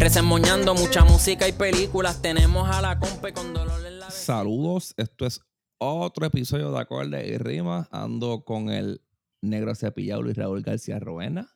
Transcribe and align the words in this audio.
Resemoñando 0.00 0.74
mucha 0.74 1.04
música 1.04 1.46
y 1.46 1.52
películas. 1.52 2.22
Tenemos 2.22 2.66
a 2.70 2.80
la 2.80 2.98
compa 2.98 3.32
con 3.32 3.52
dolor 3.52 3.86
en 3.86 4.00
la. 4.00 4.10
Saludos, 4.10 4.94
esto 4.96 5.26
es 5.26 5.42
otro 5.76 6.24
episodio 6.24 6.72
de 6.72 6.80
Acorde 6.80 7.28
y 7.28 7.36
Rimas. 7.36 7.86
Ando 7.92 8.42
con 8.42 8.70
el 8.70 9.02
negro 9.42 9.74
cepillado 9.74 10.22
Luis 10.22 10.38
Raúl 10.38 10.62
García 10.62 10.98
Roena. 10.98 11.50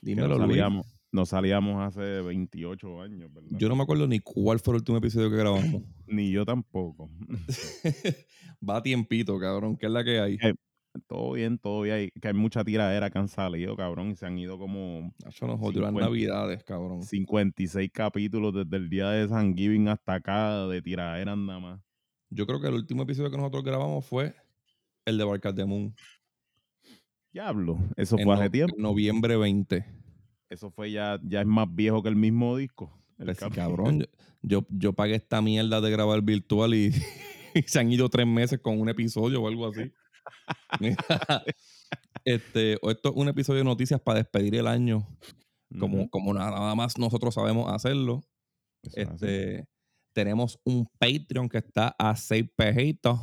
Dímelo, 0.00 0.38
no 0.38 0.46
Luis. 0.46 0.56
salíamos, 0.56 0.86
no 1.12 1.26
salíamos 1.26 1.86
hace 1.86 2.22
28 2.22 3.02
años, 3.02 3.30
¿verdad? 3.30 3.58
Yo 3.58 3.68
no 3.68 3.76
me 3.76 3.82
acuerdo 3.82 4.06
ni 4.06 4.20
cuál 4.20 4.58
fue 4.58 4.72
el 4.72 4.76
último 4.76 4.96
episodio 4.96 5.28
que 5.28 5.36
grabamos. 5.36 5.82
Ni 6.06 6.30
yo 6.30 6.46
tampoco. 6.46 7.10
Va 8.66 8.78
a 8.78 8.82
tiempito, 8.82 9.38
cabrón, 9.38 9.76
que 9.76 9.84
es 9.84 9.92
la 9.92 10.02
que 10.02 10.18
hay. 10.18 10.38
Eh, 10.42 10.54
todo 11.06 11.32
bien, 11.32 11.58
todo 11.58 11.82
bien. 11.82 12.10
Que 12.20 12.28
hay 12.28 12.34
mucha 12.34 12.64
tiradera 12.64 13.10
que 13.10 13.18
han 13.18 13.28
salido, 13.28 13.76
cabrón, 13.76 14.10
y 14.10 14.16
se 14.16 14.26
han 14.26 14.38
ido 14.38 14.58
como 14.58 15.12
Eso 15.26 15.46
nos 15.46 15.58
jodió 15.58 15.82
las 15.82 15.90
50. 15.90 16.00
navidades, 16.08 16.64
cabrón. 16.64 17.02
56 17.02 17.90
capítulos 17.92 18.54
desde 18.54 18.76
el 18.76 18.88
día 18.88 19.10
de 19.10 19.28
San 19.28 19.54
Giving 19.56 19.88
hasta 19.88 20.14
acá 20.14 20.66
de 20.66 20.82
tiradera 20.82 21.34
nada 21.36 21.58
más. 21.60 21.80
Yo 22.30 22.46
creo 22.46 22.60
que 22.60 22.68
el 22.68 22.74
último 22.74 23.02
episodio 23.04 23.30
que 23.30 23.36
nosotros 23.36 23.62
grabamos 23.64 24.04
fue 24.04 24.34
el 25.04 25.16
de 25.18 25.24
Barcat 25.24 25.54
de 25.54 25.64
Moon. 25.64 25.94
Diablo, 27.32 27.78
eso 27.96 28.16
en 28.18 28.24
fue 28.24 28.34
no- 28.34 28.40
hace 28.40 28.50
tiempo. 28.50 28.74
noviembre 28.78 29.36
20. 29.36 29.84
Eso 30.48 30.70
fue 30.70 30.90
ya, 30.90 31.18
ya 31.22 31.40
es 31.40 31.46
más 31.46 31.66
viejo 31.74 32.02
que 32.02 32.08
el 32.08 32.16
mismo 32.16 32.56
disco. 32.56 32.90
El 33.18 33.26
Pues 33.26 33.38
sí, 33.38 33.50
cabrón, 33.50 34.00
yo, 34.00 34.06
yo, 34.42 34.66
yo 34.70 34.92
pagué 34.92 35.14
esta 35.16 35.42
mierda 35.42 35.80
de 35.80 35.90
grabar 35.90 36.22
virtual 36.22 36.74
y, 36.74 36.90
y 37.54 37.62
se 37.62 37.78
han 37.80 37.90
ido 37.90 38.08
tres 38.08 38.26
meses 38.26 38.58
con 38.60 38.80
un 38.80 38.88
episodio 38.88 39.42
o 39.42 39.48
algo 39.48 39.66
así. 39.66 39.90
Este, 42.24 42.72
esto 42.72 43.10
es 43.10 43.14
un 43.14 43.28
episodio 43.28 43.58
de 43.58 43.64
noticias 43.64 44.00
para 44.00 44.18
despedir 44.18 44.56
el 44.56 44.66
año, 44.66 45.06
como, 45.78 46.10
como 46.10 46.34
nada 46.34 46.74
más 46.74 46.98
nosotros 46.98 47.32
sabemos 47.34 47.72
hacerlo. 47.72 48.24
eso. 48.82 49.12
Este, 49.12 49.68
tenemos 50.12 50.58
un 50.64 50.88
Patreon 50.98 51.48
que 51.48 51.58
está 51.58 51.94
a 51.98 52.16
6 52.16 52.46
pejitos 52.56 53.20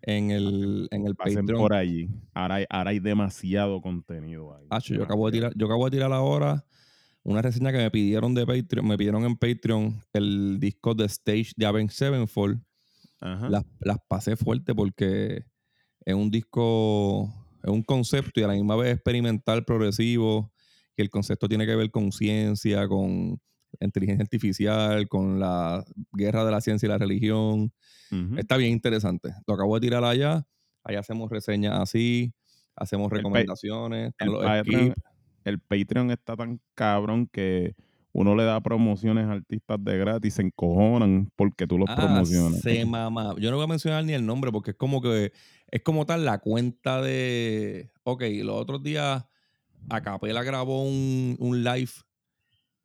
en 0.00 0.30
el, 0.30 0.88
en 0.92 1.06
el 1.06 1.14
Pasen 1.14 1.40
Patreon. 1.40 1.60
por 1.60 1.74
allí. 1.74 2.08
Ahora 2.32 2.54
hay, 2.54 2.64
ahora 2.70 2.90
hay 2.90 3.00
demasiado 3.00 3.82
contenido 3.82 4.56
ahí. 4.56 4.66
Yo 4.84 5.02
acabo 5.02 5.26
de 5.26 5.32
tirar, 5.32 5.52
yo 5.54 5.66
acabo 5.66 5.84
de 5.84 5.90
tirar 5.90 6.12
ahora 6.12 6.64
una 7.22 7.42
reseña 7.42 7.72
que 7.72 7.78
me 7.78 7.90
pidieron 7.90 8.34
de 8.34 8.46
Patreon, 8.46 8.86
me 8.86 8.96
pidieron 8.96 9.24
en 9.24 9.36
Patreon 9.36 10.00
el 10.12 10.58
disco 10.60 10.94
de 10.94 11.04
Stage 11.06 11.52
de 11.56 11.66
Avenged 11.66 11.94
Sevenfold. 11.94 12.62
Ajá. 13.20 13.50
Las, 13.50 13.64
las 13.80 13.98
pasé 14.08 14.36
fuerte 14.36 14.74
porque 14.74 15.44
es 16.06 16.14
un 16.14 16.30
disco, 16.30 17.30
es 17.62 17.68
un 17.70 17.82
concepto 17.82 18.40
y 18.40 18.44
a 18.44 18.46
la 18.46 18.54
misma 18.54 18.76
vez 18.76 18.94
experimental, 18.94 19.64
progresivo, 19.66 20.50
que 20.96 21.02
el 21.02 21.10
concepto 21.10 21.48
tiene 21.48 21.66
que 21.66 21.76
ver 21.76 21.90
con 21.90 22.12
ciencia, 22.12 22.88
con 22.88 23.38
inteligencia 23.80 24.22
artificial, 24.22 25.06
con 25.08 25.38
la 25.38 25.84
guerra 26.12 26.44
de 26.46 26.50
la 26.52 26.62
ciencia 26.62 26.86
y 26.86 26.88
la 26.90 26.96
religión. 26.98 27.70
Está 28.38 28.56
bien 28.56 28.72
interesante. 28.72 29.34
Lo 29.46 29.54
acabo 29.54 29.74
de 29.74 29.80
tirar 29.86 30.04
allá. 30.04 30.46
Allá 30.84 31.00
hacemos 31.00 31.28
reseñas 31.30 31.78
así, 31.80 32.32
hacemos 32.76 33.10
recomendaciones, 33.10 34.12
Patreon, 34.18 34.94
el 35.44 35.58
Patreon 35.58 36.10
está 36.12 36.36
tan 36.36 36.60
cabrón 36.74 37.26
que 37.26 37.74
uno 38.12 38.34
le 38.36 38.44
da 38.44 38.60
promociones 38.60 39.26
a 39.26 39.32
artistas 39.32 39.78
de 39.82 39.98
gratis, 39.98 40.34
se 40.34 40.42
encojonan 40.42 41.28
porque 41.36 41.66
tú 41.66 41.76
los 41.76 41.90
Ah, 41.90 41.96
promocionas. 41.96 42.60
se 42.60 42.86
mama. 42.86 43.34
Yo 43.38 43.50
no 43.50 43.56
voy 43.56 43.64
a 43.64 43.68
mencionar 43.68 44.04
ni 44.04 44.12
el 44.12 44.24
nombre 44.24 44.52
porque 44.52 44.70
es 44.70 44.76
como 44.76 45.02
que 45.02 45.32
es 45.70 45.82
como 45.82 46.06
tal 46.06 46.24
la 46.24 46.38
cuenta 46.38 47.00
de. 47.02 47.90
Ok, 48.04 48.22
los 48.42 48.56
otros 48.60 48.82
días 48.82 49.24
Acapela 49.88 50.42
grabó 50.42 50.82
un, 50.84 51.36
un 51.38 51.62
live 51.64 51.90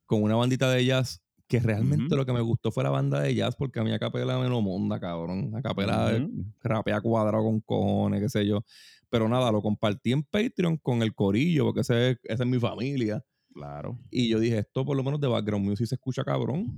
con 0.06 0.22
una 0.22 0.34
bandita 0.36 0.70
de 0.70 0.84
jazz 0.84 1.22
que 1.48 1.60
realmente 1.60 2.16
lo 2.16 2.24
que 2.24 2.32
me 2.32 2.40
gustó 2.40 2.70
fue 2.72 2.82
la 2.82 2.90
banda 2.90 3.20
de 3.20 3.34
jazz 3.34 3.56
porque 3.56 3.78
a 3.80 3.84
mí 3.84 3.92
Acapela 3.92 4.38
me 4.38 4.48
lo 4.48 4.60
monda, 4.62 4.98
cabrón. 4.98 5.54
Acapela 5.54 6.16
Ujú. 6.16 6.44
rapea 6.62 7.00
cuadrado 7.00 7.44
con 7.44 7.60
cojones, 7.60 8.20
qué 8.20 8.28
sé 8.28 8.46
yo. 8.46 8.64
Pero 9.10 9.28
nada, 9.28 9.52
lo 9.52 9.60
compartí 9.60 10.12
en 10.12 10.22
Patreon 10.22 10.78
con 10.78 11.02
el 11.02 11.14
corillo 11.14 11.64
porque 11.66 11.80
ese, 11.80 12.10
es- 12.12 12.18
esa 12.24 12.44
es 12.44 12.48
mi 12.48 12.58
familia. 12.58 13.22
Claro. 13.52 13.98
Y 14.10 14.28
yo 14.28 14.40
dije, 14.40 14.58
esto 14.58 14.84
por 14.86 14.96
lo 14.96 15.04
menos 15.04 15.20
de 15.20 15.28
background 15.28 15.66
music 15.68 15.86
se 15.86 15.96
escucha 15.96 16.24
cabrón. 16.24 16.72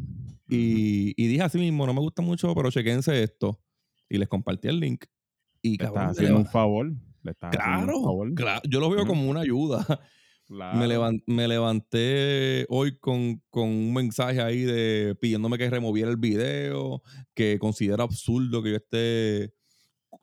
Y, 0.49 1.15
y 1.17 1.29
dije 1.29 1.43
así 1.43 1.59
mismo, 1.59 1.87
no 1.87 1.95
me 1.95 2.01
gusta 2.01 2.21
mucho, 2.23 2.53
pero 2.55 2.71
chequense 2.71 3.23
esto. 3.23 3.61
Y 4.09 4.19
les 4.19 4.29
compartí 4.29 4.67
el 4.69 4.81
link. 4.81 5.05
Y 5.67 5.79
Le 5.79 5.87
estás 5.87 6.11
haciendo 6.11 6.37
un 6.37 6.47
favor. 6.47 6.93
Le 7.23 7.31
estás 7.33 7.49
haciendo 7.57 7.85
Claro, 7.87 7.99
un 7.99 8.05
favor. 8.05 8.35
claro, 8.35 8.61
yo 8.69 8.81
lo 8.81 8.91
veo 8.91 9.07
como 9.07 9.29
una 9.29 9.41
ayuda. 9.41 9.85
Claro. 10.47 10.79
Me, 10.79 10.87
levan- 10.87 11.23
me 11.27 11.49
levanté 11.49 12.67
hoy 12.69 12.99
con, 12.99 13.43
con 13.49 13.67
un 13.67 13.95
mensaje 13.95 14.43
ahí 14.43 14.61
de 14.61 15.17
pidiéndome 15.19 15.57
que 15.57 15.71
removiera 15.71 16.11
el 16.11 16.19
video, 16.19 17.03
que 17.35 17.59
considera 17.59 18.05
absurdo 18.05 18.63
que 18.63 18.73
yo 18.73 18.77
esté 18.77 19.55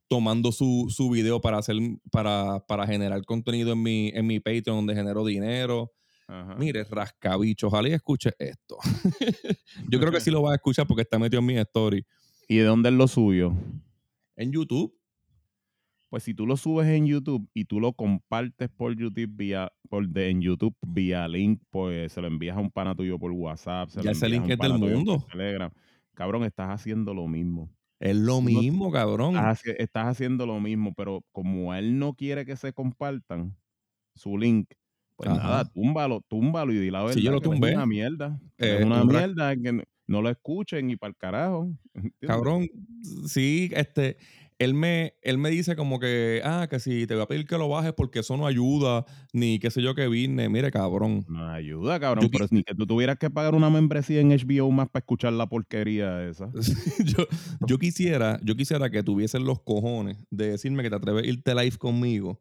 tomando 0.08 0.52
su, 0.52 0.86
su 0.96 1.10
video 1.10 1.42
para 1.42 1.58
hacer 1.58 1.76
para, 2.12 2.60
para 2.68 2.86
generar 2.86 3.26
contenido 3.26 3.74
en 3.74 3.82
mi, 3.82 4.10
en 4.14 4.28
mi 4.28 4.40
Patreon 4.40 4.78
donde 4.78 4.94
genero 4.94 5.26
dinero. 5.26 5.92
Ajá. 6.28 6.56
Mire, 6.56 6.84
rascabicho, 6.84 7.66
ojalá 7.68 7.90
y 7.90 7.94
escuche 7.94 8.30
esto. 8.38 8.78
Yo 9.90 10.00
creo 10.00 10.12
que 10.12 10.22
sí 10.22 10.30
lo 10.32 10.44
va 10.44 10.52
a 10.52 10.56
escuchar 10.56 10.86
porque 10.86 11.02
está 11.02 11.18
metido 11.18 11.40
en 11.40 11.46
mi 11.48 11.58
story. 11.58 12.06
¿Y 12.48 12.58
de 12.58 12.64
dónde 12.66 12.90
es 12.90 12.96
lo 12.96 13.08
suyo? 13.08 13.54
En 14.36 14.52
YouTube. 14.52 14.94
Pues 16.12 16.24
si 16.24 16.34
tú 16.34 16.46
lo 16.46 16.58
subes 16.58 16.88
en 16.90 17.06
YouTube 17.08 17.50
y 17.54 17.64
tú 17.64 17.80
lo 17.80 17.94
compartes 17.94 18.68
por 18.70 18.94
YouTube 18.98 19.30
vía, 19.34 19.72
por 19.90 20.06
de, 20.10 20.30
en 20.30 20.42
YouTube 20.42 20.76
vía 20.86 21.26
link, 21.26 21.62
pues 21.70 22.12
se 22.12 22.20
lo 22.20 22.28
envías 22.28 22.58
a 22.58 22.60
un 22.60 22.70
pana 22.70 22.94
tuyo 22.94 23.18
por 23.18 23.32
WhatsApp, 23.32 23.88
se 23.90 24.00
Ya 24.02 24.08
lo 24.08 24.12
ese 24.12 24.28
link 24.28 24.50
es 24.50 24.58
del 24.60 24.74
mundo. 24.78 25.26
Telegram. 25.32 25.72
Cabrón, 26.14 26.44
estás 26.44 26.70
haciendo 26.70 27.14
lo 27.14 27.28
mismo. 27.30 27.70
Es 27.98 28.14
lo 28.18 28.36
No- 28.36 28.42
mismo, 28.42 28.92
cabrón. 28.92 29.38
Estás, 29.38 29.64
haci- 29.64 29.76
estás 29.78 30.08
haciendo 30.08 30.46
lo 30.46 30.60
mismo, 30.60 30.94
pero 30.96 31.24
como 31.32 31.74
él 31.74 31.98
no 31.98 32.14
quiere 32.14 32.46
que 32.46 32.58
se 32.58 32.74
compartan 32.74 33.56
su 34.14 34.38
link, 34.38 34.68
pues 35.16 35.30
Ajá. 35.30 35.42
nada, 35.42 35.66
túmbalo, 35.72 36.20
túmbalo 36.28 36.74
y 36.74 36.80
di 36.80 36.92
la 36.92 37.04
verdad. 37.04 37.14
Sí, 37.16 37.22
yo 37.22 37.32
lo 37.32 37.40
tumbé. 37.40 37.70
Es 37.70 37.76
una 37.76 37.86
mierda. 37.86 38.38
que 38.58 38.66
Eh, 38.66 38.80
es 38.80 38.86
una 38.86 39.06
mierda 39.06 39.56
que 39.56 39.72
no, 39.72 39.84
no 40.08 40.22
lo 40.22 40.30
escuchen 40.30 40.90
y 40.90 40.98
para 40.98 41.12
el 41.12 41.16
carajo. 41.16 41.72
¿entiendes? 41.94 42.28
Cabrón, 42.28 42.68
sí, 43.28 43.70
este, 43.74 44.18
él 44.62 44.76
me, 44.76 45.16
él 45.24 45.40
me 45.40 45.50
dice 45.50 45.76
como 45.76 46.00
que, 46.00 46.40
ah, 46.44 46.68
que 46.70 46.80
si 46.80 47.08
te 47.08 47.16
voy 47.16 47.24
a 47.24 47.26
pedir 47.26 47.48
que 47.48 47.58
lo 47.58 47.68
bajes 47.68 47.94
porque 47.94 48.20
eso 48.20 48.38
no 48.38 48.46
ayuda, 48.46 49.06
ni 49.34 49.58
qué 49.58 49.72
sé 49.72 49.82
yo 49.82 49.96
que 49.96 50.08
vine. 50.08 50.50
Mire, 50.50 50.70
cabrón. 50.70 51.26
No 51.28 51.50
ayuda, 51.50 52.00
cabrón, 52.00 52.26
Yo 52.26 52.30
pero 52.30 52.46
ni 52.52 52.62
que 52.62 52.76
tú 52.76 52.86
tuvieras 52.86 53.18
que 53.18 53.32
pagar 53.32 53.56
una 53.56 53.72
membresía 53.72 54.20
en 54.20 54.30
HBO 54.30 54.70
más 54.70 54.88
para 54.88 55.02
escuchar 55.02 55.34
la 55.34 55.48
porquería 55.48 56.30
esa. 56.30 56.52
yo, 57.04 57.26
yo 57.66 57.80
quisiera, 57.80 58.40
yo 58.44 58.56
quisiera 58.56 58.92
que 58.92 59.02
tuviesen 59.02 59.46
los 59.46 59.60
cojones 59.62 60.24
de 60.30 60.52
decirme 60.52 60.84
que 60.84 60.92
te 60.92 60.96
atreves 60.96 61.24
a 61.24 61.28
irte 61.28 61.56
live 61.56 61.78
conmigo 61.80 62.40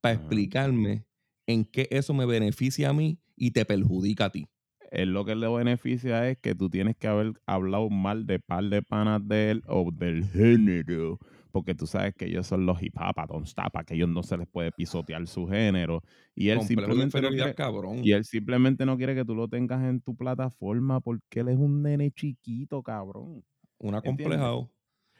para 0.00 0.14
explicarme 0.14 1.04
en 1.46 1.66
qué 1.66 1.86
eso 1.90 2.14
me 2.14 2.24
beneficia 2.24 2.88
a 2.88 2.92
mí 2.94 3.20
y 3.36 3.50
te 3.50 3.66
perjudica 3.66 4.24
a 4.24 4.30
ti. 4.30 4.46
Él 4.90 5.12
lo 5.12 5.26
que 5.26 5.34
le 5.34 5.48
beneficia 5.48 6.30
es 6.30 6.38
que 6.38 6.54
tú 6.54 6.70
tienes 6.70 6.96
que 6.96 7.08
haber 7.08 7.34
hablado 7.44 7.90
mal 7.90 8.26
de 8.26 8.38
par 8.38 8.64
de 8.64 8.80
panas 8.80 9.20
de 9.28 9.50
él 9.50 9.62
o 9.66 9.90
del 9.92 10.24
género. 10.30 11.18
Porque 11.50 11.74
tú 11.74 11.86
sabes 11.86 12.14
que 12.14 12.26
ellos 12.26 12.46
son 12.46 12.66
los 12.66 12.82
hip 12.82 12.94
hop, 12.96 13.26
don't 13.28 13.46
stop, 13.46 13.76
a 13.76 13.84
que 13.84 13.94
ellos 13.94 14.08
no 14.08 14.22
se 14.22 14.36
les 14.36 14.46
puede 14.46 14.70
pisotear 14.72 15.26
su 15.26 15.46
género. 15.46 16.02
Y 16.34 16.50
él, 16.50 16.60
simplemente 16.62 17.20
no 17.20 17.28
quiere, 17.30 17.54
cabrón. 17.54 18.00
y 18.02 18.12
él 18.12 18.24
simplemente 18.24 18.84
no 18.84 18.96
quiere 18.96 19.14
que 19.14 19.24
tú 19.24 19.34
lo 19.34 19.48
tengas 19.48 19.82
en 19.84 20.00
tu 20.00 20.14
plataforma 20.14 21.00
porque 21.00 21.40
él 21.40 21.48
es 21.48 21.56
un 21.56 21.82
nene 21.82 22.10
chiquito, 22.10 22.82
cabrón. 22.82 23.44
Una 23.78 23.98
¿entiendes? 23.98 24.24
complejado. 24.24 24.70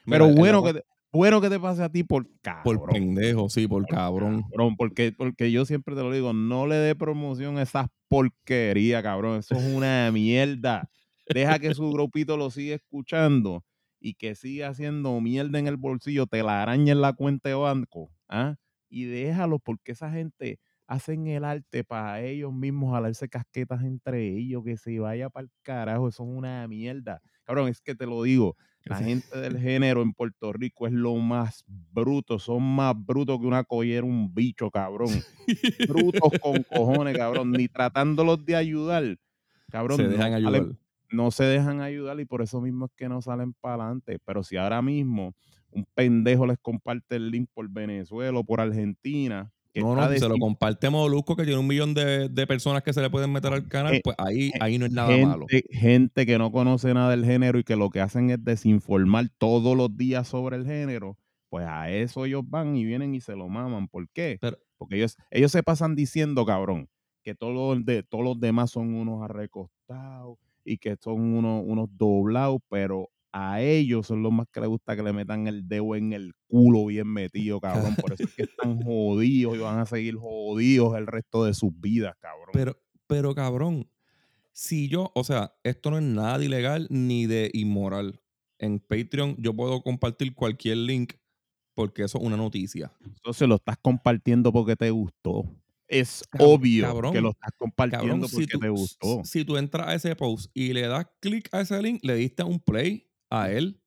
Pero 0.07 0.29
Mira, 0.29 0.41
bueno 0.41 0.63
que, 0.63 0.75
te, 0.75 0.85
bueno 1.13 1.41
que 1.41 1.51
te 1.51 1.61
pase 1.61 1.83
a 1.83 1.89
ti 1.89 2.05
por 2.05 2.29
cabrón. 2.41 2.79
Por 2.79 2.91
pendejo, 2.91 3.49
sí, 3.49 3.67
por 3.67 3.87
cabrón. 3.87 4.43
Cabrón, 4.51 4.77
porque, 4.77 5.13
porque 5.17 5.51
yo 5.51 5.65
siempre 5.65 5.95
te 5.95 6.03
lo 6.03 6.13
digo, 6.13 6.33
no 6.33 6.67
le 6.67 6.77
dé 6.77 6.95
promoción 6.95 7.59
a 7.59 7.63
esas 7.63 7.89
porquerías, 8.09 9.03
cabrón. 9.03 9.39
Eso 9.39 9.55
es 9.55 9.75
una 9.75 10.11
mierda. 10.13 10.91
Deja 11.29 11.59
que 11.59 11.75
su 11.75 11.91
grupito 11.91 12.37
lo 12.37 12.51
siga 12.51 12.75
escuchando 12.75 13.65
y 14.01 14.15
que 14.15 14.35
siga 14.35 14.69
haciendo 14.69 15.21
mierda 15.21 15.59
en 15.59 15.67
el 15.67 15.77
bolsillo, 15.77 16.27
te 16.27 16.43
la 16.43 16.63
araña 16.63 16.93
en 16.93 17.01
la 17.01 17.13
cuenta 17.13 17.49
de 17.49 17.55
banco. 17.55 18.11
¿ah? 18.29 18.57
Y 18.89 19.05
déjalo 19.05 19.59
porque 19.59 19.93
esa 19.93 20.11
gente 20.11 20.59
hacen 20.87 21.27
el 21.27 21.45
arte 21.45 21.85
para 21.85 22.23
ellos 22.23 22.53
mismos 22.53 22.95
jalarse 22.95 23.29
casquetas 23.29 23.83
entre 23.83 24.27
ellos, 24.29 24.65
que 24.65 24.79
se 24.79 24.99
vaya 24.99 25.29
para 25.29 25.45
el 25.45 25.51
carajo, 25.63 26.09
eso 26.09 26.23
es 26.23 26.29
una 26.31 26.67
mierda. 26.67 27.21
Cabrón, 27.45 27.69
es 27.69 27.81
que 27.81 27.95
te 27.95 28.07
lo 28.07 28.23
digo, 28.23 28.57
la 28.85 28.97
gente 28.97 29.39
del 29.39 29.59
género 29.59 30.01
en 30.01 30.15
Puerto 30.15 30.51
Rico 30.53 30.87
es 30.87 30.93
lo 30.95 31.15
más 31.17 31.63
bruto, 31.67 32.39
son 32.39 32.63
más 32.63 32.95
brutos 32.97 33.39
que 33.39 33.47
una 33.47 33.65
collera, 33.65 34.05
un 34.05 34.35
bicho, 34.35 34.71
cabrón. 34.71 35.11
Brutos 35.89 36.33
con 36.41 36.63
cojones, 36.63 37.17
cabrón, 37.17 37.53
ni 37.53 37.69
tratándolos 37.69 38.45
de 38.45 38.57
ayudar. 38.57 39.19
Cabrón, 39.71 39.99
Se 39.99 40.09
dejan 40.09 40.33
ayudar. 40.33 40.69
No 41.11 41.31
se 41.31 41.45
dejan 41.45 41.81
ayudar 41.81 42.19
y 42.21 42.25
por 42.25 42.43
eso 42.43 42.61
mismo 42.61 42.87
es 42.87 42.93
que 42.97 43.09
no 43.09 43.21
salen 43.23 43.55
para 43.55 43.85
adelante. 43.85 44.19
Pero 44.25 44.43
si 44.43 44.57
ahora 44.57 44.83
mismo 44.83 45.35
un 45.71 45.85
pendejo 45.95 46.47
les 46.47 46.59
comparte 46.59 47.17
el 47.17 47.31
link 47.31 47.49
por 47.53 47.69
Venezuela 47.69 48.39
o 48.39 48.45
por 48.45 48.61
Argentina, 48.61 49.51
que 49.73 49.81
No, 49.81 49.95
no, 49.95 50.11
si 50.11 50.19
se 50.19 50.29
lo 50.29 50.37
comparte 50.39 50.89
Molusco, 50.89 51.37
que 51.37 51.45
tiene 51.45 51.59
un 51.61 51.67
millón 51.67 51.93
de, 51.93 52.29
de 52.31 52.47
personas 52.47 52.83
que 52.83 52.93
se 52.95 53.03
le 53.03 53.11
pueden 53.11 53.31
meter 53.33 53.53
al 53.53 53.69
canal, 53.69 53.95
Eh, 53.95 54.01
pues 54.03 54.17
ahí, 54.19 54.49
eh, 54.49 54.53
ahí 54.61 54.79
no 54.79 54.87
es 54.87 54.93
nada 54.93 55.15
malo. 55.27 55.47
gente, 55.49 55.69
gente 55.77 56.27
que 56.27 56.39
no 56.39 56.51
conoce 56.51 56.95
nada 56.95 57.11
del 57.11 57.25
género 57.25 57.59
y 57.59 57.65
que 57.65 57.77
lo 57.77 57.91
que 57.91 58.01
hacen 58.01 58.31
es 58.31 58.43
desinformar 58.43 59.29
todos 59.37 59.77
los 59.77 59.95
días 59.95 60.27
sobre 60.29 60.57
el 60.57 60.65
género, 60.65 61.19
pues 61.51 61.67
a 61.69 61.91
eso 61.91 62.25
ellos 62.25 62.43
van 62.49 62.77
y 62.77 62.85
vienen 62.87 63.15
y 63.15 63.21
se 63.21 63.37
lo 63.37 63.49
maman. 63.49 63.89
¿Por 63.89 64.09
qué? 64.11 64.39
Pero- 64.41 64.57
Porque 64.79 64.97
ellos, 64.97 65.17
ellos 65.31 65.53
se 65.53 65.63
pasan 65.63 65.95
diciendo, 65.97 66.47
cabrón, 66.47 66.89
que 67.23 67.35
todos 67.35 67.53
los, 67.77 67.85
de, 67.85 68.03
todos 68.05 68.25
los 68.25 68.41
demás 68.41 68.71
son 68.71 68.95
unos 68.95 69.23
arrecostados 69.23 70.39
y 70.69 70.79
que 70.79 70.97
son 71.01 71.21
unos, 71.37 71.65
unos 71.67 71.89
doblados, 71.93 72.61
pero 72.69 73.11
a 73.33 73.61
ellos 73.61 74.07
son 74.07 74.23
los 74.23 74.33
más 74.33 74.47
que 74.53 74.61
les 74.61 74.69
gusta 74.69 74.97
que 74.97 75.03
le 75.03 75.13
metan 75.13 75.47
el 75.47 75.69
dedo 75.69 75.95
en 75.95 76.13
el 76.13 76.33
culo 76.47 76.87
bien 76.87 77.09
metido, 77.09 77.61
cabrón. 77.93 77.97
Por 77.97 78.13
eso 78.13 78.25
es 78.25 78.35
que 78.35 78.43
están 78.43 78.83
jodidos 78.83 79.57
y 79.57 79.59
van 79.59 79.79
a 79.79 79.87
seguir 79.87 80.17
jodidos 80.17 80.97
el 80.97 81.07
resto 81.07 81.45
de 81.45 81.55
sus 81.55 81.71
vidas, 81.79 82.15
cabrón. 82.21 82.51
Pero, 82.53 82.77
pero 83.07 83.35
cabrón, 83.35 83.91
si 84.53 84.89
yo, 84.89 85.13
o 85.15 85.25
sea, 85.25 85.55
esto 85.63 85.91
no 85.91 85.99
es 85.99 86.05
nada 86.05 86.39
de 86.39 86.47
ilegal 86.47 86.87
ni 86.91 87.27
de 87.27 87.51
inmoral. 87.53 88.21
En 88.59 88.81
Patreon 88.81 89.37
yo 89.39 89.55
puedo 89.55 89.83
compartir 89.83 90.35
cualquier 90.35 90.79
link 90.79 91.15
porque 91.75 92.03
eso 92.03 92.19
es 92.19 92.25
una 92.25 92.37
noticia. 92.37 92.93
Entonces 93.05 93.47
lo 93.47 93.55
estás 93.55 93.77
compartiendo 93.81 94.53
porque 94.53 94.75
te 94.75 94.91
gustó. 94.91 95.45
Es 95.89 96.23
Cabrón, 96.31 96.51
obvio 96.53 96.87
cabrón, 96.87 97.13
que 97.15 97.21
lo 97.23 97.31
estás 97.31 97.51
compartiendo 97.57 98.05
Cabrón, 98.07 98.21
porque 98.21 98.37
si 98.37 98.47
tú, 98.47 98.59
te 98.59 98.69
gustó. 98.69 99.23
si 99.25 99.45
tú 99.45 99.57
entras 99.57 99.89
a 99.89 99.95
ese 99.95 100.15
post 100.15 100.51
y 100.55 100.73
le 100.75 100.83
das 100.87 101.07
clic 101.21 101.49
a 101.53 101.63
ese 101.63 101.81
link, 101.83 102.01
le 102.05 102.15
diste 102.15 102.43
un 102.45 102.61
play 102.61 103.09
a 103.31 103.51
él. 103.51 103.81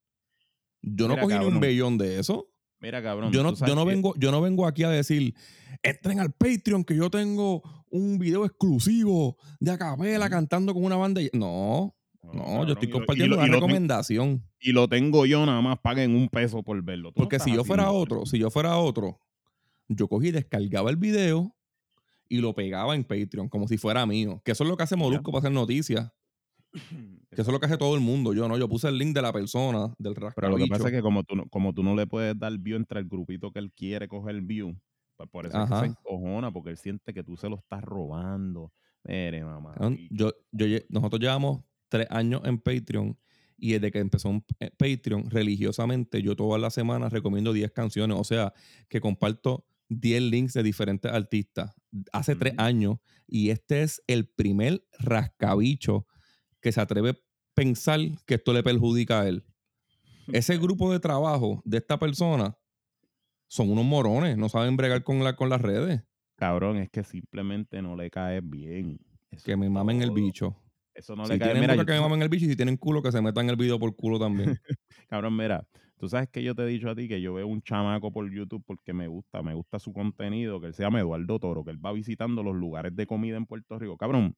Yo 0.82 1.08
no 1.08 1.16
cogí 1.18 1.38
ni 1.38 1.46
un 1.46 1.60
bellón 1.60 1.98
de 2.00 2.20
eso. 2.20 2.48
Mira, 2.80 3.04
cabrón. 3.04 3.32
Yo 3.32 3.44
no, 3.44 3.54
yo, 3.54 3.76
no 3.76 3.86
vengo, 3.86 4.16
yo 4.18 4.32
no 4.32 4.42
vengo 4.42 4.66
aquí 4.66 4.82
a 4.84 4.90
decir, 4.90 5.36
entren 5.84 6.20
al 6.20 6.32
Patreon 6.34 6.84
que 6.84 6.96
yo 6.96 7.12
tengo 7.12 7.62
un 7.92 8.18
video 8.18 8.44
exclusivo 8.46 9.38
de 9.60 9.70
Acapela 9.70 10.28
cantando 10.32 10.74
con 10.74 10.84
una 10.84 10.96
banda. 10.96 11.22
y-". 11.22 11.30
No, 11.34 11.96
no, 12.24 12.32
cabrón, 12.44 12.68
yo 12.68 12.74
estoy 12.74 12.88
y 12.88 12.92
lo- 12.92 12.98
y 12.98 13.00
compartiendo 13.00 13.36
lo- 13.36 13.42
una 13.44 13.48
y 13.48 13.54
recomendación. 13.54 14.44
Y 14.60 14.72
lo 14.72 14.88
tengo 14.88 15.28
yo, 15.28 15.46
nada 15.46 15.62
más 15.62 15.78
paguen 15.80 16.16
un 16.16 16.28
peso 16.30 16.64
por 16.64 16.82
verlo. 16.82 17.14
Porque 17.14 17.40
si 17.40 17.54
yo 17.54 17.64
fuera 17.64 17.92
otro, 17.92 18.26
si 18.26 18.40
yo 18.40 18.50
fuera 18.50 18.76
otro, 18.78 19.20
yo 19.88 20.08
cogí, 20.08 20.30
y 20.30 20.32
descargaba 20.32 20.90
el 20.90 20.96
video 20.98 21.56
y 22.32 22.38
lo 22.38 22.56
pegaba 22.56 22.96
en 22.96 23.04
Patreon, 23.04 23.50
como 23.50 23.68
si 23.68 23.78
fuera 23.78 24.06
mío. 24.06 24.42
Que 24.46 24.54
eso 24.54 24.64
es 24.64 24.70
lo 24.70 24.78
que 24.78 24.84
hace 24.84 24.96
Molusco 24.96 25.34
para 25.34 25.40
hacer 25.40 25.52
noticias. 25.52 26.12
Que 27.32 27.42
eso 27.42 27.52
es 27.52 27.54
lo 27.54 27.62
que 27.62 27.66
hace 27.66 27.78
todo 27.78 27.96
el 27.96 28.02
mundo. 28.02 28.34
Yo 28.34 28.46
no, 28.50 28.58
yo 28.58 28.68
puse 28.68 28.90
el 28.90 28.98
link 28.98 29.16
de 29.16 29.22
la 29.22 29.32
persona, 29.32 29.94
del 29.98 30.14
Pero 30.14 30.26
lo 30.28 30.34
que 30.36 30.42
rascabicho. 30.42 30.68
pasa 30.70 30.88
es 30.90 30.94
que 30.94 31.02
como 31.02 31.24
tú, 31.24 31.38
no, 31.38 31.48
como 31.48 31.74
tú 31.74 31.82
no 31.82 31.96
le 31.96 32.06
puedes 32.06 32.38
dar 32.38 32.58
view 32.58 32.76
entre 32.76 33.00
el 33.00 33.08
grupito 33.08 33.54
que 33.54 33.60
él 33.60 33.72
quiere 33.72 34.10
coger 34.10 34.42
view, 34.42 34.78
pues 35.16 35.30
por 35.30 35.46
eso 35.46 35.64
es 35.64 35.70
que 35.70 35.80
se 35.80 35.86
encojona, 35.86 36.52
porque 36.52 36.72
él 36.72 36.78
siente 36.78 37.14
que 37.14 37.24
tú 37.24 37.38
se 37.38 37.48
lo 37.48 37.56
estás 37.56 37.82
robando. 37.82 38.74
Mire, 39.06 39.46
mamá. 39.46 39.76
Yo, 40.10 40.34
yo, 40.52 40.66
nosotros 40.90 41.22
llevamos 41.22 41.64
tres 41.88 42.08
años 42.10 42.42
en 42.44 42.58
Patreon 42.60 43.18
y 43.56 43.74
desde 43.74 43.92
que 43.92 44.00
empezó 44.00 44.28
un 44.28 44.44
eh, 44.60 44.72
Patreon, 44.72 45.30
religiosamente, 45.30 46.22
yo 46.22 46.36
todas 46.36 46.60
las 46.60 46.74
semanas 46.74 47.14
recomiendo 47.14 47.54
10 47.54 47.72
canciones. 47.72 48.18
O 48.20 48.26
sea, 48.26 48.54
que 48.90 49.00
comparto 49.00 49.66
10 50.00 50.22
links 50.22 50.54
de 50.54 50.64
diferentes 50.64 51.12
artistas. 51.12 51.74
Hace 52.14 52.36
tres 52.36 52.54
Ujú. 52.54 52.62
años 52.64 52.98
y 53.28 53.50
este 53.50 53.84
es 53.84 54.02
el 54.08 54.28
primer 54.28 54.86
rascabicho 55.00 56.08
que 56.62 56.72
se 56.72 56.80
atreve 56.80 57.10
a 57.12 57.18
pensar 57.54 58.00
que 58.26 58.36
esto 58.36 58.54
le 58.54 58.64
perjudica 58.64 59.22
a 59.22 59.28
él. 59.28 59.44
Ese 60.32 60.58
grupo 60.58 60.92
de 60.92 61.00
trabajo 61.00 61.62
de 61.66 61.78
esta 61.80 62.00
persona 62.00 62.58
son 63.48 63.70
unos 63.70 63.84
morones, 63.84 64.38
no 64.38 64.48
saben 64.48 64.78
bregar 64.78 65.04
con, 65.04 65.24
la, 65.24 65.36
con 65.36 65.50
las 65.50 65.62
redes. 65.62 66.02
Cabrón, 66.38 66.78
es 66.78 66.90
que 66.90 67.04
simplemente 67.04 67.82
no 67.82 67.96
le 67.98 68.10
caes 68.10 68.42
bien. 68.44 68.98
Eso 69.30 69.44
Que 69.46 69.58
me 69.58 69.70
mamen 69.70 70.02
el 70.02 70.12
bicho. 70.12 70.56
Eso 70.94 71.16
no 71.16 71.26
si 71.26 71.34
le 71.34 71.40
cae 71.40 71.54
Mira, 71.56 71.74
boca 71.74 71.84
yo- 71.84 71.86
que 71.86 71.94
me 71.94 72.00
mamen 72.02 72.22
el 72.22 72.30
bicho 72.30 72.46
y 72.46 72.50
si 72.50 72.56
tienen 72.56 72.78
culo 72.78 73.02
que 73.02 73.12
se 73.12 73.22
metan 73.22 73.50
el 73.50 73.58
video 73.58 73.78
por 73.78 73.94
culo 73.96 74.18
también. 74.20 74.58
Cabrón, 75.10 75.36
mira, 75.36 75.68
tú 76.02 76.10
sabes 76.10 76.30
que 76.30 76.42
yo 76.42 76.56
te 76.56 76.64
he 76.64 76.66
dicho 76.66 76.90
a 76.90 76.96
ti 76.96 77.08
que 77.08 77.22
yo 77.22 77.36
veo 77.36 77.46
un 77.46 77.62
chamaco 77.62 78.12
por 78.12 78.28
YouTube 78.32 78.64
porque 78.66 78.92
me 78.92 79.08
gusta, 79.08 79.44
me 79.44 79.54
gusta 79.54 79.78
su 79.78 79.94
contenido, 79.94 80.60
que 80.60 80.66
él 80.66 80.74
se 80.74 80.82
llama 80.82 81.00
Eduardo 81.00 81.38
Toro, 81.38 81.64
que 81.64 81.70
él 81.70 81.86
va 81.86 81.94
visitando 81.94 82.42
los 82.42 82.56
lugares 82.56 82.96
de 82.96 83.06
comida 83.06 83.38
en 83.38 83.46
Puerto 83.46 83.78
Rico. 83.78 83.98
Cabrón, 83.98 84.36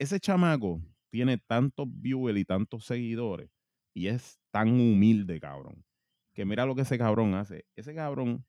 ese 0.00 0.18
chamaco 0.18 0.82
tiene 1.10 1.38
tantos 1.38 1.86
viewers 1.88 2.36
y 2.40 2.44
tantos 2.44 2.86
seguidores 2.86 3.50
y 3.94 4.08
es 4.08 4.40
tan 4.50 4.68
humilde, 4.80 5.38
cabrón, 5.38 5.84
que 6.34 6.44
mira 6.44 6.66
lo 6.66 6.74
que 6.74 6.82
ese 6.82 6.98
cabrón 6.98 7.34
hace. 7.34 7.66
Ese 7.76 7.94
cabrón 7.94 8.44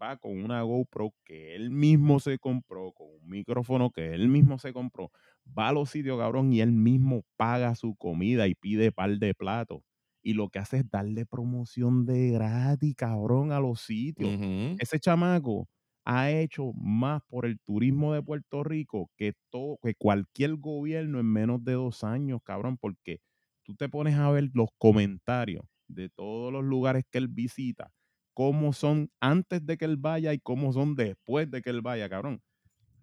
va 0.00 0.18
con 0.18 0.38
una 0.44 0.62
GoPro 0.62 1.14
que 1.24 1.56
él 1.56 1.70
mismo 1.70 2.20
se 2.20 2.38
compró, 2.38 2.92
con 2.92 3.08
un 3.08 3.28
micrófono 3.28 3.90
que 3.90 4.14
él 4.14 4.28
mismo 4.28 4.60
se 4.60 4.72
compró, 4.72 5.10
va 5.46 5.70
a 5.70 5.72
los 5.72 5.90
sitios, 5.90 6.16
cabrón, 6.16 6.52
y 6.52 6.60
él 6.60 6.70
mismo 6.70 7.24
paga 7.36 7.74
su 7.74 7.96
comida 7.96 8.46
y 8.46 8.54
pide 8.54 8.92
par 8.92 9.10
de 9.18 9.34
platos. 9.34 9.82
Y 10.28 10.34
lo 10.34 10.48
que 10.50 10.58
hace 10.58 10.78
es 10.78 10.90
darle 10.90 11.24
promoción 11.26 12.04
de 12.06 12.30
gratis, 12.32 12.94
cabrón, 12.96 13.52
a 13.52 13.60
los 13.60 13.80
sitios. 13.80 14.36
Ese 14.76 15.00
chamaco 15.00 15.68
ha 16.04 16.30
hecho 16.30 16.72
más 16.74 17.22
por 17.28 17.46
el 17.46 17.58
turismo 17.60 18.12
de 18.14 18.22
Puerto 18.22 18.62
Rico 18.64 19.10
que, 19.16 19.32
todo, 19.50 19.78
que 19.82 19.94
cualquier 19.94 20.56
gobierno 20.56 21.18
en 21.20 21.26
menos 21.26 21.64
de 21.64 21.72
dos 21.74 22.04
años, 22.04 22.40
cabrón, 22.44 22.76
porque 22.78 23.20
tú 23.64 23.74
te 23.76 23.88
pones 23.88 24.16
a 24.16 24.30
ver 24.30 24.50
los 24.54 24.68
comentarios 24.78 25.64
de 25.88 26.10
todos 26.10 26.52
los 26.52 26.64
lugares 26.64 27.04
que 27.10 27.18
él 27.18 27.28
visita, 27.28 27.90
cómo 28.34 28.72
son 28.74 29.10
antes 29.20 29.64
de 29.66 29.78
que 29.78 29.86
él 29.86 29.96
vaya 29.96 30.32
y 30.34 30.38
cómo 30.40 30.72
son 30.74 30.94
después 30.94 31.50
de 31.50 31.62
que 31.62 31.70
él 31.70 31.80
vaya, 31.82 32.08
cabrón. 32.08 32.42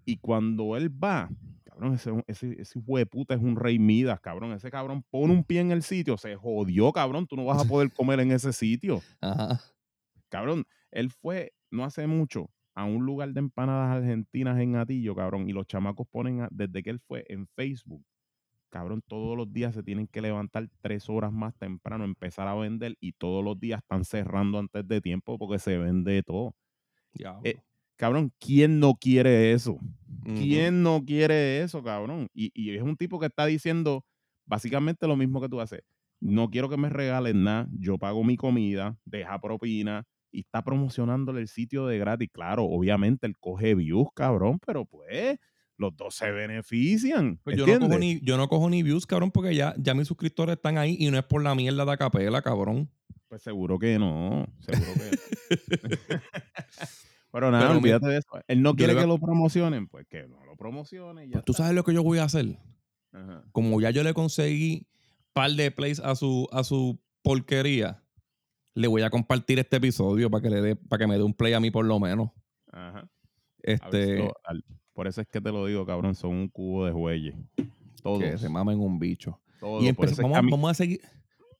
Y 0.06 0.18
cuando 0.18 0.78
él 0.78 0.90
va, 1.04 1.30
cabrón, 1.76 1.94
ese, 1.94 2.12
ese, 2.28 2.62
ese 2.62 2.80
hijo 2.80 2.98
de 2.98 3.06
puta 3.06 3.34
es 3.36 3.42
un 3.42 3.56
rey 3.56 3.78
Midas, 3.80 4.20
cabrón. 4.22 4.54
Ese 4.54 4.72
cabrón 4.72 5.04
pone 5.10 5.34
un 5.34 5.44
pie 5.44 5.60
en 5.60 5.72
el 5.72 5.84
sitio, 5.84 6.18
se 6.18 6.36
jodió, 6.36 6.92
cabrón. 6.94 7.28
Tú 7.28 7.36
no 7.36 7.46
vas 7.46 7.62
a 7.64 7.68
poder 7.70 7.92
comer 7.92 8.20
en 8.22 8.32
ese 8.32 8.54
sitio. 8.54 9.02
Ajá. 9.22 9.60
Cabrón, 10.30 10.66
él 10.92 11.12
fue 11.12 11.54
no 11.72 11.84
hace 11.84 12.08
mucho 12.08 12.50
a 12.74 12.86
un 12.86 13.06
lugar 13.06 13.32
de 13.34 13.40
empanadas 13.40 13.98
argentinas 13.98 14.60
en 14.60 14.76
Atillo, 14.76 15.16
cabrón, 15.16 15.50
y 15.50 15.54
los 15.54 15.66
chamacos 15.68 16.08
ponen, 16.10 16.42
a- 16.42 16.50
desde 16.52 16.84
que 16.84 16.90
él 16.90 17.00
fue 17.00 17.26
en 17.30 17.48
Facebook, 17.48 18.04
cabrón, 18.70 19.02
todos 19.08 19.38
los 19.38 19.52
días 19.54 19.74
se 19.74 19.84
tienen 19.84 20.08
que 20.08 20.22
levantar 20.22 20.68
tres 20.82 21.10
horas 21.10 21.32
más 21.32 21.56
temprano, 21.56 22.04
empezar 22.04 22.48
a 22.50 22.56
vender, 22.56 22.96
y 23.00 23.14
todos 23.14 23.44
los 23.44 23.58
días 23.60 23.80
están 23.82 24.04
cerrando 24.04 24.60
antes 24.60 24.86
de 24.88 25.00
tiempo 25.02 25.38
porque 25.38 25.60
se 25.60 25.78
vende 25.78 26.22
todo. 26.24 26.54
Diablo. 27.14 27.42
Eh, 27.46 27.58
Cabrón, 27.98 28.32
¿quién 28.40 28.80
no 28.80 28.96
quiere 28.96 29.52
eso? 29.54 29.78
¿Quién 30.24 30.82
no 30.82 31.04
quiere 31.06 31.62
eso, 31.62 31.84
cabrón? 31.84 32.28
Y, 32.34 32.52
y 32.54 32.76
es 32.76 32.82
un 32.82 32.98
tipo 32.98 33.20
que 33.20 33.28
está 33.28 33.46
diciendo 33.46 34.04
básicamente 34.46 35.08
lo 35.08 35.16
mismo 35.16 35.40
que 35.42 35.50
tú 35.50 35.62
haces. 35.62 35.82
No 36.20 36.50
quiero 36.50 36.70
que 36.70 36.78
me 36.78 36.90
regalen 36.90 37.44
nada, 37.44 37.68
yo 37.78 37.98
pago 37.98 38.24
mi 38.24 38.38
comida, 38.38 38.98
deja 39.06 39.40
propina 39.40 40.06
y 40.32 40.42
está 40.42 40.64
promocionándole 40.64 41.42
el 41.42 41.48
sitio 41.48 41.86
de 41.86 41.98
gratis. 41.98 42.30
Claro, 42.32 42.64
obviamente 42.66 43.28
él 43.28 43.36
coge 43.40 43.76
views, 43.76 44.08
cabrón, 44.16 44.60
pero 44.66 44.86
pues 44.86 45.38
los 45.78 45.96
dos 45.96 46.16
se 46.16 46.32
benefician. 46.32 47.40
Pues 47.44 47.58
yo, 47.58 47.66
no 47.68 47.80
cojo 47.80 48.00
ni, 48.00 48.20
yo 48.22 48.38
no 48.38 48.48
cojo 48.48 48.70
ni 48.70 48.82
views, 48.82 49.06
cabrón, 49.06 49.32
porque 49.32 49.56
ya, 49.56 49.76
ya 49.78 49.94
mis 49.94 50.08
suscriptores 50.08 50.56
están 50.56 50.78
ahí 50.78 50.96
y 51.00 51.12
no 51.12 51.18
es 51.18 51.26
por 51.26 51.44
la 51.44 51.54
mierda 51.54 51.86
de 51.86 51.92
Acapela, 51.92 52.42
cabrón. 52.42 52.90
Pues 53.28 53.42
seguro 53.42 53.78
que 53.78 54.00
no, 54.00 54.48
seguro 54.60 54.92
que 54.94 55.12
Pero 57.36 57.52
nada, 57.52 57.64
Pero 57.68 57.74
mi- 57.74 57.80
olvídate 57.80 58.08
de 58.08 58.18
eso. 58.20 58.30
Él 58.48 58.62
no 58.62 58.76
quiere 58.76 58.96
que 58.96 59.06
lo 59.06 59.18
promocionen, 59.20 59.88
pues 59.88 60.08
que 60.08 60.26
no 60.26 60.44
lo 60.46 60.56
promocionen. 60.56 61.30
Pues 61.32 61.44
tú 61.44 61.52
sabes 61.52 61.74
lo 61.74 61.84
que 61.84 61.94
yo 61.94 62.02
voy 62.02 62.20
a 62.20 62.24
hacer. 62.24 62.58
Ajá. 63.12 63.44
Como 63.52 63.82
ya 63.82 63.92
yo 63.92 64.04
le 64.04 64.14
conseguí 64.14 64.88
par 65.34 65.52
de 65.52 65.70
plays 65.70 66.00
a 66.00 66.16
su, 66.16 66.48
a 66.54 66.64
su 66.64 66.98
porquería, 67.24 68.02
le 68.74 68.88
voy 68.88 69.02
a 69.02 69.10
compartir 69.10 69.60
este 69.60 69.76
episodio 69.78 70.30
para 70.30 70.42
que 70.44 70.50
le 70.50 70.62
dé, 70.62 70.76
para 70.78 71.00
que 71.02 71.08
me 71.08 71.18
dé 71.18 71.24
un 71.24 71.34
play 71.34 71.52
a 71.52 71.60
mí 71.60 71.72
por 71.72 71.86
lo 71.86 72.00
menos. 72.00 72.30
Ajá. 72.72 73.10
Este, 73.64 74.06
si 74.18 74.24
lo- 74.24 74.34
al- 74.46 74.64
por 74.94 75.08
eso 75.08 75.20
es 75.20 75.28
que 75.28 75.42
te 75.42 75.52
lo 75.52 75.66
digo, 75.66 75.86
cabrón, 75.86 76.16
son 76.16 76.32
un 76.32 76.48
cubo 76.48 76.86
de 76.86 76.94
jueyes. 76.94 77.36
Todos. 78.02 78.20
que 78.20 78.38
se 78.38 78.48
mamen 78.48 78.80
un 78.80 78.98
bicho. 78.98 79.42
todos. 79.60 79.84
Y 79.84 79.88
empecé- 79.90 80.22
vamos, 80.22 80.38
a 80.38 80.42
mí- 80.42 80.52
vamos 80.52 80.72
a 80.72 80.74
seguir, 80.76 81.02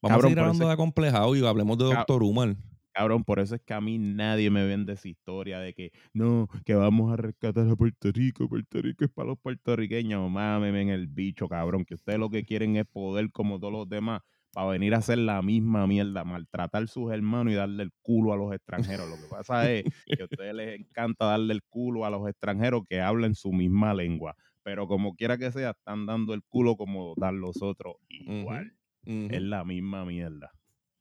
Cabrón, 0.02 0.18
a 0.18 0.22
seguir 0.28 0.38
hablando 0.38 0.66
de 0.68 0.72
acomplejado 0.72 1.36
y 1.36 1.44
hablemos 1.44 1.76
de 1.76 1.84
Doctor 1.84 2.22
Umar. 2.22 2.56
Cabrón, 2.96 3.24
por 3.24 3.40
eso 3.40 3.56
es 3.56 3.60
que 3.60 3.74
a 3.74 3.80
mí 3.82 3.98
nadie 3.98 4.48
me 4.48 4.64
vende 4.64 4.94
esa 4.94 5.06
historia 5.06 5.60
de 5.60 5.74
que 5.74 5.92
no, 6.14 6.48
que 6.64 6.74
vamos 6.74 7.12
a 7.12 7.16
rescatar 7.16 7.68
a 7.68 7.76
Puerto 7.76 8.10
Rico, 8.10 8.48
Puerto 8.48 8.80
Rico 8.80 9.04
es 9.04 9.10
para 9.10 9.28
los 9.28 9.38
puertorriqueños. 9.38 10.30
Mámeme 10.30 10.80
en 10.80 10.88
el 10.88 11.06
bicho, 11.06 11.46
cabrón, 11.46 11.84
que 11.84 11.92
ustedes 11.92 12.18
lo 12.18 12.30
que 12.30 12.46
quieren 12.46 12.74
es 12.76 12.86
poder 12.86 13.30
como 13.32 13.60
todos 13.60 13.74
los 13.74 13.86
demás 13.86 14.22
para 14.50 14.68
venir 14.68 14.94
a 14.94 14.98
hacer 14.98 15.18
la 15.18 15.42
misma 15.42 15.86
mierda, 15.86 16.24
maltratar 16.24 16.84
a 16.84 16.86
sus 16.86 17.12
hermanos 17.12 17.52
y 17.52 17.56
darle 17.56 17.82
el 17.82 17.92
culo 18.00 18.32
a 18.32 18.36
los 18.38 18.54
extranjeros. 18.54 19.06
Lo 19.10 19.16
que 19.16 19.28
pasa 19.28 19.70
es 19.70 19.84
que 20.06 20.22
a 20.22 20.24
ustedes 20.24 20.54
les 20.54 20.80
encanta 20.80 21.26
darle 21.26 21.52
el 21.52 21.62
culo 21.64 22.06
a 22.06 22.10
los 22.10 22.26
extranjeros 22.26 22.84
que 22.88 23.02
hablan 23.02 23.34
su 23.34 23.52
misma 23.52 23.92
lengua. 23.92 24.34
Pero 24.62 24.88
como 24.88 25.14
quiera 25.16 25.36
que 25.36 25.52
sea, 25.52 25.72
están 25.72 26.06
dando 26.06 26.32
el 26.32 26.42
culo 26.44 26.76
como 26.76 27.12
dan 27.18 27.42
los 27.42 27.60
otros 27.60 27.96
igual. 28.08 28.72
Es 29.04 29.42
la 29.42 29.64
misma 29.64 30.06
mierda. 30.06 30.50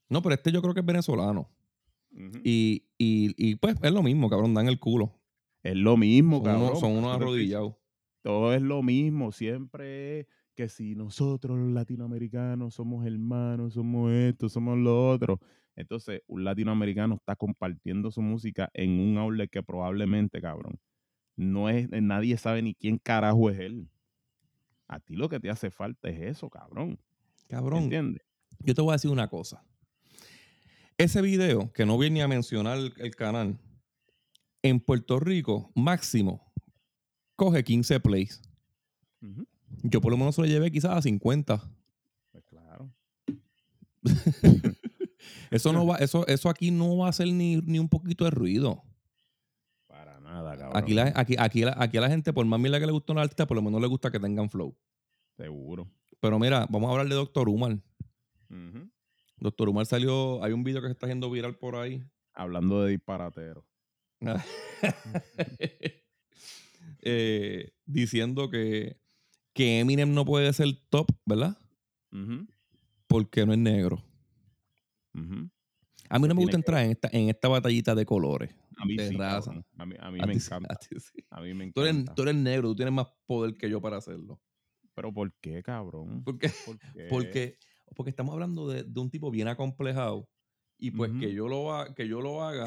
No, 0.10 0.22
pero 0.22 0.36
este 0.36 0.52
yo 0.52 0.62
creo 0.62 0.74
que 0.74 0.82
es 0.82 0.86
venezolano. 0.86 1.55
Y, 2.44 2.84
y, 2.98 3.56
pues 3.56 3.76
es 3.82 3.92
lo 3.92 4.04
mismo, 4.04 4.30
cabrón, 4.30 4.54
dan 4.54 4.68
el 4.68 4.80
culo. 4.80 5.14
Es 5.64 5.76
lo 5.76 5.98
mismo, 5.98 6.38
son 6.38 6.46
cabrón. 6.46 6.76
son 6.78 6.92
unos 6.94 7.16
arrodillados. 7.16 7.76
Todo 8.22 8.54
es 8.54 8.62
lo 8.62 8.82
mismo, 8.82 9.32
siempre 9.32 10.20
es 10.20 10.28
que 10.56 10.70
si 10.70 10.96
nosotros 10.96 11.60
los 11.60 11.72
latinoamericanos 11.72 12.74
somos 12.74 13.06
hermanos, 13.06 13.74
somos 13.74 14.12
esto, 14.12 14.50
somos 14.50 14.78
lo 14.78 15.10
otro. 15.10 15.40
Entonces, 15.76 16.22
un 16.28 16.44
latinoamericano 16.44 17.16
está 17.16 17.36
compartiendo 17.36 18.10
su 18.10 18.22
música 18.22 18.70
en 18.74 19.00
un 19.00 19.18
outlet 19.18 19.50
que 19.50 19.62
probablemente, 19.62 20.42
cabrón, 20.42 20.80
no 21.36 21.70
es, 21.70 21.90
nadie 21.90 22.38
sabe 22.38 22.62
ni 22.62 22.74
quién 22.74 22.98
carajo 22.98 23.50
es 23.50 23.60
él. 23.60 23.90
A 24.88 25.00
ti 25.00 25.16
lo 25.16 25.28
que 25.28 25.40
te 25.40 25.50
hace 25.50 25.70
falta 25.70 26.10
es 26.10 26.22
eso, 26.22 26.50
cabrón. 26.50 27.00
Cabrón. 27.50 27.84
¿Entiendes? 27.84 28.22
Yo 28.60 28.74
te 28.74 28.82
voy 28.82 28.92
a 28.92 28.94
decir 28.94 29.12
una 29.12 29.28
cosa. 29.28 29.64
Ese 30.98 31.22
video, 31.22 31.72
que 31.74 31.86
no 31.86 31.98
viene 31.98 32.22
a 32.22 32.28
mencionar 32.28 32.78
el, 32.78 33.16
canal, 33.16 33.60
en 34.62 34.80
Puerto 34.80 35.20
Rico, 35.20 35.70
máximo, 35.76 36.54
coge 37.36 37.64
15 37.66 38.00
plays. 38.00 38.42
Yo 39.84 40.00
por 40.00 40.12
lo 40.12 40.18
menos 40.18 40.36
se 40.36 40.42
lo 40.42 40.48
llevé 40.48 40.72
quizás 40.72 40.92
a 40.92 41.02
50. 41.02 41.62
Pues 42.32 42.44
claro. 42.46 42.94
eso, 45.52 45.74
no 45.74 45.86
va, 45.86 45.98
eso, 45.98 46.26
eso 46.28 46.48
aquí 46.48 46.72
no 46.72 46.98
va 46.98 47.08
a 47.08 47.10
hacer 47.10 47.28
ni, 47.28 47.58
un 47.58 47.90
poquito 47.90 48.24
de 48.24 48.32
ruido. 48.32 48.82
Para 49.88 50.22
nada, 50.22 50.58
cabrón. 50.58 50.78
Aquí, 50.78 50.98
aquí, 50.98 51.36
aquí, 51.38 51.64
aquí 51.66 51.98
a 51.98 52.02
la 52.02 52.10
gente, 52.10 52.32
por 52.32 52.46
más 52.46 52.60
mila 52.60 52.80
que 52.80 52.86
le 52.86 52.94
gusta 52.94 53.12
una 53.12 53.24
artista, 53.24 53.46
por 53.46 53.56
lo 53.56 53.62
menos 53.62 53.82
le 53.82 53.88
gusta 53.88 54.12
que 54.12 54.20
tengan 54.20 54.50
flow. 54.50 54.74
Seguro. 55.36 55.92
Pero 56.22 56.40
mira, 56.40 56.66
vamos 56.70 56.88
a 56.88 56.92
hablar 56.92 57.10
de 57.10 57.16
Doctor 57.16 57.50
Umar. 57.50 57.80
Doctor 59.38 59.70
Umar 59.70 59.86
salió, 59.86 60.44
hay 60.44 60.54
un 60.54 60.64
video 60.64 60.82
que 60.82 60.88
se 60.88 60.94
está 60.94 61.06
haciendo 61.06 61.30
viral 61.30 61.58
por 61.58 61.76
ahí. 61.76 62.04
Hablando 62.34 62.84
de 62.84 62.92
disparatero. 62.92 63.66
Eh, 67.08 67.72
diciendo 67.86 68.50
que 68.50 68.98
que 69.56 69.80
Eminem 69.80 70.14
no 70.14 70.26
puede 70.26 70.52
ser 70.54 70.68
top, 70.90 71.08
¿verdad? 71.26 71.58
Porque 73.08 73.46
no 73.46 73.54
es 73.54 73.60
negro. 73.60 74.04
A 76.10 76.20
mí 76.20 76.28
no 76.28 76.36
me 76.36 76.42
gusta 76.42 76.58
entrar 76.58 76.84
en 76.84 76.92
esta, 76.92 77.10
en 77.12 77.30
esta 77.30 77.48
batallita 77.48 77.96
de 77.96 78.06
colores. 78.06 78.54
A 78.78 78.86
mí 78.86 78.98
de 78.98 79.08
sí, 79.08 79.16
raza. 79.16 79.52
A 79.78 79.86
mí, 79.86 79.96
me 80.26 80.34
encanta. 80.34 80.78
A, 81.30 81.42
mí 81.42 81.54
me 81.54 81.64
encanta. 81.64 82.14
Tú 82.14 82.24
eres, 82.24 82.36
negro, 82.36 82.68
tú 82.70 82.76
tienes 82.76 82.94
más 82.94 83.08
poder 83.26 83.56
que 83.56 83.70
yo 83.70 83.82
para 83.82 83.98
hacerlo. 83.98 84.42
¿Pero 84.94 85.14
por 85.14 85.34
qué, 85.40 85.64
cabrón? 85.64 86.22
Porque, 86.26 86.52
Porque, 87.10 87.58
porque 87.96 88.10
estamos 88.10 88.34
hablando 88.34 88.68
de, 88.68 88.86
un 89.00 89.10
tipo 89.10 89.32
bien 89.32 89.48
acomplejado. 89.48 90.30
Y 90.78 90.92
pues 90.92 91.12
que, 91.20 91.34
yo 91.34 91.48
lo, 91.48 91.72
que 91.96 92.08
yo 92.08 92.20
lo 92.20 92.44
haga 92.44 92.66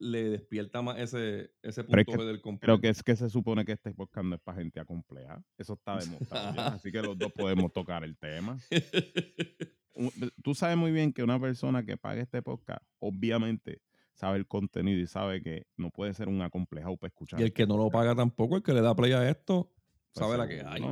le 0.00 0.30
despierta 0.30 0.82
más 0.82 0.98
ese, 0.98 1.52
ese 1.62 1.84
punto 1.84 2.24
del 2.24 2.40
complejo. 2.40 2.60
Pero 2.60 2.80
que 2.80 2.88
es 2.88 3.02
que 3.02 3.16
se 3.16 3.30
supone 3.30 3.64
que 3.64 3.72
este 3.72 3.92
podcast 3.94 4.32
es 4.32 4.40
para 4.40 4.58
gente 4.58 4.80
acompleja. 4.80 5.42
Eso 5.56 5.74
está 5.74 5.98
demostrado 5.98 6.60
Así 6.60 6.90
que 6.90 7.02
los 7.02 7.16
dos 7.16 7.32
podemos 7.32 7.72
tocar 7.72 8.04
el 8.04 8.16
tema. 8.16 8.58
Tú 10.42 10.54
sabes 10.54 10.76
muy 10.76 10.92
bien 10.92 11.12
que 11.12 11.22
una 11.22 11.40
persona 11.40 11.84
que 11.84 11.96
pague 11.96 12.20
este 12.20 12.40
podcast, 12.42 12.84
obviamente, 13.00 13.82
sabe 14.14 14.38
el 14.38 14.46
contenido 14.46 15.00
y 15.00 15.06
sabe 15.06 15.42
que 15.42 15.66
no 15.76 15.90
puede 15.90 16.14
ser 16.14 16.28
un 16.28 16.40
acomplejado 16.42 16.96
para 16.96 17.08
escuchar. 17.08 17.40
Y 17.40 17.44
el 17.44 17.52
que 17.52 17.66
no 17.66 17.76
lo 17.76 17.90
paga 17.90 18.14
tampoco, 18.14 18.56
el 18.56 18.62
que 18.62 18.74
le 18.74 18.80
da 18.80 18.94
play 18.94 19.12
a 19.12 19.28
esto, 19.28 19.72
pues 20.12 20.26
sabe 20.26 20.38
la 20.38 20.48
que 20.48 20.62
hay. 20.62 20.82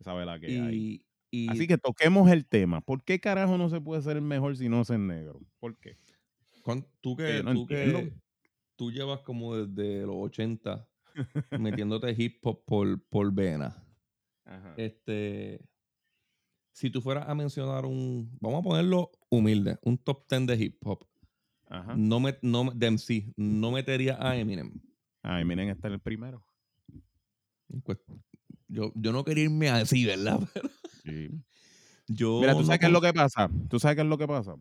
Sabe 0.00 0.26
la 0.26 0.38
que 0.38 0.46
hay. 0.46 1.04
Así 1.48 1.66
que 1.66 1.78
toquemos 1.78 2.30
el 2.30 2.44
tema. 2.44 2.82
¿Por 2.82 3.02
qué 3.04 3.18
carajo 3.18 3.56
no 3.56 3.70
se 3.70 3.80
puede 3.80 4.02
ser 4.02 4.16
el 4.16 4.22
mejor 4.22 4.56
si 4.56 4.68
no 4.68 4.82
es 4.82 4.90
el 4.90 5.06
negro? 5.06 5.40
¿Por 5.58 5.78
qué? 5.78 5.96
Tú 7.00 7.16
que, 7.16 7.42
tú 7.42 7.66
que, 7.66 8.12
tú 8.76 8.92
llevas 8.92 9.20
como 9.20 9.56
desde 9.56 10.06
los 10.06 10.16
80 10.16 10.88
metiéndote 11.58 12.14
hip 12.16 12.44
hop 12.46 12.64
por, 12.64 13.02
por 13.08 13.32
vena. 13.32 13.84
Este, 14.76 15.60
si 16.72 16.90
tú 16.90 17.00
fueras 17.00 17.28
a 17.28 17.34
mencionar 17.34 17.86
un, 17.86 18.36
vamos 18.40 18.60
a 18.60 18.62
ponerlo 18.62 19.10
humilde, 19.30 19.78
un 19.82 19.98
top 19.98 20.26
10 20.28 20.46
de 20.46 20.64
hip 20.64 20.86
hop, 20.86 21.06
no 21.96 22.20
me, 22.20 22.36
no, 22.42 22.70
de 22.70 22.90
MC, 22.90 23.32
no 23.36 23.70
metería 23.70 24.18
a 24.20 24.36
Eminem. 24.36 24.72
A 25.22 25.40
Eminem 25.40 25.70
está 25.70 25.88
en 25.88 25.94
el 25.94 26.00
primero. 26.00 26.44
Pues, 27.84 27.98
yo, 28.68 28.92
yo 28.94 29.12
no 29.12 29.24
quería 29.24 29.44
irme 29.44 29.70
así, 29.70 30.04
¿verdad? 30.04 30.40
sí. 31.04 31.30
Yo 32.08 32.40
Mira, 32.40 32.54
¿tú 32.54 32.64
sabes 32.64 32.80
qué 32.80 32.86
es 32.86 32.92
lo 32.92 33.00
que 33.00 33.12
pasa? 33.12 33.48
¿Tú 33.68 33.78
sabes 33.78 33.96
qué 33.96 34.02
es 34.02 34.08
lo 34.08 34.18
que 34.18 34.26
pasa? 34.26 34.56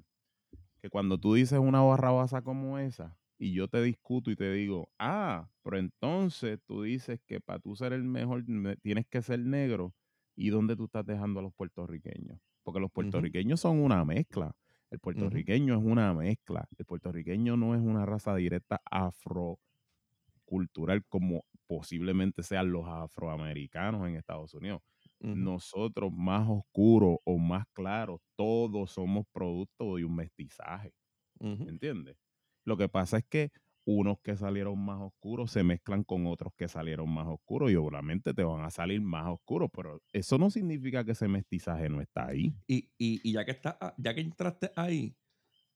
Que 0.81 0.89
cuando 0.89 1.17
tú 1.17 1.33
dices 1.33 1.59
una 1.59 1.81
barrabasa 1.81 2.41
como 2.41 2.77
esa, 2.77 3.17
y 3.41 3.53
yo 3.53 3.67
te 3.67 3.81
discuto 3.81 4.29
y 4.29 4.35
te 4.35 4.53
digo, 4.53 4.91
ah, 4.99 5.49
pero 5.63 5.79
entonces 5.79 6.59
tú 6.67 6.83
dices 6.83 7.19
que 7.25 7.41
para 7.41 7.57
tú 7.57 7.75
ser 7.75 7.91
el 7.91 8.03
mejor 8.03 8.43
tienes 8.83 9.07
que 9.07 9.23
ser 9.23 9.39
negro. 9.39 9.95
¿Y 10.35 10.49
dónde 10.49 10.75
tú 10.75 10.85
estás 10.85 11.07
dejando 11.07 11.39
a 11.39 11.43
los 11.43 11.51
puertorriqueños? 11.53 12.39
Porque 12.63 12.79
los 12.79 12.91
puertorriqueños 12.91 13.59
son 13.59 13.79
una 13.79 14.05
mezcla. 14.05 14.55
El 14.91 14.99
puertorriqueño 14.99 15.75
es 15.75 15.83
una 15.83 16.13
mezcla. 16.13 16.67
El 16.77 16.85
puertorriqueño 16.85 17.57
no 17.57 17.73
es 17.73 17.81
una 17.81 18.05
raza 18.05 18.35
directa 18.35 18.79
afrocultural 18.85 21.03
como 21.09 21.43
posiblemente 21.65 22.43
sean 22.43 22.71
los 22.71 22.87
afroamericanos 22.87 24.07
en 24.07 24.17
Estados 24.17 24.53
Unidos. 24.53 24.83
Nosotros 25.21 26.11
más 26.11 26.47
oscuros 26.49 27.17
o 27.25 27.37
más 27.37 27.65
claros, 27.73 28.19
todos 28.35 28.91
somos 28.91 29.25
producto 29.31 29.95
de 29.95 30.05
un 30.05 30.15
mestizaje. 30.15 30.93
¿Entiendes? 31.39 32.17
Lo 32.65 32.77
que 32.77 32.89
pasa 32.89 33.17
es 33.17 33.25
que 33.25 33.51
unos 33.85 34.19
que 34.21 34.35
salieron 34.35 34.77
más 34.79 34.99
oscuros 35.01 35.51
se 35.51 35.63
mezclan 35.63 36.03
con 36.03 36.27
otros 36.27 36.53
que 36.55 36.67
salieron 36.67 37.09
más 37.09 37.27
oscuros 37.27 37.71
y 37.71 37.75
obviamente 37.75 38.33
te 38.33 38.43
van 38.43 38.63
a 38.63 38.69
salir 38.69 39.01
más 39.01 39.27
oscuros, 39.27 39.69
pero 39.73 40.01
eso 40.13 40.37
no 40.37 40.49
significa 40.49 41.03
que 41.03 41.11
ese 41.11 41.27
mestizaje 41.27 41.89
no 41.89 42.01
está 42.01 42.27
ahí. 42.27 42.53
Y, 42.67 43.31
ya 43.31 43.43
que 43.43 43.51
está, 43.51 43.77
ah, 43.81 43.93
ya 43.97 44.13
que 44.13 44.21
entraste 44.21 44.71
ahí, 44.75 45.15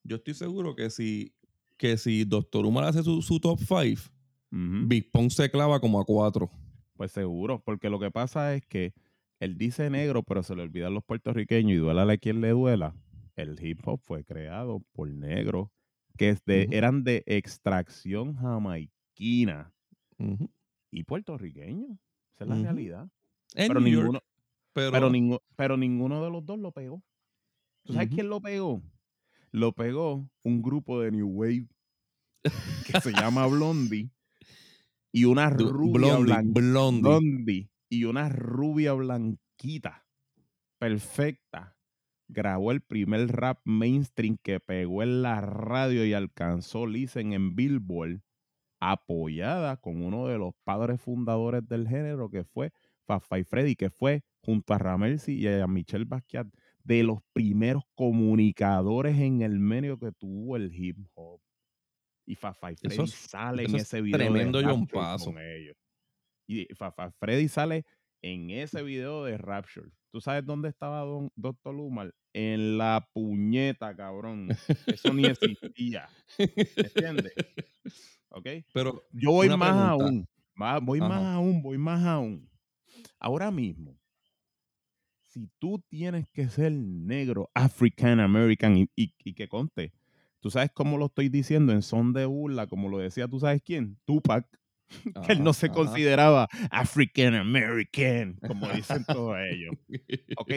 yo 0.04 0.18
estoy 0.18 0.36
seguro 0.36 0.76
que 0.76 0.90
si, 0.90 1.34
que 1.78 1.98
si 1.98 2.26
Doctor 2.26 2.66
Umar 2.66 2.86
hace 2.86 3.04
su, 3.04 3.40
top 3.40 3.60
5, 3.60 4.02
uh 4.52 5.30
se 5.30 5.50
clava 5.50 5.80
como 5.80 6.00
a 6.00 6.06
4. 6.06 6.50
Pues 6.96 7.12
seguro, 7.12 7.62
porque 7.64 7.90
lo 7.90 8.00
que 8.00 8.12
pasa 8.12 8.56
es 8.56 8.66
que 8.68 8.94
él 9.40 9.58
dice 9.58 9.90
negro, 9.90 10.24
pero 10.24 10.44
se 10.44 10.56
le 10.56 10.64
olvidan 10.64 10.94
los 10.94 11.04
puertorriqueños 11.04 11.72
y 11.74 11.76
duela 11.76 12.12
a 12.12 12.18
quien 12.18 12.42
le 12.42 12.50
duela. 12.50 12.96
El 13.36 13.64
hip 13.64 13.80
hop 13.86 14.00
fue 14.02 14.24
creado 14.24 14.82
por 14.94 15.10
negros 15.10 15.70
que 16.18 16.38
eran 16.48 17.04
de 17.04 17.24
extracción 17.26 18.36
jamaiquina 18.36 19.74
y 20.90 21.04
puertorriqueño. 21.04 22.00
Esa 22.36 22.44
es 22.44 22.50
la 22.50 22.56
realidad. 22.56 23.10
pero, 23.54 23.80
ninguno, 23.80 24.22
pero... 24.74 25.12
Pero, 25.56 25.78
ninguno 25.78 26.24
de 26.24 26.30
los 26.30 26.46
dos 26.46 26.60
lo 26.60 26.72
pegó. 26.72 27.04
¿Tú 27.84 27.94
sabes 27.94 28.10
quién 28.10 28.30
lo 28.30 28.42
pegó? 28.42 28.82
Lo 29.52 29.74
pegó 29.74 30.30
un 30.44 30.62
grupo 30.62 31.02
de 31.02 31.12
New 31.12 31.28
Wave 31.28 31.68
que 32.44 33.02
se 33.02 33.12
llama 33.32 33.48
Blondie 33.48 34.10
y 35.12 35.26
una 35.26 35.50
rubia 35.50 36.18
Blondie. 36.44 37.70
Y 37.90 38.06
una 38.06 38.30
rubia 38.30 38.94
blanquita 38.94 40.06
perfecta 40.80 41.78
grabó 42.28 42.72
el 42.72 42.82
primer 42.82 43.28
rap 43.28 43.62
mainstream 43.66 44.38
que 44.42 44.60
pegó 44.60 45.04
en 45.04 45.22
la 45.22 45.42
radio 45.42 46.06
y 46.06 46.14
alcanzó 46.14 46.88
listen 46.88 47.34
en 47.34 47.56
Billboard, 47.56 48.22
apoyada 48.80 49.78
con 49.78 50.04
uno 50.04 50.28
de 50.28 50.38
los 50.38 50.54
padres 50.64 51.02
fundadores 51.02 51.68
del 51.68 51.88
género, 51.88 52.30
que 52.30 52.44
fue 52.44 52.72
Fafa 53.06 53.40
y 53.40 53.44
Freddy, 53.44 53.76
que 53.76 53.90
fue 53.90 54.24
junto 54.42 54.74
a 54.74 54.78
Ramelsi 54.78 55.34
y 55.34 55.48
a 55.48 55.68
Michelle 55.68 56.06
Basquiat, 56.06 56.48
de 56.84 57.04
los 57.04 57.20
primeros 57.34 57.84
comunicadores 57.96 59.18
en 59.20 59.42
el 59.42 59.60
medio 59.60 59.98
que 59.98 60.12
tuvo 60.12 60.56
el 60.56 60.74
hip 60.74 60.98
hop. 61.14 61.42
Y 62.28 62.36
Fafa 62.36 62.72
y 62.72 62.76
Freddy 62.76 63.08
sale 63.08 63.64
en 63.64 63.76
ese 63.76 64.02
video. 64.02 64.18
Tremendo 64.18 64.62
John 64.64 64.88
Paso. 64.88 65.34
Y 66.48 66.68
Freddy 67.20 67.48
sale 67.48 67.86
en 68.22 68.50
ese 68.52 68.84
video 68.84 69.24
de 69.24 69.38
Rapture. 69.38 69.90
¿Tú 70.12 70.22
sabes 70.22 70.46
dónde 70.46 70.70
estaba 70.70 71.02
don, 71.02 71.32
Doctor 71.36 71.74
Lumar? 71.76 72.14
En 72.34 72.78
la 72.78 73.08
puñeta, 73.14 73.96
cabrón. 73.96 74.50
Eso 74.88 75.14
ni 75.14 75.26
existía. 75.26 76.08
¿Entiendes? 76.38 77.34
¿Ok? 78.30 78.48
Pero 78.74 79.04
Yo 79.12 79.32
voy 79.32 79.50
más 79.50 79.60
pregunta. 79.60 79.90
aún. 79.92 80.28
va- 80.62 80.80
voy 80.80 81.00
más 81.00 81.24
aún, 81.36 81.62
voy 81.62 81.78
más 81.78 82.04
aún. 82.06 82.50
Ahora 83.20 83.52
mismo, 83.52 83.98
si 85.30 85.50
tú 85.60 85.84
tienes 85.90 86.30
que 86.30 86.48
ser 86.50 86.72
negro, 86.72 87.50
African 87.54 88.20
American, 88.20 88.78
y, 88.78 88.90
y- 88.96 89.14
y 89.24 89.34
que 89.34 89.48
conste, 89.50 89.92
tú 90.40 90.50
sabes 90.50 90.72
cómo 90.74 90.98
lo 90.98 91.08
estoy 91.08 91.28
diciendo 91.30 91.74
en 91.74 91.82
son 91.82 92.14
de 92.14 92.26
burla, 92.26 92.68
como 92.68 92.88
lo 92.90 93.00
decía, 93.00 93.28
¿tú 93.28 93.40
sabes 93.40 93.62
quién? 93.62 93.98
Tupac, 94.06 94.48
que 95.26 95.34
él 95.34 95.44
no 95.44 95.54
se 95.54 95.70
consideraba 95.70 96.48
African 96.72 97.36
American, 97.36 98.38
como 98.48 98.68
dicen 98.70 99.04
todos 99.06 99.38
ellos. 99.52 99.76
¿Ok? 100.38 100.52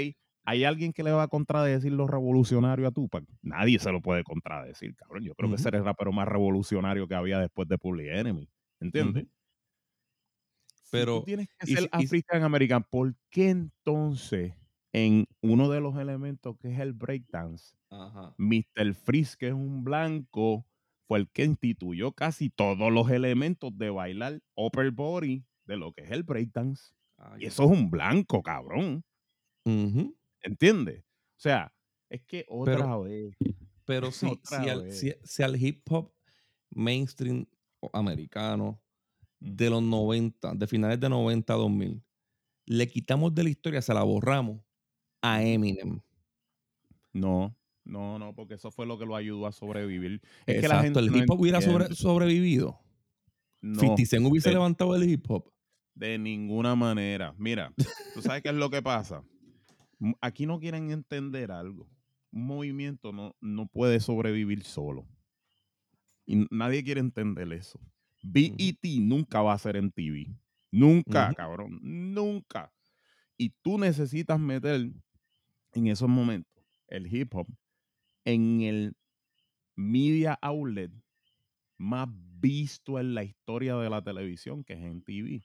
¿Hay 0.45 0.65
alguien 0.65 0.93
que 0.95 1.03
le 1.03 1.11
va 1.11 1.25
a 1.25 1.29
contradecir 1.29 1.93
lo 1.93 2.07
revolucionario 2.07 2.89
a 2.89 2.91
Tupac? 2.91 3.25
Nadie 3.43 3.79
se 3.79 3.93
lo 3.93 4.01
puede 4.01 4.25
contradecir, 4.25 4.95
cabrón. 4.97 5.23
Yo 5.23 5.35
creo 5.35 5.51
que 5.51 5.57
ese 5.57 5.69
era 5.69 5.79
el 5.79 5.85
rapero 5.85 6.11
más 6.11 6.27
revolucionario 6.27 7.07
que 7.07 7.15
había 7.15 7.39
después 7.39 7.69
de 7.69 7.77
Public 7.77 8.09
Enemy. 8.11 8.49
¿Entiendes? 8.81 9.27
Pero, 10.91 11.19
tú 11.19 11.25
tienes 11.27 11.49
que 11.59 11.67
ser 11.67 11.83
y 11.83 11.89
African 11.93 12.43
American, 12.45 12.83
¿por 12.83 13.15
qué 13.29 13.51
entonces 13.51 14.55
en 14.93 15.27
uno 15.43 15.69
de 15.69 15.81
los 15.81 15.97
elementos 15.97 16.57
que 16.59 16.73
es 16.73 16.79
el 16.79 16.93
breakdance, 16.93 17.77
Ajá. 17.91 18.35
Mr. 18.39 18.95
Freeze, 18.95 19.37
que 19.37 19.49
es 19.49 19.55
un 19.55 19.85
blanco, 19.85 20.67
fue 21.09 21.19
el 21.21 21.29
que 21.31 21.45
instituyó 21.45 22.13
casi 22.13 22.51
todos 22.51 22.93
los 22.93 23.11
elementos 23.11 23.77
de 23.77 23.91
bailar 23.91 24.41
upper 24.55 24.91
body 24.93 25.45
de 25.65 25.77
lo 25.77 25.93
que 25.93 26.03
es 26.05 26.11
el 26.13 26.23
breakdance? 26.23 26.93
Ay, 27.17 27.43
Y 27.43 27.47
eso 27.47 27.65
es 27.65 27.71
un 27.71 27.91
blanco, 27.91 28.43
cabrón. 28.43 29.03
Ujú. 29.65 30.15
¿Entiendes? 30.43 31.01
O 31.03 31.41
sea, 31.41 31.75
es 32.11 32.23
que 32.23 32.45
otra 32.49 32.77
Pero- 32.77 33.03
vez. 33.03 33.37
Pero 33.85 34.11
si, 34.13 34.27
Otra 34.27 34.63
si, 34.63 34.69
al, 34.69 34.83
vez. 34.83 35.01
si- 35.01 35.15
si 35.25 35.43
al 35.43 35.57
hip 35.61 35.83
hop 35.91 36.13
mainstream 36.71 37.47
americano 37.93 38.81
de 39.41 39.71
los 39.71 39.83
90, 39.83 40.53
de 40.55 40.67
finales 40.67 41.01
de 41.01 41.09
90 41.09 41.55
a 41.55 41.57
2000, 41.57 42.03
le 42.67 42.87
quitamos 42.89 43.35
de 43.35 43.45
la 43.45 43.49
historia, 43.51 43.81
se 43.81 43.95
la 43.95 44.03
borramos 44.03 44.61
a 45.23 45.43
Eminem. 45.43 46.01
No, 47.15 47.57
no, 47.89 48.19
no, 48.19 48.35
porque 48.35 48.55
eso 48.55 48.71
fue 48.71 48.87
lo 48.87 48.99
que 48.99 49.07
lo 49.07 49.17
ayudó 49.17 49.47
a 49.47 49.53
sobrevivir. 49.53 50.21
Es 50.47 50.61
que 50.61 50.69
la 50.69 50.77
Exacto, 50.77 50.83
gente 50.83 50.99
el 51.01 51.17
hip 51.25 51.31
hop 51.31 51.41
hubiera 51.41 51.61
sobre- 51.61 51.95
sobrevivido. 51.95 52.79
No, 53.61 53.81
50 53.81 54.07
Cent 54.07 54.27
hubiese 54.27 54.51
de- 54.51 54.55
levantado 54.55 54.95
el 54.95 55.09
hip 55.11 55.29
hop. 55.31 55.51
de 55.95 56.17
ninguna 56.19 56.77
manera. 56.77 57.35
Mira, 57.39 57.73
¿tú 58.15 58.23
sabes 58.23 58.41
qué 58.43 58.51
es 58.51 58.55
lo 58.55 58.71
que 58.71 58.81
pasa? 58.83 59.25
Aquí 60.21 60.47
no 60.47 60.61
quieren 60.61 60.93
entender 60.93 61.51
algo. 61.51 61.89
Un 62.31 62.47
movimiento 62.47 63.11
no, 63.11 63.35
no 63.41 63.67
puede 63.67 63.99
sobrevivir 63.99 64.63
solo. 64.63 65.09
Y 66.25 66.47
nadie 66.51 66.85
quiere 66.85 67.01
entender 67.01 67.53
eso. 67.53 67.81
BET 68.23 68.79
nunca 69.01 69.41
va 69.43 69.55
a 69.55 69.59
ser 69.59 69.75
en 69.77 69.91
TV. 69.91 70.37
Nunca, 70.71 71.33
cabrón. 71.35 71.81
Nunca. 71.83 72.73
Y 73.37 73.51
tú 73.63 73.79
necesitas 73.79 74.39
meter 74.39 74.91
en 75.73 75.87
esos 75.89 76.09
momentos 76.09 76.63
el 76.89 77.13
hip 77.13 77.35
hop 77.35 77.49
en 78.29 78.61
el 78.61 78.95
media 79.75 80.39
outlet 80.43 80.93
más 81.79 82.09
visto 82.41 82.99
en 82.99 83.15
la 83.15 83.25
historia 83.25 83.77
de 83.77 83.89
la 83.89 84.03
televisión, 84.03 84.65
que 84.65 84.75
es 84.75 84.81
en 84.81 85.03
TV. 85.03 85.43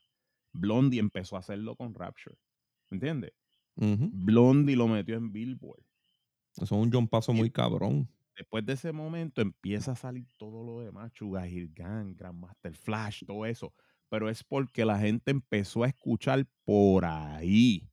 Blondie 0.52 1.00
empezó 1.00 1.38
a 1.38 1.40
hacerlo 1.40 1.76
con 1.78 1.94
Rapture. 1.94 2.36
¿Entiendes? 2.92 3.32
Blondie 3.76 4.76
lo 4.76 4.88
metió 4.88 5.16
en 5.16 5.32
Billboard. 5.32 5.84
Eso 6.58 6.66
es 6.66 6.72
un 6.72 6.92
John 6.92 7.08
Paso 7.08 7.34
muy 7.34 7.50
cabrón. 7.50 8.10
Después 8.36 8.66
de 8.66 8.74
ese 8.74 8.92
momento 8.92 9.42
empieza 9.42 9.94
a 9.94 9.96
salir 9.96 10.28
todo 10.38 10.64
lo 10.64 10.82
demás, 10.82 11.12
Sugar 11.14 11.48
Hill 11.48 11.72
Gang, 11.74 12.16
Grandmaster 12.16 12.76
Flash, 12.76 13.24
todo 13.26 13.46
eso. 13.46 13.74
Pero 14.10 14.30
es 14.30 14.44
porque 14.44 14.84
la 14.84 15.00
gente 15.00 15.32
empezó 15.32 15.84
a 15.84 15.88
escuchar 15.88 16.46
por 16.66 17.06
ahí. 17.06 17.90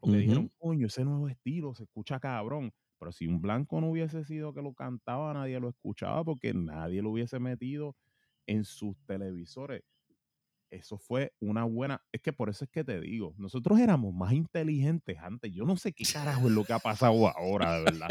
Porque 0.00 0.16
dijeron, 0.16 0.50
coño, 0.58 0.86
ese 0.86 1.04
nuevo 1.04 1.28
estilo 1.28 1.74
se 1.74 1.82
escucha 1.84 2.18
cabrón. 2.18 2.72
Pero 3.00 3.12
si 3.12 3.26
un 3.28 3.40
blanco 3.42 3.80
no 3.82 3.90
hubiese 3.90 4.24
sido 4.24 4.54
que 4.54 4.62
lo 4.62 4.74
cantaba, 4.74 5.34
nadie 5.34 5.60
lo 5.60 5.70
escuchaba 5.70 6.24
porque 6.24 6.54
nadie 6.54 7.02
lo 7.02 7.10
hubiese 7.12 7.40
metido 7.40 7.96
en 8.46 8.64
sus 8.64 8.96
televisores. 9.06 9.82
Eso 10.70 10.98
fue 10.98 11.32
una 11.40 11.64
buena. 11.64 12.00
Es 12.12 12.22
que 12.22 12.32
por 12.32 12.48
eso 12.48 12.64
es 12.64 12.70
que 12.70 12.84
te 12.84 13.00
digo, 13.00 13.34
nosotros 13.38 13.80
éramos 13.80 14.14
más 14.14 14.32
inteligentes 14.32 15.18
antes. 15.18 15.52
Yo 15.52 15.64
no 15.64 15.76
sé 15.76 15.92
qué 15.92 16.04
carajo 16.04 16.46
es 16.46 16.52
lo 16.54 16.64
que 16.64 16.72
ha 16.72 16.78
pasado 16.78 17.28
ahora, 17.28 17.78
de 17.78 17.84
verdad. 17.84 18.08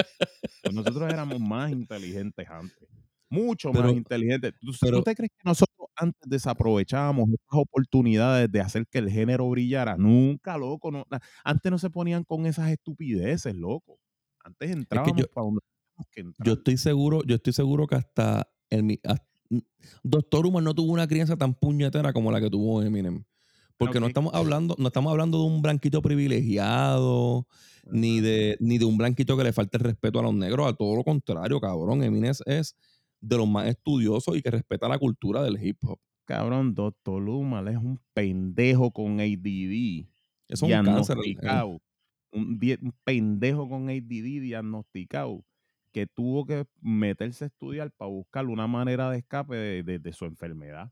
Pero 0.61 0.73
nosotros 0.73 1.09
éramos 1.11 1.39
más 1.39 1.71
inteligentes 1.71 2.47
antes. 2.49 2.89
Mucho 3.29 3.71
más 3.71 3.93
inteligentes. 3.93 4.53
¿Tú, 4.59 4.71
tú 4.71 4.77
pero- 4.81 5.03
te 5.03 5.15
crees 5.15 5.31
que 5.31 5.43
nosotros 5.45 5.87
antes 5.95 6.21
desaprovechábamos 6.29 7.29
estas 7.29 7.59
oportunidades 7.59 8.51
de 8.51 8.61
hacer 8.61 8.87
que 8.87 8.97
el 8.99 9.09
género 9.09 9.49
brillara? 9.49 9.95
Nunca, 9.97 10.57
loco. 10.57 10.91
No, 10.91 11.05
antes 11.43 11.71
no 11.71 11.77
se 11.77 11.89
ponían 11.89 12.23
con 12.23 12.45
esas 12.45 12.69
estupideces, 12.71 13.55
loco. 13.55 13.99
Antes 14.43 14.71
entrábamos 14.71 15.17
yo- 15.17 15.27
para 15.33 15.45
donde 15.45 15.61
teníamos 15.61 16.07
que 16.11 16.21
entrar. 16.21 16.47
Yo 16.47 16.53
estoy 16.53 16.77
seguro, 16.77 17.21
yo 17.25 17.35
estoy 17.35 17.53
seguro 17.53 17.87
que 17.87 17.95
hasta 17.95 18.49
el 18.69 18.99
hasta- 19.03 19.27
Doctor 20.03 20.45
Umar 20.45 20.61
no 20.63 20.73
tuvo 20.75 20.91
una 20.93 21.07
crianza 21.07 21.35
tan 21.35 21.53
puñetera 21.55 22.13
como 22.13 22.31
la 22.31 22.39
que 22.39 22.49
tuvo 22.49 22.81
Eminem. 22.83 23.23
Porque 23.77 23.99
no 23.99 24.07
estamos 24.07 24.33
hablando, 24.33 24.75
no 24.77 24.87
estamos 24.87 25.09
hablando 25.11 25.39
de 25.39 25.45
un 25.45 25.61
blanquito 25.61 26.01
privilegiado, 26.01 27.47
ni 27.91 28.19
de, 28.19 28.57
ni 28.59 28.77
de 28.77 28.85
un 28.85 28.97
blanquito 28.97 29.37
que 29.37 29.43
le 29.43 29.53
falte 29.53 29.77
el 29.77 29.83
respeto 29.83 30.19
a 30.19 30.23
los 30.23 30.33
negros, 30.33 30.67
a 30.67 30.73
todo 30.73 30.95
lo 30.95 31.03
contrario, 31.03 31.59
cabrón. 31.61 32.03
Eminem 32.03 32.33
es, 32.45 32.75
de 33.21 33.37
los 33.37 33.47
más 33.47 33.67
estudiosos 33.67 34.35
y 34.37 34.41
que 34.41 34.51
respeta 34.51 34.87
la 34.87 34.99
cultura 34.99 35.41
del 35.43 35.57
hip 35.65 35.77
hop. 35.83 35.99
Cabrón, 36.25 36.75
Doctor 36.75 37.21
Lumal 37.21 37.67
es 37.69 37.77
un 37.77 37.99
pendejo 38.13 38.91
con 38.91 39.19
ADD. 39.19 40.05
Es 40.47 40.61
un 40.61 40.69
cáncer. 40.95 41.17
eh. 41.25 41.79
Un, 42.31 42.59
pendejo 43.03 43.67
con 43.69 43.89
ADD 43.89 44.41
diagnosticado 44.41 45.43
que 45.91 46.05
tuvo 46.07 46.45
que 46.45 46.65
meterse 46.81 47.45
a 47.45 47.47
estudiar 47.47 47.91
para 47.91 48.09
buscar 48.11 48.45
una 48.45 48.67
manera 48.67 49.09
de 49.09 49.17
escape 49.19 49.55
de, 49.55 49.83
de- 49.83 49.99
de 49.99 50.13
su 50.13 50.25
enfermedad. 50.25 50.91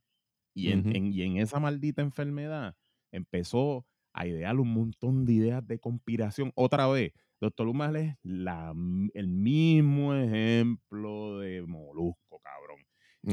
Y 0.56 0.72
en, 0.72 0.96
en- 0.96 1.14
y 1.14 1.22
en 1.22 1.38
esa 1.38 1.60
maldita 1.60 2.02
enfermedad 2.02 2.76
empezó 3.12 3.86
a 4.14 4.26
idear 4.26 4.60
un 4.60 4.74
montón 4.74 5.26
de 5.26 5.34
ideas 5.34 5.68
de 5.68 5.78
conspiración. 5.80 6.52
Otra 6.56 6.88
vez, 6.88 7.14
Doctor 7.40 7.68
Lumal 7.68 7.96
es 7.98 8.16
la, 8.24 8.74
el 9.14 9.28
mismo 9.28 10.16
ejemplo 10.16 11.38
de 11.40 11.62
Molusco, 11.62 12.40
cabrón. 12.44 12.80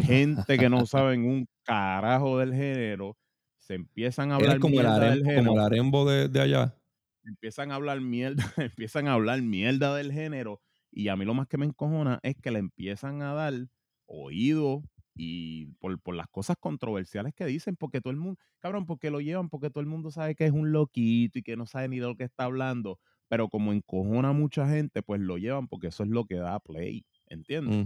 Gente 0.05 0.59
que 0.59 0.69
no 0.69 0.85
saben 0.87 1.25
un 1.25 1.47
carajo 1.62 2.38
del 2.38 2.53
género, 2.55 3.17
se 3.57 3.75
empiezan 3.75 4.31
a 4.33 4.37
hablar 4.37 4.59
como 4.61 4.81
el, 4.81 4.87
del 5.01 5.25
género 5.25 5.45
como 5.51 5.61
el 5.61 5.64
arembo 5.64 6.11
de, 6.11 6.29
de 6.29 6.40
allá. 6.43 6.77
Empiezan 7.24 7.70
a 7.70 7.76
hablar 7.76 8.00
mierda, 8.00 8.44
empiezan 8.56 9.08
a 9.08 9.14
hablar 9.14 9.42
mierda 9.42 9.94
del 9.96 10.12
género 10.12 10.60
y 10.90 11.08
a 11.08 11.16
mí 11.16 11.24
lo 11.24 11.34
más 11.34 11.48
que 11.48 11.58
me 11.58 11.66
encojona 11.66 12.20
es 12.22 12.37
que 12.37 12.50
le 12.50 12.60
empiezan 12.60 13.22
a 13.22 13.34
dar 13.34 13.54
oído 14.06 14.82
y 15.16 15.66
por, 15.78 16.00
por 16.00 16.14
las 16.14 16.28
cosas 16.28 16.56
controversiales 16.58 17.34
que 17.34 17.46
dicen, 17.46 17.76
porque 17.76 18.00
todo 18.00 18.10
el 18.10 18.16
mundo, 18.16 18.40
cabrón, 18.58 18.84
porque 18.87 19.10
lo 19.10 19.20
llevan, 19.20 19.48
porque 19.48 19.70
todo 19.70 19.80
el 19.80 19.87
mundo 19.87 20.10
sabe 20.10 20.34
que 20.34 20.44
es 20.46 20.52
un 20.52 20.72
loquito 20.72 21.38
y 21.38 21.42
que 21.42 21.56
no 21.56 21.66
sabe 21.66 21.88
ni 21.88 21.98
de 22.00 22.06
lo 22.06 22.16
que 22.16 22.24
está 22.24 22.44
hablando, 22.44 22.98
pero 23.28 23.48
como 23.48 23.72
encojona 23.72 24.30
a 24.30 24.32
mucha 24.32 24.68
gente, 24.68 25.02
pues 25.02 25.20
lo 25.20 25.38
llevan 25.38 25.68
porque 25.68 25.88
eso 25.88 26.02
es 26.02 26.08
lo 26.10 26.24
que 26.26 26.37
da 26.37 26.58
play, 26.60 27.04
¿entiendes? 27.26 27.80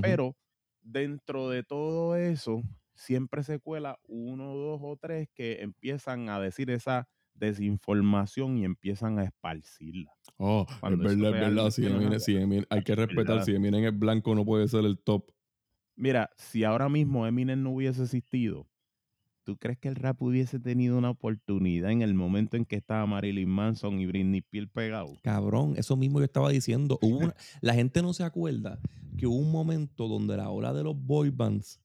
Pero 0.00 0.36
dentro 0.82 1.48
de 1.48 1.62
todo 1.64 2.16
eso, 2.16 2.62
siempre 2.94 3.42
se 3.42 3.58
cuela 3.60 3.98
uno, 4.04 4.54
dos 4.54 4.80
o 4.82 4.96
tres 4.96 5.28
que 5.34 5.62
empiezan 5.62 6.28
a 6.28 6.40
decir 6.40 6.70
esa 6.70 7.08
desinformación 7.38 8.58
y 8.58 8.64
empiezan 8.64 9.18
a 9.18 9.24
esparcirla. 9.24 10.12
Oh, 10.36 10.66
Cuando 10.80 11.08
es 11.08 11.16
verdad, 11.16 11.34
es 11.34 11.40
verdad. 11.54 11.70
Si 11.70 11.82
no 11.82 12.18
si 12.20 12.34
Eminem- 12.34 12.66
hay 12.70 12.82
que 12.82 12.94
respetar. 12.94 13.26
verdad. 13.26 13.44
Si 13.44 13.54
Eminem 13.54 13.84
es 13.84 13.98
blanco, 13.98 14.34
no 14.34 14.44
puede 14.44 14.68
ser 14.68 14.84
el 14.84 14.98
top. 14.98 15.30
Mira, 15.96 16.30
si 16.36 16.64
ahora 16.64 16.88
mismo 16.88 17.26
Eminem 17.26 17.62
no 17.62 17.70
hubiese 17.70 18.02
existido, 18.04 18.68
¿tú 19.44 19.56
crees 19.56 19.78
que 19.78 19.88
el 19.88 19.96
rap 19.96 20.20
hubiese 20.22 20.60
tenido 20.60 20.96
una 20.96 21.10
oportunidad 21.10 21.90
en 21.90 22.02
el 22.02 22.14
momento 22.14 22.56
en 22.56 22.64
que 22.64 22.76
estaba 22.76 23.04
Marilyn 23.06 23.48
Manson 23.48 23.98
y 23.98 24.06
Britney 24.06 24.38
Spears 24.38 24.70
pegados? 24.70 25.18
Cabrón, 25.22 25.74
eso 25.76 25.96
mismo 25.96 26.20
yo 26.20 26.24
estaba 26.24 26.50
diciendo. 26.50 26.98
Hubo 27.02 27.18
una- 27.18 27.34
la 27.60 27.74
gente 27.74 28.00
no 28.02 28.12
se 28.12 28.22
acuerda 28.22 28.78
que 29.16 29.26
hubo 29.26 29.36
un 29.36 29.50
momento 29.50 30.06
donde 30.06 30.36
la 30.36 30.50
ola 30.50 30.72
de 30.72 30.84
los 30.84 30.94
boy 30.96 31.30
bands 31.30 31.80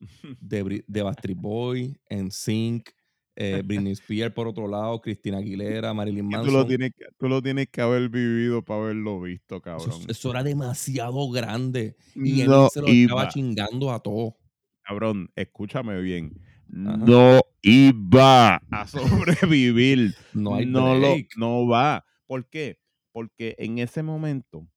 de, 0.40 0.84
de 0.86 1.02
Backstreet 1.02 1.38
Boy, 1.40 1.96
NSYNC, 2.10 2.90
eh, 3.36 3.62
Britney 3.64 3.92
Spears 3.92 4.34
por 4.34 4.48
otro 4.48 4.66
lado, 4.66 5.00
Cristina 5.00 5.38
Aguilera, 5.38 5.94
Marilyn 5.94 6.26
Manson. 6.26 6.46
tú, 6.46 6.52
lo 6.52 6.66
tienes 6.66 6.92
que, 6.96 7.04
tú 7.18 7.28
lo 7.28 7.42
tienes 7.42 7.68
que 7.68 7.80
haber 7.80 8.08
vivido 8.08 8.64
para 8.64 8.84
haberlo 8.84 9.20
visto, 9.20 9.60
cabrón. 9.60 10.02
eso 10.08 10.30
era 10.30 10.42
demasiado 10.42 11.30
grande. 11.30 11.96
Y 12.14 12.40
Eminem 12.40 12.46
no 12.48 12.68
se 12.68 12.80
lo 12.80 12.88
estaba 12.88 13.22
iba, 13.22 13.28
chingando 13.28 13.92
a 13.92 14.00
todos. 14.00 14.34
cabrón, 14.82 15.30
escúchame 15.36 16.00
bien. 16.00 16.32
Ajá. 16.72 16.96
No 16.96 17.40
iba 17.62 18.56
a 18.56 18.86
sobrevivir. 18.86 20.14
No 20.34 20.56
hay 20.56 20.66
no, 20.66 20.94
lo, 20.94 21.14
no 21.36 21.66
va. 21.66 22.04
¿Por 22.26 22.48
qué? 22.48 22.78
Porque 23.12 23.54
en 23.58 23.78
ese 23.78 24.02
momento 24.02 24.68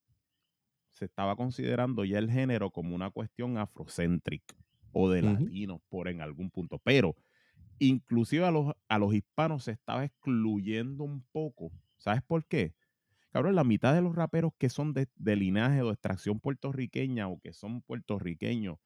se 0.91 1.05
estaba 1.05 1.35
considerando 1.35 2.05
ya 2.05 2.19
el 2.19 2.29
género 2.29 2.71
como 2.71 2.95
una 2.95 3.09
cuestión 3.09 3.57
afrocéntrica 3.57 4.55
o 4.91 5.09
de 5.09 5.21
latinos 5.21 5.81
por 5.89 6.07
en 6.07 6.21
algún 6.21 6.49
punto. 6.49 6.79
Pero 6.83 7.15
inclusive 7.79 8.45
a 8.45 8.51
los, 8.51 8.73
a 8.87 8.99
los 8.99 9.13
hispanos 9.13 9.63
se 9.65 9.71
estaba 9.71 10.05
excluyendo 10.05 11.03
un 11.03 11.23
poco. 11.31 11.71
¿Sabes 11.97 12.21
por 12.23 12.45
qué? 12.45 12.75
Cabrón, 13.31 13.55
la 13.55 13.63
mitad 13.63 13.93
de 13.93 14.01
los 14.01 14.15
raperos 14.15 14.53
que 14.57 14.69
son 14.69 14.93
de, 14.93 15.07
de 15.15 15.35
linaje 15.35 15.81
o 15.81 15.87
de 15.87 15.93
extracción 15.93 16.39
puertorriqueña 16.39 17.27
o 17.29 17.39
que 17.39 17.53
son 17.53 17.81
puertorriqueños 17.81 18.77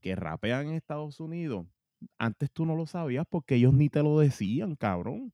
que 0.00 0.16
rapean 0.16 0.68
en 0.68 0.74
Estados 0.74 1.20
Unidos, 1.20 1.66
antes 2.18 2.50
tú 2.52 2.66
no 2.66 2.76
lo 2.76 2.86
sabías 2.86 3.26
porque 3.28 3.56
ellos 3.56 3.74
ni 3.74 3.88
te 3.88 4.02
lo 4.02 4.18
decían, 4.18 4.76
cabrón. 4.76 5.32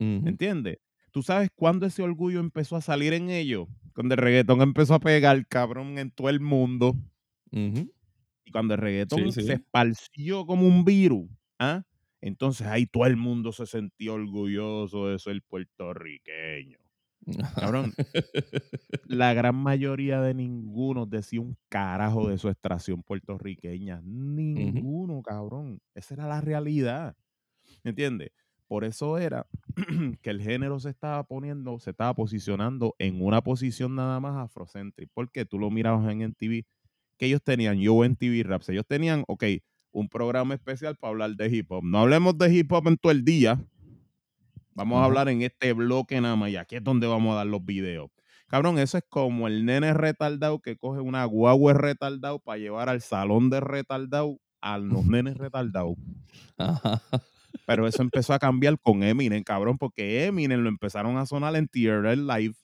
Ujú. 0.00 0.28
¿Entiendes? 0.28 0.78
¿Tú 1.12 1.22
sabes 1.22 1.50
cuándo 1.54 1.86
ese 1.86 2.02
orgullo 2.02 2.40
empezó 2.40 2.76
a 2.76 2.80
salir 2.82 3.12
en 3.14 3.30
ellos? 3.30 3.68
Cuando 3.94 4.14
el 4.14 4.20
reggaetón 4.20 4.62
empezó 4.62 4.94
a 4.94 5.00
pegar, 5.00 5.46
cabrón, 5.48 5.98
en 5.98 6.10
todo 6.10 6.28
el 6.28 6.40
mundo. 6.40 6.94
Y 8.44 8.50
cuando 8.52 8.74
el 8.74 8.80
reggaetón 8.80 9.20
Sí, 9.20 9.32
sí. 9.32 9.42
se 9.42 9.54
esparció 9.54 10.46
como 10.46 10.66
un 10.66 10.84
virus, 10.84 11.28
¿ah? 11.58 11.82
Entonces 12.24 12.66
ahí 12.66 12.86
todo 12.86 13.04
el 13.04 13.18
mundo 13.18 13.52
se 13.52 13.66
sentía 13.66 14.14
orgulloso 14.14 15.08
de 15.08 15.18
ser 15.18 15.42
puertorriqueño. 15.46 16.78
Cabrón, 17.54 17.92
la 19.04 19.34
gran 19.34 19.54
mayoría 19.56 20.22
de 20.22 20.32
ninguno 20.32 21.04
decía 21.04 21.42
un 21.42 21.54
carajo 21.68 22.30
de 22.30 22.38
su 22.38 22.48
extracción 22.48 23.02
puertorriqueña. 23.02 24.00
Ninguno, 24.02 25.20
cabrón. 25.20 25.82
Esa 25.94 26.14
era 26.14 26.26
la 26.26 26.40
realidad. 26.40 27.14
¿Entiendes? 27.82 28.30
Por 28.68 28.84
eso 28.84 29.18
era 29.18 29.46
que 30.22 30.30
el 30.30 30.40
género 30.40 30.80
se 30.80 30.88
estaba 30.88 31.24
poniendo, 31.24 31.78
se 31.78 31.90
estaba 31.90 32.14
posicionando 32.14 32.94
en 32.98 33.22
una 33.22 33.42
posición 33.42 33.96
nada 33.96 34.18
más 34.18 34.42
afrocéntrica. 34.42 35.12
Porque 35.14 35.44
tú 35.44 35.58
lo 35.58 35.70
mirabas 35.70 36.10
en 36.10 36.22
MTV, 36.22 36.64
que 37.18 37.26
ellos 37.26 37.42
tenían, 37.42 37.78
yo 37.80 38.02
en 38.02 38.16
TV 38.16 38.42
Raps, 38.44 38.70
ellos 38.70 38.86
tenían, 38.86 39.24
ok, 39.28 39.44
un 39.94 40.08
programa 40.08 40.54
especial 40.54 40.96
para 40.96 41.12
hablar 41.12 41.36
de 41.36 41.48
hip 41.48 41.70
hop. 41.70 41.84
No 41.84 42.00
hablemos 42.00 42.36
de 42.36 42.52
hip 42.52 42.70
hop 42.72 42.88
en 42.88 42.96
todo 42.98 43.12
el 43.12 43.24
día. 43.24 43.64
Vamos 44.74 45.00
a 45.00 45.04
hablar 45.04 45.28
en 45.28 45.42
este 45.42 45.72
bloque 45.72 46.20
nada 46.20 46.34
más 46.34 46.50
y 46.50 46.56
aquí 46.56 46.76
es 46.76 46.84
donde 46.84 47.06
vamos 47.06 47.32
a 47.32 47.36
dar 47.36 47.46
los 47.46 47.64
videos. 47.64 48.10
Cabrón, 48.48 48.78
eso 48.78 48.98
es 48.98 49.04
como 49.08 49.46
el 49.46 49.64
nene 49.64 49.94
retardado 49.94 50.60
que 50.60 50.76
coge 50.76 51.00
una 51.00 51.24
guagua 51.24 51.74
retardado 51.74 52.40
para 52.40 52.58
llevar 52.58 52.88
al 52.88 53.00
salón 53.00 53.50
de 53.50 53.60
retardado 53.60 54.40
a 54.60 54.78
los 54.78 55.06
nenes 55.06 55.36
retardados. 55.36 55.94
Pero 57.66 57.86
eso 57.86 58.02
empezó 58.02 58.34
a 58.34 58.38
cambiar 58.40 58.78
con 58.80 59.04
Eminem, 59.04 59.44
cabrón, 59.44 59.78
porque 59.78 60.26
Eminem 60.26 60.60
lo 60.60 60.68
empezaron 60.68 61.16
a 61.18 61.24
sonar 61.24 61.54
en 61.54 61.68
TRL 61.68 62.26
Live. 62.26 62.56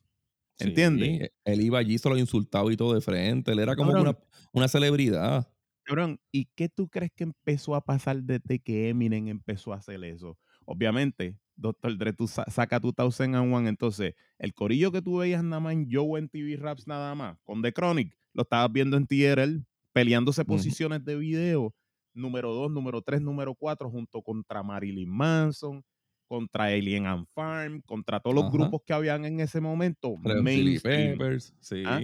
¿Entiendes? 0.59 1.09
Sí, 1.09 1.29
él 1.45 1.61
iba 1.63 1.79
allí, 1.79 1.97
se 1.97 2.09
lo 2.09 2.19
insultaba 2.19 2.71
y 2.73 2.77
todo 2.77 2.93
de 2.93 3.01
frente. 3.01 3.53
Él 3.53 3.61
era 3.61 3.77
como 3.77 3.93
una, 3.93 4.19
una 4.53 4.69
celebridad. 4.69 5.49
Cabrón, 5.91 6.21
¿y 6.31 6.47
qué 6.55 6.69
tú 6.69 6.89
crees 6.89 7.11
que 7.15 7.25
empezó 7.25 7.75
a 7.75 7.81
pasar 7.85 8.23
desde 8.23 8.59
que 8.61 8.89
Eminem 8.91 9.29
empezó 9.29 9.73
a 9.73 9.77
hacer 9.77 10.03
eso? 10.05 10.39
Obviamente, 10.65 11.37
Dr. 11.57 11.99
Dre, 11.99 12.13
tú 12.13 12.29
sa- 12.29 12.45
saca 12.49 12.79
tu 12.79 12.93
Thousand 12.93 13.35
and 13.35 13.53
One, 13.53 13.69
entonces, 13.69 14.15
el 14.39 14.55
corillo 14.55 14.93
que 14.93 15.03
tú 15.03 15.17
veías 15.19 15.43
nada 15.43 15.59
más 15.61 15.73
en 15.73 15.89
Joe 15.91 16.19
en 16.21 16.29
TV 16.29 16.57
Raps 16.57 16.87
nada 16.87 17.15
más, 17.15 17.37
con 17.43 17.61
The 17.61 17.73
Chronic, 17.73 18.17
lo 18.33 18.43
estabas 18.43 18.71
viendo 18.73 18.97
en 18.97 19.07
TRL, 19.07 19.65
peleándose 19.93 20.45
posiciones 20.45 21.05
de 21.05 21.17
video, 21.17 21.75
número 22.15 22.55
2, 22.55 22.71
número 22.71 23.03
3, 23.03 23.21
número 23.21 23.55
4, 23.57 23.91
junto 23.91 24.23
contra 24.23 24.63
Marilyn 24.63 25.11
Manson, 25.11 25.83
contra 26.29 26.67
Alien 26.67 27.07
and 27.07 27.27
Farm, 27.35 27.83
contra 27.83 28.21
todos 28.21 28.37
los 28.37 28.45
Ajá. 28.45 28.53
grupos 28.53 28.83
que 28.87 28.93
habían 28.93 29.25
en 29.25 29.41
ese 29.41 29.61
momento, 29.61 30.17
mainstream. 30.17 31.19
Sí. 31.59 31.83
¿Ah? 31.85 32.01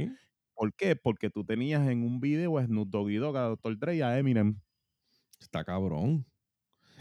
¿Por 0.56 0.74
qué? 0.74 0.96
Porque 0.96 1.30
tú 1.30 1.44
tenías 1.44 1.86
en 1.88 2.02
un 2.02 2.18
video 2.18 2.58
a 2.58 2.64
Snoop 2.64 2.88
Doggy 2.88 3.16
Dogg, 3.16 3.36
a 3.36 3.42
Dr. 3.50 3.78
Dre 3.78 3.96
y 3.96 4.00
a 4.00 4.18
Eminem. 4.18 4.58
Está 5.40 5.64
cabrón. 5.64 6.26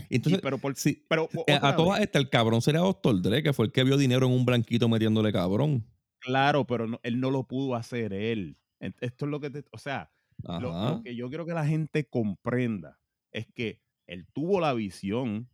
Entonces, 0.09 0.41
pero 0.41 0.57
por, 0.57 0.75
sí, 0.75 1.05
pero 1.09 1.29
eh, 1.47 1.57
a 1.61 1.73
todas 1.75 2.01
estas, 2.01 2.21
el 2.21 2.29
cabrón 2.29 2.61
sería 2.61 2.81
Doctor 2.81 3.21
Dre, 3.21 3.41
que 3.41 3.53
fue 3.53 3.65
el 3.67 3.71
que 3.71 3.83
vio 3.85 3.97
dinero 3.97 4.25
en 4.27 4.33
un 4.33 4.45
blanquito 4.45 4.89
metiéndole 4.89 5.31
cabrón. 5.31 5.85
claro, 6.19 6.67
pero 6.67 6.85
no- 6.85 6.99
él 7.03 7.19
no 7.21 7.31
lo 7.31 7.47
pudo 7.47 7.75
hacer 7.75 8.11
él. 8.11 8.57
Esto 8.79 9.25
es 9.25 9.31
lo 9.31 9.39
que 9.39 9.49
te, 9.49 9.63
o 9.71 9.77
sea, 9.77 10.11
lo, 10.43 10.59
lo 10.97 11.01
que 11.01 11.15
yo 11.15 11.29
quiero 11.29 11.45
que 11.45 11.53
la 11.53 11.65
gente 11.65 12.09
comprenda 12.09 12.99
es 13.31 13.47
que 13.53 13.81
él 14.05 14.27
tuvo 14.33 14.59
la 14.59 14.73
visión, 14.73 15.49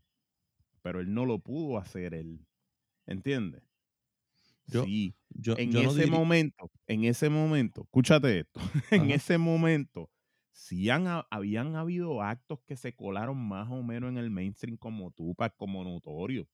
pero 0.82 1.00
él 1.02 1.14
no 1.14 1.26
lo 1.28 1.38
pudo 1.40 1.78
hacer 1.78 2.16
él. 2.16 2.48
¿Entiendes? 3.06 3.62
Yo- 4.71 4.84
sí. 4.86 5.15
Yo, 5.34 5.55
en 5.57 5.71
yo 5.71 5.84
no 5.84 5.91
ese 5.91 6.01
diría- 6.05 6.17
momento, 6.19 6.71
en 6.88 7.03
ese 7.05 7.29
momento, 7.29 7.84
escúchate 7.84 8.39
esto, 8.39 8.60
en 8.91 9.03
Ajá. 9.03 9.13
ese 9.13 9.38
momento, 9.38 10.10
sí 10.51 10.89
han, 10.89 11.07
ha- 11.07 11.25
habían 11.31 11.75
habido 11.77 12.21
actos 12.21 12.60
que 12.67 12.75
se 12.75 12.93
colaron 12.95 13.38
más 13.38 13.69
o 13.71 13.81
menos 13.84 14.10
en 14.10 14.17
el 14.17 14.29
mainstream 14.29 14.75
como 14.77 15.12
Tupac, 15.12 15.55
como 15.55 15.84
Notorio, 15.84 16.47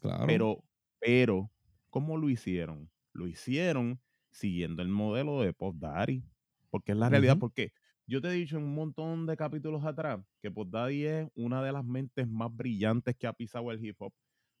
Claro. 0.00 0.26
pero, 0.26 0.64
pero, 1.00 1.50
¿cómo 1.90 2.16
lo 2.18 2.28
hicieron? 2.28 2.90
Lo 3.12 3.26
hicieron 3.26 4.00
siguiendo 4.30 4.82
el 4.82 4.88
modelo 4.88 5.40
de 5.40 5.52
Pop 5.54 5.74
Daddy, 5.78 6.22
porque 6.70 6.92
es 6.92 6.98
la 6.98 7.08
realidad, 7.08 7.38
porque 7.38 7.72
yo 8.06 8.20
te 8.20 8.28
he 8.28 8.32
dicho 8.32 8.58
en 8.58 8.64
un 8.64 8.74
montón 8.74 9.24
de 9.26 9.36
capítulos 9.38 9.84
atrás 9.84 10.20
que 10.42 10.50
Pop 10.50 10.68
Daddy 10.70 11.04
es 11.06 11.28
una 11.34 11.62
de 11.62 11.72
las 11.72 11.84
mentes 11.84 12.28
más 12.28 12.54
brillantes 12.54 13.16
que 13.16 13.26
ha 13.26 13.32
pisado 13.32 13.70
el 13.72 13.82
hip 13.84 13.96
hop. 14.00 14.12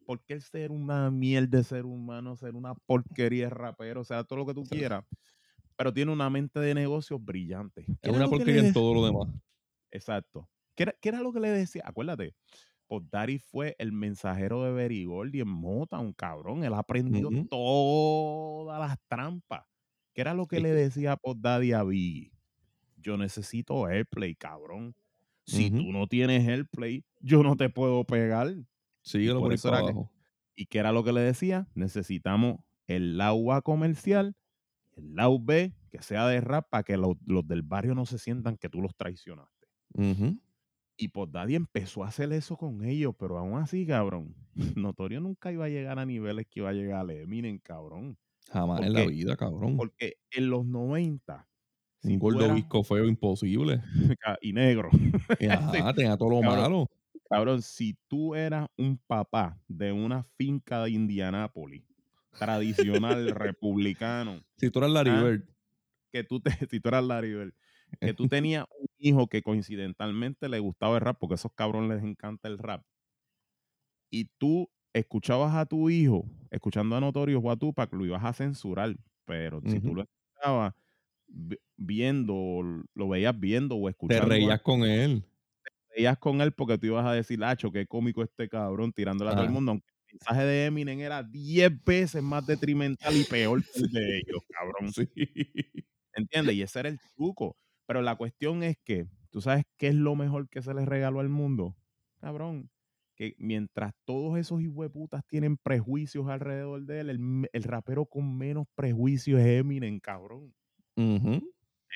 Porque 0.08 0.32
el 0.32 0.40
ser 0.40 0.70
una 0.70 1.10
miel 1.10 1.50
de 1.50 1.62
ser 1.62 1.84
humano, 1.84 2.34
ser 2.34 2.54
una 2.54 2.74
porquería 2.74 3.44
de 3.44 3.50
rapero, 3.50 4.00
o 4.00 4.04
sea, 4.04 4.24
todo 4.24 4.38
lo 4.38 4.46
que 4.46 4.54
tú 4.54 4.64
quieras, 4.64 5.04
pero 5.76 5.92
tiene 5.92 6.10
una 6.12 6.30
mente 6.30 6.58
de 6.60 6.72
negocios 6.72 7.22
brillante. 7.22 7.84
¿Qué 8.00 8.08
es 8.08 8.16
una 8.16 8.26
porquería 8.26 8.60
en 8.62 8.72
todo 8.72 8.94
lo 8.94 9.04
demás. 9.04 9.28
Exacto. 9.90 10.48
¿Qué 10.74 10.84
era, 10.84 10.94
qué 10.98 11.10
era 11.10 11.20
lo 11.20 11.30
que 11.30 11.40
le 11.40 11.50
decía? 11.50 11.82
Acuérdate, 11.84 12.34
Pop 12.86 13.04
Daddy 13.12 13.38
fue 13.38 13.76
el 13.78 13.92
mensajero 13.92 14.64
de 14.64 14.72
Berigordi 14.72 15.40
en 15.42 15.48
Motown, 15.48 16.14
cabrón. 16.14 16.64
Él 16.64 16.72
aprendió 16.72 17.28
Ujú. 17.28 17.48
todas 17.50 18.80
las 18.80 18.98
trampas. 19.08 19.66
¿Qué 20.14 20.22
era 20.22 20.32
lo 20.32 20.46
que 20.46 20.60
le 20.60 20.72
decía 20.72 21.18
Pop 21.18 21.36
Daddy 21.38 21.72
a 21.74 21.82
Biggie? 21.82 22.32
Yo 22.96 23.18
necesito 23.18 23.84
airplay, 23.84 24.34
cabrón. 24.34 24.96
Si 25.44 25.70
tú 25.70 25.92
no 25.92 26.06
tienes 26.06 26.48
airplay, 26.48 27.04
yo 27.20 27.42
no 27.42 27.56
te 27.56 27.68
puedo 27.68 28.04
pegar. 28.04 28.54
Síguelo 29.08 29.40
por 29.40 29.48
por 29.48 29.52
eso 29.52 29.68
era 29.68 29.82
que-. 29.84 29.94
¿Y 30.56 30.66
qué 30.66 30.78
era 30.78 30.92
lo 30.92 31.04
que 31.04 31.12
le 31.12 31.20
decía? 31.20 31.68
Necesitamos 31.74 32.58
el 32.86 33.16
lado 33.18 33.52
A 33.52 33.62
comercial, 33.62 34.36
el 34.96 35.14
lado 35.16 35.38
B, 35.40 35.74
que 35.90 36.02
sea 36.02 36.26
de 36.28 36.40
rap, 36.40 36.68
para 36.70 36.84
que 36.84 36.96
los, 36.96 37.16
los 37.26 37.46
del 37.48 37.62
barrio 37.62 37.94
no 37.94 38.06
se 38.06 38.18
sientan 38.18 38.56
que 38.58 38.68
tú 38.70 38.82
los 38.82 38.96
traicionaste. 38.96 39.68
Y 40.96 41.08
Pod 41.08 41.28
Daddy 41.30 41.54
empezó 41.54 42.04
a 42.04 42.08
hacer 42.08 42.32
eso 42.32 42.56
con 42.56 42.84
ellos, 42.84 43.14
pero 43.18 43.38
aún 43.38 43.56
así, 43.58 43.86
cabrón, 43.86 44.34
Notorio 44.76 45.20
nunca 45.20 45.52
iba 45.52 45.64
a 45.66 45.68
llegar 45.68 45.98
a 45.98 46.06
niveles 46.06 46.46
que 46.50 46.60
iba 46.60 46.70
a 46.70 46.72
llegar 46.72 47.08
a 47.08 47.12
Eminem, 47.14 47.58
cabrón. 47.58 48.18
Jamás 48.50 48.78
¿Por 48.78 48.86
en 48.86 48.92
la 48.94 49.04
vida, 49.06 49.36
cabrón. 49.36 49.76
Porque 49.76 50.14
en 50.30 50.50
los 50.50 50.66
90, 50.66 51.48
si 51.98 52.14
Un 52.14 52.18
tú 52.18 52.36
gordo 52.36 52.50
visco 52.50 52.82
feo 52.84 53.06
imposible. 53.06 53.82
y 54.40 54.52
negro, 54.52 54.90
Y 55.38 55.46
ajá, 55.48 55.92
tenía 55.94 56.16
todo 56.16 56.30
lo 56.30 56.40
Cabrón. 56.40 56.44
malo. 56.44 56.90
Cabrón, 57.28 57.62
si 57.62 57.96
tú 58.08 58.34
eras 58.34 58.68
un 58.76 58.98
papá 58.98 59.60
de 59.68 59.92
una 59.92 60.22
finca 60.36 60.82
de 60.84 60.90
Indianápolis, 60.90 61.84
tradicional, 62.38 63.26
republicano, 63.34 64.42
Si 64.56 64.70
tú 64.70 64.78
eras 64.80 64.90
Larry 64.92 65.10
Ah. 65.10 65.22
Bird. 65.22 65.44
que 66.12 66.24
tú 66.24 66.40
te, 66.40 66.50
si 66.70 66.80
tú 66.80 66.88
eras 66.88 67.04
Larry 67.04 67.34
Bird, 67.34 67.54
que 68.00 68.14
tú 68.14 68.28
tenías 68.32 68.64
un 68.80 68.86
hijo 68.98 69.26
que 69.28 69.42
coincidentalmente 69.42 70.48
le 70.48 70.58
gustaba 70.58 70.96
el 70.96 71.00
rap, 71.02 71.18
porque 71.18 71.34
a 71.34 71.36
esos 71.36 71.52
cabrones 71.54 71.96
les 71.96 72.04
encanta 72.04 72.48
el 72.48 72.58
rap, 72.58 72.82
y 74.10 74.26
tú 74.38 74.70
escuchabas 74.94 75.54
a 75.54 75.66
tu 75.66 75.90
hijo 75.90 76.24
escuchando 76.50 76.96
a 76.96 77.00
Notorious 77.00 77.42
o 77.44 77.50
a 77.50 77.56
Tupac, 77.56 77.92
lo 77.92 78.06
ibas 78.06 78.24
a 78.24 78.32
censurar, 78.32 78.96
pero 79.26 79.60
si 79.66 79.80
tú 79.80 79.94
lo 79.94 80.02
escuchabas 80.02 80.74
vi- 81.26 81.58
viendo, 81.76 82.62
lo 82.94 83.08
veías 83.08 83.38
viendo 83.38 83.76
o 83.76 83.84
Te 83.84 83.90
escuchando, 83.90 84.24
a- 84.24 84.28
reías 84.28 84.62
con 84.62 84.82
él. 84.84 85.22
Con 86.18 86.40
él 86.40 86.52
porque 86.52 86.78
tú 86.78 86.86
ibas 86.86 87.06
a 87.06 87.12
decir, 87.12 87.38
Lacho, 87.38 87.70
qué 87.70 87.86
cómico 87.86 88.22
este 88.22 88.48
cabrón 88.48 88.92
tirándole 88.92 89.30
a 89.30 89.34
todo 89.34 89.44
el 89.44 89.50
mundo, 89.50 89.72
aunque 89.72 89.86
el 90.08 90.14
mensaje 90.14 90.44
de 90.46 90.66
Eminem 90.66 91.00
era 91.00 91.22
10 91.22 91.84
veces 91.84 92.22
más 92.22 92.46
detrimental 92.46 93.16
y 93.16 93.24
peor 93.24 93.62
que 93.62 93.80
el 93.80 93.90
de 93.90 94.16
ellos, 94.18 94.42
cabrón. 94.48 94.92
Sí. 94.92 95.08
¿Entiendes? 96.14 96.54
Y 96.54 96.62
ese 96.62 96.80
era 96.80 96.88
el 96.88 96.98
truco. 97.16 97.56
Pero 97.86 98.02
la 98.02 98.16
cuestión 98.16 98.62
es 98.62 98.76
que, 98.84 99.06
¿tú 99.30 99.40
sabes 99.40 99.64
qué 99.76 99.88
es 99.88 99.94
lo 99.94 100.14
mejor 100.14 100.48
que 100.48 100.62
se 100.62 100.74
les 100.74 100.86
regaló 100.86 101.20
al 101.20 101.28
mundo? 101.28 101.76
Cabrón, 102.20 102.70
que 103.14 103.34
mientras 103.38 103.94
todos 104.04 104.38
esos 104.38 104.60
hijueputas 104.60 105.24
tienen 105.26 105.56
prejuicios 105.56 106.28
alrededor 106.28 106.84
de 106.84 107.00
él, 107.00 107.10
el, 107.10 107.48
el 107.52 107.62
rapero 107.64 108.06
con 108.06 108.36
menos 108.36 108.66
prejuicios 108.74 109.40
es 109.40 109.60
Eminem, 109.60 110.00
cabrón. 110.00 110.54
Ujú. 110.96 111.40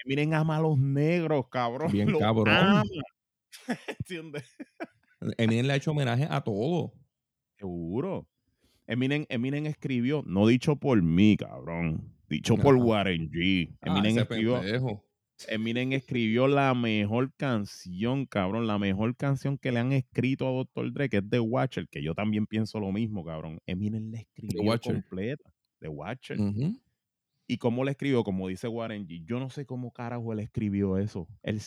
Eminem 0.04 0.32
ama 0.34 0.56
a 0.56 0.60
los 0.60 0.78
negros, 0.78 1.48
cabrón. 1.48 1.92
Bien 2.06 2.10
los 2.10 2.20
cabrón. 2.20 2.48
ama, 2.48 2.82
¿Entiendes? 3.98 4.44
Eminem 5.38 5.66
le 5.66 5.72
ha 5.72 5.76
hecho 5.76 5.92
homenaje 5.92 6.26
a 6.28 6.40
todo. 6.40 6.92
Seguro. 7.58 8.28
Eminem, 8.86 9.24
Eminem 9.28 9.66
escribió, 9.66 10.22
no 10.26 10.46
dicho 10.46 10.76
por 10.76 11.00
mí, 11.02 11.36
cabrón. 11.36 12.12
Dicho 12.28 12.56
por. 12.56 12.76
Warren 12.76 13.30
G. 13.30 13.76
Ah, 13.80 13.90
Eminem 13.90 14.18
escribió, 14.18 14.60
pendejo. 14.60 15.04
Eminem 15.48 15.92
escribió 15.92 16.46
la 16.48 16.74
mejor 16.74 17.32
canción, 17.36 18.26
cabrón. 18.26 18.66
La 18.66 18.78
mejor 18.78 19.16
canción 19.16 19.58
que 19.58 19.72
le 19.72 19.80
han 19.80 19.92
escrito 19.92 20.48
a 20.48 20.52
Dr. 20.52 20.92
Dre, 20.92 21.08
que 21.08 21.18
es 21.18 21.28
The 21.28 21.40
Watcher, 21.40 21.88
que 21.88 22.02
yo 22.02 22.14
también 22.14 22.46
pienso 22.46 22.80
lo 22.80 22.90
mismo, 22.92 23.24
cabrón. 23.24 23.60
Eminem 23.66 24.10
la 24.10 24.20
escribió 24.20 24.80
completa. 24.80 25.52
The 25.80 25.88
Watcher. 25.88 26.40
Ujú. 26.40 26.80
¿Y 27.52 27.58
cómo 27.58 27.84
le 27.84 27.90
escribió? 27.90 28.24
Como 28.24 28.48
dice 28.48 28.66
Warren 28.66 29.06
G. 29.06 29.24
Yo 29.26 29.38
no 29.38 29.50
sé 29.50 29.66
cómo 29.66 29.92
carajo 29.92 30.32
él 30.32 30.40
escribió 30.40 30.96
eso. 30.96 31.28
Él, 31.42 31.60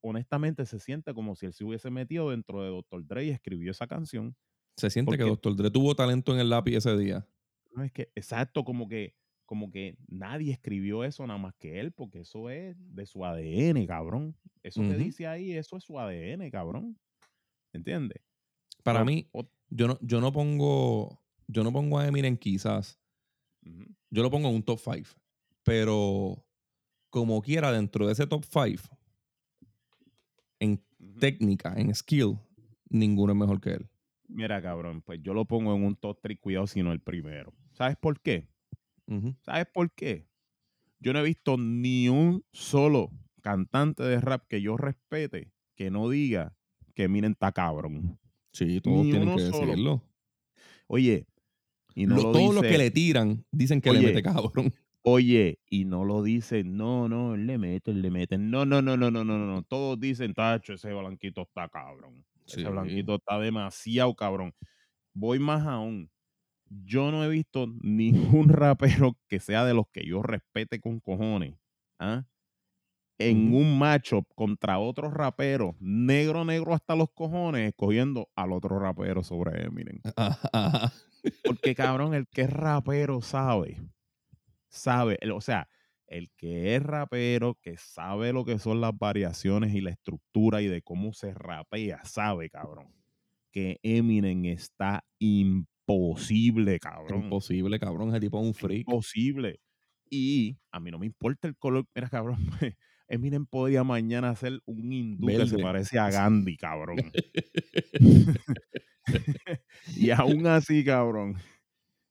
honestamente, 0.00 0.66
se 0.66 0.80
siente 0.80 1.14
como 1.14 1.36
si 1.36 1.46
él 1.46 1.52
se 1.52 1.64
hubiese 1.64 1.90
metido 1.90 2.30
dentro 2.30 2.60
de 2.62 2.70
Dr. 2.70 3.06
Dre 3.06 3.26
y 3.26 3.30
escribió 3.30 3.70
esa 3.70 3.86
canción. 3.86 4.34
Se 4.76 4.90
siente 4.90 5.16
que 5.16 5.22
Dr. 5.22 5.54
Dre 5.54 5.70
tuvo 5.70 5.94
talento 5.94 6.32
en 6.34 6.40
el 6.40 6.50
lápiz 6.50 6.74
ese 6.76 6.96
día. 6.96 7.24
No, 7.74 7.84
es 7.84 7.92
que, 7.92 8.10
exacto, 8.16 8.64
como 8.64 8.88
que, 8.88 9.14
como 9.46 9.70
que 9.70 9.96
nadie 10.08 10.52
escribió 10.52 11.04
eso 11.04 11.24
nada 11.26 11.38
más 11.38 11.54
que 11.54 11.78
él, 11.78 11.92
porque 11.92 12.20
eso 12.20 12.50
es 12.50 12.74
de 12.78 13.06
su 13.06 13.24
ADN, 13.24 13.86
cabrón. 13.86 14.36
Eso 14.62 14.80
que 14.82 14.88
Ujú. 14.88 14.98
dice 14.98 15.26
ahí, 15.28 15.52
eso 15.52 15.76
es 15.76 15.84
su 15.84 16.00
ADN, 16.00 16.50
cabrón. 16.50 16.98
¿Entiendes? 17.72 18.20
Para 18.82 19.02
O- 19.02 19.04
mí, 19.04 19.28
o- 19.32 19.48
yo 19.70 19.86
no, 19.86 19.98
yo 20.02 20.20
no 20.20 20.32
pongo. 20.32 21.20
Yo 21.46 21.62
no 21.64 21.72
pongo 21.72 21.98
a 21.98 22.06
Eminem 22.08 22.36
quizás. 22.36 22.98
Yo 24.10 24.22
lo 24.22 24.30
pongo 24.30 24.48
en 24.48 24.56
un 24.56 24.62
top 24.62 24.78
5. 24.78 25.10
Pero 25.62 26.44
como 27.10 27.40
quiera, 27.42 27.70
dentro 27.72 28.06
de 28.06 28.12
ese 28.12 28.26
top 28.26 28.44
5, 28.44 28.98
en 30.58 30.82
técnica, 31.20 31.74
en 31.76 31.94
skill, 31.94 32.38
ninguno 32.88 33.32
es 33.32 33.38
mejor 33.38 33.60
que 33.60 33.70
él. 33.70 33.88
Mira, 34.28 34.62
cabrón, 34.62 35.02
pues 35.02 35.20
yo 35.22 35.34
lo 35.34 35.44
pongo 35.44 35.74
en 35.74 35.84
un 35.84 35.96
top 35.96 36.18
3, 36.22 36.38
cuidado, 36.40 36.66
sino 36.66 36.92
el 36.92 37.00
primero. 37.00 37.52
¿Sabes 37.72 37.96
por 37.96 38.20
qué? 38.20 38.48
¿Sabes 39.42 39.66
por 39.72 39.92
qué? 39.92 40.28
Yo 40.98 41.12
no 41.12 41.18
he 41.18 41.24
visto 41.24 41.56
ni 41.58 42.08
un 42.08 42.44
solo 42.52 43.10
cantante 43.42 44.02
de 44.04 44.20
rap 44.20 44.46
que 44.48 44.62
yo 44.62 44.76
respete 44.76 45.52
que 45.74 45.90
no 45.90 46.08
diga 46.08 46.56
que 46.94 47.08
miren 47.08 47.32
está 47.32 47.52
cabrón. 47.52 48.18
Sí, 48.52 48.80
todos 48.80 49.04
Ni 49.04 49.10
tienen 49.10 49.34
que 49.34 49.40
solo. 49.50 49.66
decirlo. 49.66 50.02
Oye, 50.86 51.26
y 51.94 52.06
no 52.06 52.16
Lo- 52.16 52.22
lo 52.24 52.32
todos 52.32 52.54
los 52.54 52.62
dice- 52.62 52.72
que 52.72 52.78
le 52.78 52.90
tiran 52.90 53.44
dicen 53.50 53.80
que 53.80 53.90
Oye, 53.90 54.00
le 54.00 54.06
mete 54.08 54.22
cabrón. 54.22 54.74
Oye, 55.04 55.58
y 55.68 55.84
no 55.84 56.04
lo 56.04 56.22
dicen, 56.22 56.76
no, 56.76 57.08
no, 57.08 57.34
él 57.34 57.46
le 57.46 57.58
mete, 57.58 57.90
él 57.90 58.02
le 58.02 58.10
mete. 58.10 58.38
No, 58.38 58.64
no, 58.64 58.80
no, 58.80 58.96
no, 58.96 59.10
no, 59.10 59.24
no, 59.24 59.38
no. 59.38 59.62
Todos 59.62 59.98
dicen, 59.98 60.32
tacho, 60.32 60.74
ese 60.74 60.92
blanquito 60.92 61.42
está 61.42 61.68
cabrón. 61.68 62.24
Sí. 62.46 62.60
Ese 62.60 62.70
blanquito 62.70 63.16
está 63.16 63.38
demasiado 63.40 64.14
cabrón. 64.14 64.54
Voy 65.12 65.38
más 65.40 65.66
aún. 65.66 66.08
Yo 66.68 67.10
no 67.10 67.24
he 67.24 67.28
visto 67.28 67.66
ningún 67.82 68.48
rapero 68.48 69.16
que 69.28 69.40
sea 69.40 69.64
de 69.64 69.74
los 69.74 69.86
que 69.92 70.06
yo 70.06 70.22
respete 70.22 70.78
con 70.80 71.00
cojones. 71.00 71.54
¿ah? 71.98 72.24
En 73.18 73.52
un 73.54 73.78
matchup 73.78 74.24
contra 74.34 74.78
otro 74.78 75.10
rapero, 75.10 75.76
negro, 75.80 76.44
negro 76.44 76.74
hasta 76.74 76.96
los 76.96 77.08
cojones, 77.12 77.68
escogiendo 77.68 78.28
al 78.34 78.52
otro 78.52 78.78
rapero 78.78 79.22
sobre 79.22 79.64
Eminem. 79.64 80.00
Ajá, 80.16 80.48
ajá. 80.52 80.92
Porque, 81.44 81.74
cabrón, 81.74 82.14
el 82.14 82.26
que 82.28 82.42
es 82.42 82.50
rapero 82.50 83.20
sabe. 83.20 83.80
Sabe. 84.68 85.18
o 85.32 85.40
sea, 85.40 85.68
el 86.06 86.30
que 86.36 86.74
es 86.74 86.82
rapero, 86.82 87.58
que 87.60 87.76
sabe 87.76 88.32
lo 88.32 88.44
que 88.44 88.58
son 88.58 88.80
las 88.80 88.96
variaciones 88.96 89.74
y 89.74 89.80
la 89.80 89.90
estructura 89.90 90.62
y 90.62 90.68
de 90.68 90.82
cómo 90.82 91.12
se 91.12 91.32
rapea, 91.34 92.04
sabe, 92.04 92.50
cabrón. 92.50 92.94
Que 93.50 93.78
Eminem 93.82 94.46
está 94.46 95.04
imposible, 95.18 96.78
cabrón. 96.78 97.24
Imposible, 97.24 97.78
cabrón. 97.78 98.10
Ese 98.10 98.20
tipo 98.20 98.40
es 98.40 98.46
un 98.46 98.54
freak. 98.54 98.88
Imposible. 98.88 99.60
Y 100.08 100.58
a 100.70 100.80
mí 100.80 100.90
no 100.90 100.98
me 100.98 101.06
importa 101.06 101.48
el 101.48 101.56
color. 101.56 101.86
Mira, 101.94 102.08
cabrón. 102.08 102.38
Eminem 103.12 103.44
podría 103.44 103.84
mañana 103.84 104.34
ser 104.34 104.62
un 104.64 104.90
hindú 104.90 105.26
que 105.26 105.46
se 105.46 105.58
parece 105.58 105.98
a 105.98 106.10
Gandhi, 106.10 106.56
cabrón. 106.56 106.96
y 109.96 110.10
aún 110.10 110.46
así, 110.46 110.82
cabrón, 110.82 111.36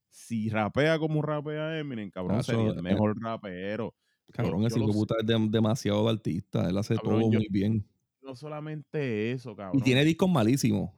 si 0.09 0.49
rapea 0.49 0.99
como 0.99 1.23
rapea 1.23 1.79
Eminem, 1.79 2.11
cabrón, 2.11 2.43
sería 2.43 2.67
el 2.71 2.77
eh, 2.77 2.81
mejor 2.83 3.19
rapero. 3.19 3.95
Cabrón, 4.31 4.63
ese 4.65 4.79
puta 4.79 5.15
es 5.19 5.25
de- 5.25 5.47
demasiado 5.49 6.03
de 6.05 6.11
artista. 6.11 6.69
Él 6.69 6.77
hace 6.77 6.95
Cabrón, 6.95 7.21
todo 7.21 7.31
yo- 7.31 7.39
muy 7.39 7.47
bien. 7.49 7.83
No 8.21 8.35
solamente 8.35 9.31
eso, 9.31 9.55
cabrón. 9.55 9.79
Y 9.79 9.81
tiene 9.81 10.05
discos 10.05 10.29
malísimos. 10.29 10.91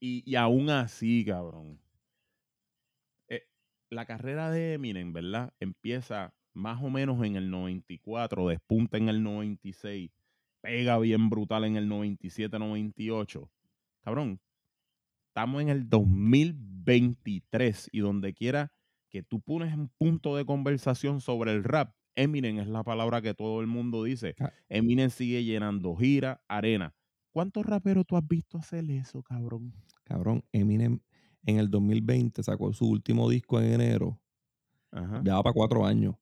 Y, 0.00 0.22
y 0.24 0.36
aún 0.36 0.70
así, 0.70 1.24
cabrón. 1.24 1.80
eh, 3.28 3.42
la 3.90 4.06
carrera 4.06 4.50
de 4.52 4.74
Eminem, 4.74 5.12
¿verdad? 5.12 5.52
Empieza 5.58 6.32
más 6.54 6.82
o 6.82 6.90
menos 6.90 7.24
en 7.24 7.36
el 7.36 7.50
94, 7.50 8.48
despunta 8.48 8.96
en 8.96 9.08
el 9.08 9.22
96, 9.22 10.10
pega 10.60 10.98
bien 10.98 11.28
brutal 11.28 11.64
en 11.64 11.76
el 11.76 11.88
97, 11.88 12.58
98. 12.58 13.50
Cabrón, 14.02 14.40
estamos 15.28 15.62
en 15.62 15.68
el 15.68 15.88
2023 15.88 17.88
y 17.92 18.00
donde 18.00 18.32
quiera 18.34 18.72
que 19.10 19.22
tú 19.22 19.40
pones 19.40 19.74
un 19.74 19.88
punto 19.98 20.36
de 20.36 20.44
conversación 20.44 21.20
sobre 21.20 21.52
el 21.52 21.64
rap, 21.64 21.94
Eminem 22.16 22.58
es 22.58 22.68
la 22.68 22.82
palabra 22.84 23.20
que 23.22 23.34
todo 23.34 23.60
el 23.60 23.66
mundo 23.66 24.04
dice. 24.04 24.34
Ca- 24.34 24.52
Eminem 24.68 25.10
sigue 25.10 25.44
llenando 25.44 25.94
gira, 25.96 26.40
arena. 26.48 26.94
¿Cuántos 27.32 27.66
raperos 27.66 28.06
tú 28.06 28.16
has 28.16 28.26
visto 28.26 28.58
hacer 28.58 28.88
eso, 28.90 29.22
cabrón? 29.22 29.72
Cabrón, 30.04 30.44
Eminem 30.52 31.00
en 31.44 31.58
el 31.58 31.68
2020 31.70 32.42
sacó 32.42 32.72
su 32.72 32.88
último 32.88 33.28
disco 33.28 33.60
en 33.60 33.72
enero. 33.72 34.20
Ajá. 34.92 35.22
Ya 35.24 35.34
va 35.34 35.42
para 35.42 35.52
cuatro 35.54 35.84
años. 35.84 36.14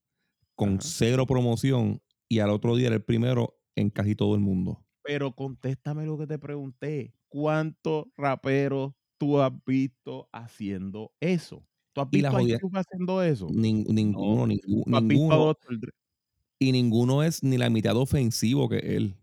Con 0.64 0.75
Ajá. 0.75 0.81
cero 0.83 1.27
promoción. 1.27 2.01
Y 2.29 2.38
al 2.38 2.51
otro 2.51 2.77
día 2.77 2.87
era 2.88 2.96
el 2.96 3.03
primero 3.05 3.59
en 3.77 3.90
casi 3.90 4.14
todo 4.14 4.35
el 4.35 4.40
mundo. 4.40 4.85
Pero 5.03 5.35
contéstame 5.35 6.07
lo 6.07 6.16
que 6.16 6.27
te 6.27 6.38
pregunté. 6.38 7.14
¿Cuántos 7.29 8.07
raperos 8.16 8.92
tú 9.18 9.40
has 9.40 9.53
visto 9.66 10.29
haciendo 10.33 11.12
eso? 11.20 11.66
¿Tú 11.92 12.01
has 12.01 12.11
visto 12.11 12.37
a 12.37 12.42
YouTube 12.42 12.77
haciendo 12.77 13.22
eso? 13.22 13.48
Nin- 13.48 13.87
ninguno, 13.88 14.46
ningú- 14.46 14.85
¿Tú 14.85 14.96
has 14.96 15.07
visto 15.07 15.25
a 15.25 15.37
ninguno. 15.37 15.55
Dre? 15.81 15.92
Y 16.59 16.72
ninguno 16.72 17.22
es 17.22 17.42
ni 17.42 17.59
la 17.59 17.68
mitad 17.70 17.96
ofensivo 17.96 18.68
que 18.68 18.79
él. 18.79 19.16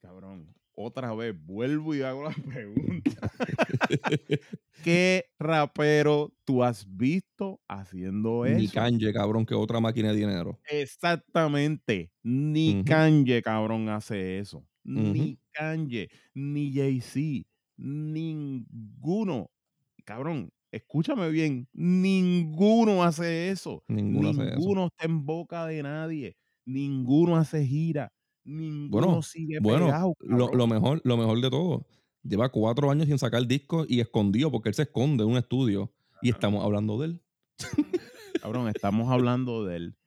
Cabrón, 0.00 0.54
otra 0.76 1.14
vez 1.14 1.34
vuelvo 1.38 1.94
y 1.96 2.02
hago 2.02 2.24
la 2.24 2.30
pregunta. 2.46 3.32
¿Qué 4.82 5.26
rapero 5.38 6.32
tú 6.44 6.62
has 6.64 6.86
visto 6.96 7.60
haciendo 7.68 8.46
Ni 8.54 8.68
eso? 8.68 8.70
Kanye, 8.70 9.12
cabrón, 9.12 9.44
que 9.46 9.54
otra 9.54 9.80
máquina 9.80 10.10
de 10.12 10.16
dinero. 10.18 10.60
Exactamente. 10.64 12.10
Ni 12.24 12.74
Ujú. 12.74 12.82
Kanye, 12.84 13.42
cabrón, 13.42 13.88
hace 13.88 14.38
eso. 14.38 14.66
Ni 14.84 15.38
Kanye, 15.52 16.08
ni 16.34 16.72
Jay-Z, 16.72 17.46
ninguno. 17.76 19.50
Cabrón, 20.04 20.50
escúchame 20.72 21.30
bien. 21.30 21.68
Ninguno 21.72 23.02
hace 23.04 23.50
eso. 23.50 23.84
Ninguno 23.88 24.30
hace 24.30 24.48
eso. 24.54 24.70
ninguno 24.70 24.86
está 24.88 25.06
en 25.06 25.24
boca 25.26 25.66
de 25.66 25.82
nadie. 25.82 26.36
Ninguno 26.66 27.36
hace 27.36 27.64
gira. 27.64 28.12
Ninguno 28.46 29.06
Bueno, 29.06 29.22
sigue 29.22 29.58
Bueno, 29.60 29.86
pegado, 29.86 30.14
lo, 30.20 30.66
mejor, 30.66 31.00
lo 31.04 31.16
mejor 31.16 31.40
de 31.40 31.50
todo. 31.50 31.86
Lleva 32.22 32.48
cuatro 32.48 32.90
años 32.90 33.06
sin 33.06 33.18
sacar 33.18 33.46
disco 33.46 33.84
y 33.88 34.00
escondido 34.00 34.50
porque 34.50 34.68
él 34.68 34.74
se 34.74 34.82
esconde 34.82 35.24
en 35.24 35.30
un 35.30 35.36
estudio. 35.36 35.92
Y 36.22 36.30
estamos 36.30 36.64
hablando 36.64 36.98
de 36.98 37.06
él. 37.06 37.22
Cabrón, 38.40 38.68
estamos 38.68 39.10
hablando 39.10 39.64
de 39.64 39.76
él. 39.76 39.98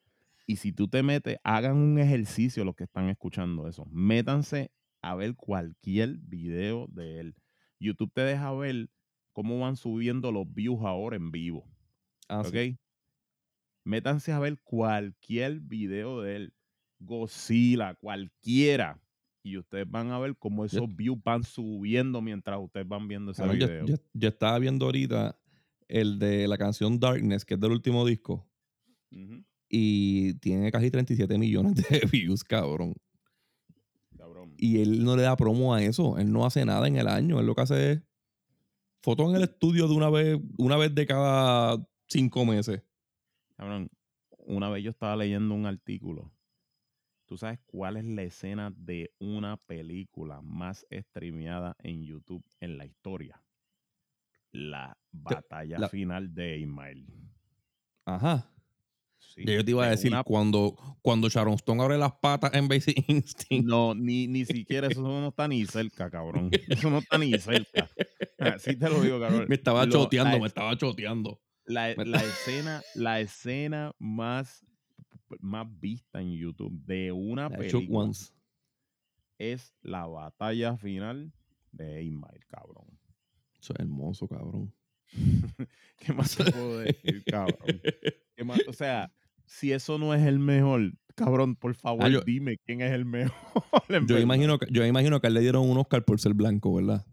Y 0.48 0.56
si 0.56 0.72
tú 0.72 0.88
te 0.88 1.04
metes, 1.04 1.38
hagan 1.44 1.78
un 1.78 2.00
ejercicio 2.00 2.66
los 2.66 2.76
que 2.76 2.86
están 2.86 3.10
escuchando 3.10 3.68
eso. 3.68 3.86
Métanse 3.92 4.72
a 5.02 5.16
ver 5.16 5.36
cualquier 5.36 6.18
video 6.18 6.88
de 6.90 7.20
él. 7.20 7.36
YouTube 7.80 8.12
te 8.14 8.22
deja 8.22 8.52
ver 8.54 8.90
cómo 9.32 9.60
van 9.60 9.76
subiendo 9.76 10.32
los 10.32 10.52
views 10.52 10.84
ahora 10.84 11.18
en 11.18 11.32
vivo. 11.32 11.66
Ah, 12.28 12.42
¿Ok? 12.42 12.54
sí. 12.54 12.80
Métanse 13.84 14.32
a 14.32 14.40
ver 14.40 14.60
cualquier 14.64 15.60
video 15.60 16.22
de 16.22 16.36
él. 16.36 16.54
Godzilla, 17.00 17.96
cualquiera. 17.96 19.00
Y 19.42 19.58
ustedes 19.58 19.90
van 19.90 20.12
a 20.12 20.20
ver 20.20 20.36
cómo 20.38 20.66
esos 20.66 20.94
views 20.96 21.18
van 21.24 21.44
subiendo 21.44 22.22
mientras 22.22 22.60
ustedes 22.62 22.88
van 22.88 23.08
viendo 23.08 23.32
ese 23.32 23.42
Cabrón, 23.42 23.58
video. 23.58 23.86
yo- 23.86 23.96
yo 24.14 24.28
estaba 24.30 24.60
viendo 24.60 24.86
ahorita 24.86 25.40
el 25.88 26.20
de 26.20 26.48
la 26.48 26.58
canción 26.58 27.00
Darkness, 27.00 27.46
que 27.46 27.54
es 27.56 27.60
del 27.60 27.72
último 27.72 28.06
disco. 28.06 28.46
Y 29.70 30.34
tiene 30.36 30.72
casi 30.72 30.92
37 30.92 31.38
millones 31.38 31.76
de 31.76 32.02
views, 32.12 32.44
cabrón. 32.44 32.96
Cabrón. 34.18 34.54
Y 34.58 34.82
él 34.82 35.04
no 35.04 35.16
le 35.16 35.22
da 35.24 35.36
promo 35.38 35.74
a 35.74 35.82
eso. 35.84 36.18
Él 36.18 36.32
no 36.32 36.46
hace 36.46 36.66
nada 36.66 36.88
en 36.88 36.98
el 36.98 37.08
año. 37.08 37.40
Él 37.40 37.46
lo 37.46 37.56
que 37.56 37.62
hace 37.62 37.92
es 37.94 38.02
fotos 39.02 39.30
en 39.30 39.36
el 39.38 39.44
estudio 39.44 39.88
de 39.88 39.94
una 39.94 40.10
vez, 40.10 40.38
una 40.58 40.76
vez 40.76 40.94
de 40.94 41.06
cada 41.06 41.78
cinco 42.08 42.46
meses. 42.46 42.82
Cabrón, 43.56 43.90
una 44.40 44.70
vez 44.70 44.84
yo 44.84 44.90
estaba 44.90 45.16
leyendo 45.16 45.56
un 45.56 45.66
artículo. 45.66 46.32
¿Tú 47.30 47.38
sabes 47.38 47.60
cuál 47.68 47.98
es 47.98 48.06
la 48.06 48.24
escena 48.24 48.74
de 48.76 49.12
una 49.20 49.56
película 49.56 50.42
más 50.42 50.84
streameada 50.92 51.76
en 51.84 52.04
YouTube 52.04 52.44
en 52.60 52.76
la 52.80 52.88
historia? 52.88 53.40
La 54.52 54.98
batalla 55.12 55.78
la- 55.78 55.90
final 55.90 56.34
de 56.34 56.58
Ismael. 56.58 57.06
Ajá. 58.06 58.52
Sí, 59.20 59.44
yo 59.46 59.64
te 59.64 59.70
iba 59.70 59.84
a 59.84 59.90
de 59.90 59.92
decir, 59.92 60.12
una- 60.12 60.24
cuando, 60.24 60.76
cuando 61.04 61.30
Sharon 61.30 61.54
Stone 61.54 61.84
abre 61.84 62.00
las 62.00 62.14
patas 62.14 62.52
en 62.56 62.68
Basic 62.68 62.98
Instinct. 63.08 63.68
No, 63.68 63.94
ni, 63.94 64.28
ni 64.28 64.44
siquiera 64.46 64.88
eso 64.88 65.04
no 65.04 65.28
está 65.28 65.48
ni 65.48 65.68
cerca, 65.68 66.10
cabrón. 66.10 66.50
Eso 66.68 66.90
no 66.90 66.98
está 66.98 67.20
ni 67.20 67.38
cerca. 67.38 67.88
Así 68.40 68.76
te 68.76 68.90
lo 68.90 69.04
digo, 69.04 69.20
cabrón. 69.20 69.46
Me 69.48 69.54
estaba 69.54 69.86
Lo- 69.86 69.92
choteando, 69.92 70.40
me 70.40 70.48
estaba 70.48 70.76
choteando. 70.76 71.40
La, 71.66 71.94
la 71.94 72.24
escena, 72.24 72.82
la 72.96 73.20
escena 73.20 73.94
más, 74.00 74.66
más 75.42 75.68
vista 75.80 76.22
en 76.22 76.32
YouTube 76.36 76.74
de 76.86 77.12
una 77.12 77.50
La 77.50 77.58
película 77.58 78.12
es 79.38 79.74
la 79.82 80.06
batalla 80.06 80.78
final 80.78 81.32
de 81.72 82.04
Ismael, 82.04 82.46
cabrón. 82.48 82.86
Eso 83.62 83.74
es 83.74 83.80
hermoso, 83.80 84.28
cabrón. 84.28 84.74
¿Qué 85.98 86.14
más 86.14 86.36
te 86.36 86.52
puedo 86.52 86.80
decir, 86.80 87.24
cabrón? 87.26 87.82
¿Qué 88.36 88.44
más? 88.44 88.60
O 88.68 88.74
sea, 88.74 89.12
si 89.46 89.72
eso 89.72 89.98
no 89.98 90.14
es 90.14 90.26
el 90.26 90.40
mejor, 90.40 90.94
cabrón, 91.16 91.56
por 91.56 91.74
favor, 91.76 92.06
Ah, 92.06 92.10
yo- 92.10 92.22
dime 92.22 92.58
quién 92.58 92.82
es 92.82 92.92
el 92.92 93.06
mejor. 93.06 93.34
Yo 94.08 94.20
imagino, 94.20 94.58
que, 94.60 94.68
yo 94.72 94.86
imagino 94.86 95.20
que 95.20 95.30
le 95.30 95.40
dieron 95.42 95.68
un 95.70 95.78
Oscar 95.78 96.04
por 96.06 96.20
ser 96.20 96.34
blanco, 96.34 96.74
¿verdad? 96.76 97.06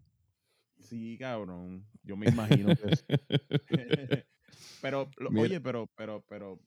Sí, 0.79 1.17
cabrón. 1.19 1.85
Yo 2.03 2.15
me 2.15 2.29
imagino 2.29 2.73
que 2.75 2.95
sí. 2.95 3.03
pero, 4.81 5.09
lo- 5.17 5.29
oye, 5.41 5.59
pero, 5.59 5.87
pero, 5.95 6.23
pero, 6.29 6.59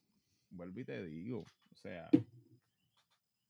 vuelvo 0.50 0.80
y 0.80 0.84
te 0.84 1.02
digo, 1.04 1.40
o 1.40 1.76
sea, 1.76 2.10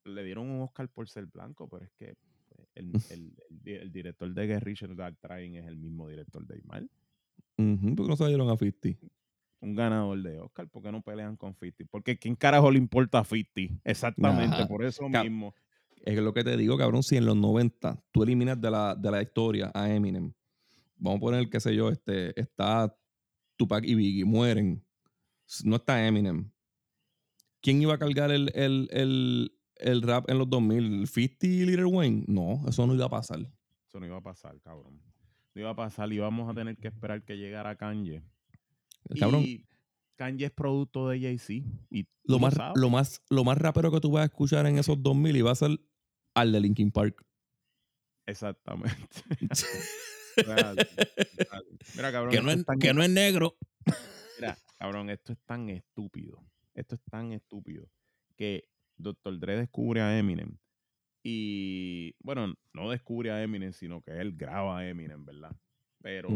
le 0.04 0.24
dieron 0.24 0.48
un 0.50 0.62
Oscar 0.62 0.88
por 0.88 1.08
ser 1.08 1.26
blanco, 1.26 1.68
pero 1.68 1.84
es 1.84 1.92
que 1.92 2.14
pues, 2.48 2.68
el, 2.74 2.92
el- 3.10 3.34
el 3.50 3.62
di- 3.62 3.72
el 3.74 3.92
director 3.92 4.32
de 4.32 4.46
Get 4.46 4.62
Rich 4.62 4.84
Trying 5.20 5.56
es 5.56 5.66
el 5.66 5.76
mismo 5.76 6.08
director 6.08 6.46
de 6.46 6.58
Imal. 6.58 6.90
Ujú, 7.58 7.94
¿Por 7.96 8.06
qué 8.06 8.10
no 8.10 8.16
se 8.16 8.26
dieron 8.26 8.48
a 8.48 8.56
50? 8.56 9.06
Un 9.62 9.74
ganador 9.74 10.22
de 10.22 10.40
Oscar, 10.40 10.68
¿por 10.68 10.82
qué 10.82 10.90
no 10.90 11.02
pelean 11.02 11.36
con 11.36 11.54
50? 11.54 11.84
Porque 11.90 12.16
¿quién 12.18 12.34
carajo 12.34 12.70
le 12.70 12.78
importa 12.78 13.18
a 13.18 13.24
50? 13.24 13.78
Exactamente, 13.84 14.64
por 14.66 14.82
eso 14.84 15.06
mismo. 15.08 15.54
Es 16.02 16.18
lo 16.18 16.32
que 16.32 16.42
te 16.42 16.56
digo, 16.56 16.78
cabrón, 16.78 17.02
si 17.02 17.18
en 17.18 17.26
los 17.26 17.36
90 17.36 18.02
tú 18.10 18.22
eliminas 18.22 18.58
de 18.58 18.70
la, 18.70 18.94
de 18.94 19.10
la 19.10 19.20
historia 19.20 19.70
a 19.74 19.92
Eminem, 19.92 20.32
vamos 20.96 21.18
a 21.18 21.20
poner, 21.20 21.50
qué 21.50 21.60
sé 21.60 21.76
yo, 21.76 21.90
este, 21.90 22.38
está 22.40 22.96
Tupac 23.56 23.84
y 23.84 23.94
Biggie, 23.94 24.24
mueren, 24.24 24.82
no 25.64 25.76
está 25.76 26.06
Eminem. 26.06 26.50
¿Quién 27.62 27.82
iba 27.82 27.94
a 27.94 27.98
cargar 27.98 28.30
el, 28.30 28.50
el, 28.54 28.88
el, 28.92 29.52
el 29.76 30.02
rap 30.02 30.28
en 30.30 30.38
los 30.38 30.48
2000? 30.48 31.06
¿50 31.06 31.36
y 31.44 31.66
Little 31.66 31.84
Wayne? 31.86 32.24
No, 32.26 32.62
eso 32.68 32.86
no 32.86 32.94
iba 32.94 33.06
a 33.06 33.10
pasar. 33.10 33.40
Eso 33.86 34.00
no 34.00 34.06
iba 34.06 34.16
a 34.16 34.22
pasar, 34.22 34.58
cabrón. 34.60 35.00
No 35.54 35.60
iba 35.60 35.70
a 35.70 35.76
pasar 35.76 36.12
y 36.12 36.18
vamos 36.18 36.48
a 36.50 36.54
tener 36.54 36.76
que 36.76 36.88
esperar 36.88 37.24
que 37.24 37.36
llegara 37.36 37.76
Kanye. 37.76 38.22
Cabrón, 39.18 39.42
Y 39.44 39.66
Kanye 40.16 40.46
es 40.46 40.50
producto 40.52 41.08
de 41.08 41.20
Jay-Z. 41.20 41.66
Y 41.90 42.06
lo 42.24 42.38
más, 42.38 42.54
sabes. 42.54 42.80
lo, 42.80 42.88
más, 42.90 43.22
lo 43.28 43.44
más 43.44 43.58
rapero 43.58 43.90
que 43.90 44.00
tú 44.00 44.12
vas 44.12 44.22
a 44.22 44.26
escuchar 44.26 44.66
en 44.66 44.78
esos 44.78 45.02
2000 45.02 45.36
iba 45.36 45.50
a 45.50 45.54
ser 45.54 45.80
al 46.34 46.52
de 46.52 46.60
Linkin 46.60 46.90
Park. 46.92 47.24
Exactamente. 48.26 48.96
Real, 50.36 50.76
real. 50.76 51.66
Mira, 51.96 52.12
cabrón. 52.12 52.30
que, 52.32 52.40
no 52.40 52.50
es, 52.52 52.64
tan- 52.64 52.78
que 52.78 52.94
no 52.94 53.02
es 53.02 53.10
negro. 53.10 53.56
Mira, 54.38 54.56
cabrón, 54.78 55.10
esto 55.10 55.32
es 55.32 55.38
tan 55.44 55.68
estúpido. 55.68 56.40
Esto 56.74 56.94
es 56.94 57.00
tan 57.10 57.32
estúpido 57.32 57.88
que 58.36 58.68
Dr. 58.96 59.38
Dre 59.38 59.56
descubre 59.56 60.00
a 60.00 60.18
Eminem. 60.18 60.56
Y, 61.22 62.14
bueno, 62.20 62.54
no 62.72 62.90
descubre 62.90 63.30
a 63.30 63.42
Eminem, 63.42 63.72
sino 63.72 64.00
que 64.02 64.12
él 64.12 64.32
graba 64.36 64.78
a 64.78 64.88
Eminem, 64.88 65.24
¿verdad? 65.24 65.54
Pero. 66.02 66.28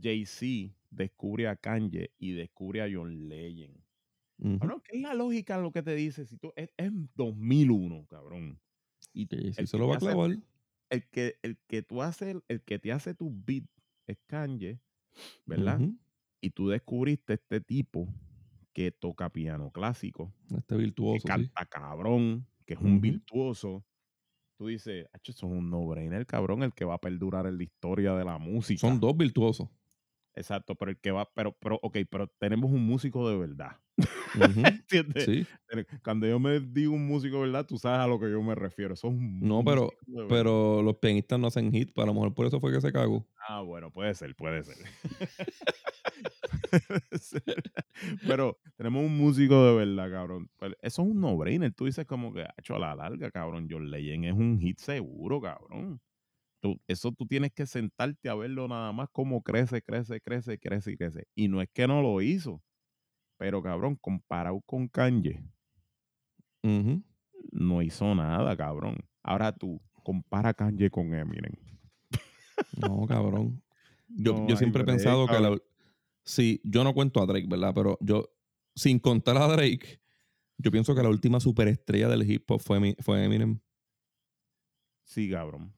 Jay-Z 0.00 0.72
descubre 0.90 1.48
a 1.48 1.56
Kanye 1.56 2.12
y 2.18 2.32
descubre 2.32 2.80
a 2.82 2.88
John 2.90 3.28
Legend. 3.28 3.76
Cabrón, 4.58 4.80
¿qué 4.84 4.96
es 4.96 5.02
la 5.02 5.12
lógica 5.14 5.56
de 5.58 5.62
lo 5.62 5.72
que 5.72 5.82
te 5.82 5.94
dice? 5.94 6.24
Si 6.24 6.38
tú, 6.38 6.52
es, 6.56 6.70
es 6.78 6.90
2001, 7.14 8.06
cabrón. 8.06 8.58
Y 9.12 9.26
Sí, 9.26 9.66
se 9.66 9.76
lo 9.76 9.88
va 9.88 9.94
a 9.94 9.96
hace- 9.98 10.06
clavar. 10.06 10.38
el 10.88 11.08
que, 11.10 11.36
el 11.42 11.58
que 11.66 11.82
tú 11.82 12.00
haces, 12.00 12.36
el 12.48 12.62
que 12.62 12.78
te 12.78 12.92
hace 12.92 13.14
tu 13.14 13.30
beat 13.44 13.64
es 14.06 14.16
Kanye, 14.26 14.80
¿verdad? 15.44 15.80
Y 16.40 16.50
tú 16.50 16.68
descubriste 16.68 17.34
este 17.34 17.60
tipo 17.60 18.08
que 18.72 18.92
toca 18.92 19.30
piano 19.30 19.70
clásico, 19.72 20.32
Este 20.56 20.74
que 20.74 20.80
virtuoso, 20.82 21.18
sí. 21.20 21.26
canta 21.26 21.66
cabrón, 21.66 22.46
que 22.66 22.74
es 22.74 22.80
un 22.80 23.00
virtuoso. 23.00 23.84
Tú 24.58 24.68
dices, 24.68 25.06
"Acho, 25.12 25.32
eso 25.32 25.46
es 25.46 25.52
un 25.52 25.70
no-brainer, 25.70 26.26
cabrón, 26.26 26.62
el 26.62 26.72
que 26.74 26.84
va 26.84 26.94
a 26.94 27.00
perdurar 27.00 27.46
en 27.46 27.56
la 27.58 27.64
historia 27.64 28.14
de 28.14 28.24
la 28.24 28.38
música. 28.38 28.80
Son 28.80 29.00
dos 29.00 29.16
virtuosos. 29.16 29.68
Exacto, 30.34 30.74
pero 30.76 30.92
el 30.92 30.98
que 31.00 31.10
va, 31.10 31.28
pero, 31.34 31.56
pero, 31.60 31.78
ok, 31.82 31.98
pero 32.10 32.28
tenemos 32.38 32.70
un 32.70 32.84
músico 32.86 33.28
de 33.28 33.36
verdad. 33.36 33.78
Ujú. 33.98 34.06
¿Entiendes? 34.86 35.24
Sí, 35.24 35.46
Cuando 36.04 36.26
yo 36.26 36.38
me 36.38 36.60
digo 36.60 36.92
un 36.94 37.06
músico 37.06 37.36
de 37.36 37.42
verdad, 37.46 37.66
tú 37.66 37.78
sabes 37.78 38.00
a 38.00 38.06
lo 38.06 38.20
que 38.20 38.30
yo 38.30 38.40
me 38.42 38.54
refiero. 38.54 38.94
Son 38.96 39.14
un 39.16 39.40
No, 39.40 39.64
pero- 39.64 39.90
pero 40.28 40.82
los 40.82 40.96
pianistas 40.98 41.38
no 41.40 41.48
hacen 41.48 41.72
hit, 41.72 41.90
pero 41.94 42.04
a 42.04 42.06
lo 42.06 42.14
mejor 42.14 42.34
por 42.34 42.46
eso 42.46 42.60
fue 42.60 42.72
que 42.72 42.80
se 42.80 42.92
cagó. 42.92 43.26
Ah, 43.48 43.62
bueno, 43.62 43.90
puede 43.90 44.14
ser, 44.14 44.36
puede 44.36 44.62
ser. 44.62 44.76
Pero 48.26 48.58
tenemos 48.76 49.04
un 49.04 49.16
músico 49.16 49.64
de 49.66 49.74
verdad, 49.86 50.10
cabrón. 50.10 50.50
Pues 50.56 50.72
eso 50.82 51.02
es 51.02 51.08
un 51.08 51.20
no-brainer. 51.20 51.72
Tú 51.72 51.86
dices 51.86 52.06
como 52.06 52.32
que, 52.32 52.46
hecho 52.58 52.76
a 52.76 52.78
la 52.78 52.94
larga, 52.94 53.30
cabrón. 53.30 53.66
John 53.70 53.90
Legend 53.90 54.24
es 54.26 54.32
un 54.34 54.58
hit 54.60 54.78
seguro, 54.78 55.40
cabrón. 55.40 56.00
Tú- 56.62 56.80
eso 56.88 57.12
tú 57.12 57.26
tienes 57.26 57.52
que 57.52 57.66
sentarte 57.66 58.28
a 58.28 58.34
verlo 58.34 58.68
nada 58.68 58.92
más 58.92 59.08
como 59.12 59.42
crece, 59.42 59.82
crece, 59.82 60.20
crece, 60.20 60.58
crece 60.58 60.92
y 60.92 60.96
crece. 60.96 61.24
Y 61.34 61.48
no 61.48 61.62
es 61.62 61.68
que 61.72 61.86
no 61.86 62.02
lo 62.02 62.20
hizo. 62.22 62.62
Pero, 63.38 63.62
cabrón, 63.62 63.96
comparado 63.96 64.60
con 64.66 64.88
Kanye, 64.88 65.42
no 67.52 67.82
hizo 67.82 68.14
nada, 68.14 68.56
cabrón. 68.56 68.98
Ahora 69.22 69.52
tú, 69.52 69.80
compara 70.04 70.52
Kanye 70.54 70.90
con 70.90 71.14
Eminem. 71.14 71.54
No, 72.76 73.06
cabrón. 73.06 73.62
Yo, 74.08 74.34
No 74.34 74.48
yo 74.48 74.56
siempre 74.56 74.82
he 74.82 74.84
pensado 74.84 75.26
que 75.26 75.38
la, 75.40 75.56
sí, 76.30 76.60
yo 76.64 76.84
no 76.84 76.94
cuento 76.94 77.20
a 77.20 77.26
Drake, 77.26 77.46
¿verdad? 77.48 77.72
Pero 77.74 77.98
yo, 78.00 78.30
sin 78.74 78.98
contar 78.98 79.36
a 79.36 79.48
Drake, 79.48 80.00
yo 80.58 80.70
pienso 80.70 80.94
que 80.94 81.02
la 81.02 81.08
última 81.08 81.40
superestrella 81.40 82.08
del 82.08 82.30
hip 82.30 82.50
hop 82.50 82.60
fue, 82.60 82.96
fue 83.00 83.24
Eminem. 83.24 83.58
Sí, 85.04 85.28
cabrón. 85.28 85.74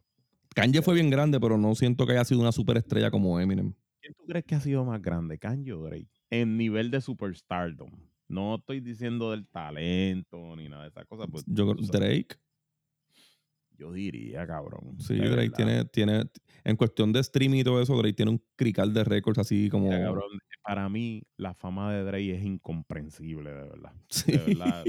Kanye 0.54 0.82
fue 0.82 0.94
bien 0.94 1.08
grande, 1.08 1.40
pero 1.40 1.56
no 1.56 1.74
siento 1.74 2.06
que 2.06 2.12
haya 2.12 2.24
sido 2.24 2.40
una 2.40 2.52
superestrella 2.52 3.10
como 3.10 3.40
Eminem. 3.40 3.72
¿Quién 4.00 4.14
tú 4.14 4.24
crees 4.26 4.44
que 4.44 4.54
ha 4.54 4.60
sido 4.60 4.84
más 4.84 5.00
grande, 5.00 5.38
Kanye 5.38 5.72
o 5.72 5.82
Drake? 5.82 6.10
En 6.30 6.56
nivel 6.56 6.90
de 6.90 7.00
superstardom. 7.00 7.90
No 8.28 8.56
estoy 8.56 8.80
diciendo 8.80 9.30
del 9.30 9.46
talento 9.46 10.56
ni 10.56 10.68
nada 10.68 10.82
de 10.82 10.88
esas 10.88 11.06
cosas. 11.06 11.28
Pues, 11.30 11.44
Yo 11.46 11.74
Drake, 11.74 12.36
yo 13.82 13.92
diría, 13.92 14.46
cabrón. 14.46 14.96
sí, 15.00 15.16
Drake 15.16 15.50
verdad. 15.50 15.56
tiene, 15.56 15.84
tiene, 15.86 16.24
en 16.62 16.76
cuestión 16.76 17.12
de 17.12 17.18
streaming 17.18 17.60
y 17.60 17.64
todo 17.64 17.82
eso, 17.82 17.96
Drake 17.96 18.14
tiene 18.14 18.30
un 18.30 18.42
crical 18.54 18.94
de 18.94 19.02
récords 19.02 19.38
así 19.40 19.68
como... 19.68 19.86
Mira, 19.86 20.04
cabrón, 20.04 20.38
para 20.62 20.88
mí, 20.88 21.24
la 21.36 21.52
fama 21.52 21.92
de 21.92 22.04
Drake 22.04 22.36
es 22.36 22.44
incomprensible, 22.44 23.50
de 23.50 23.62
verdad. 23.64 23.92
Sí. 24.08 24.32
De 24.32 24.38
verdad. 24.38 24.84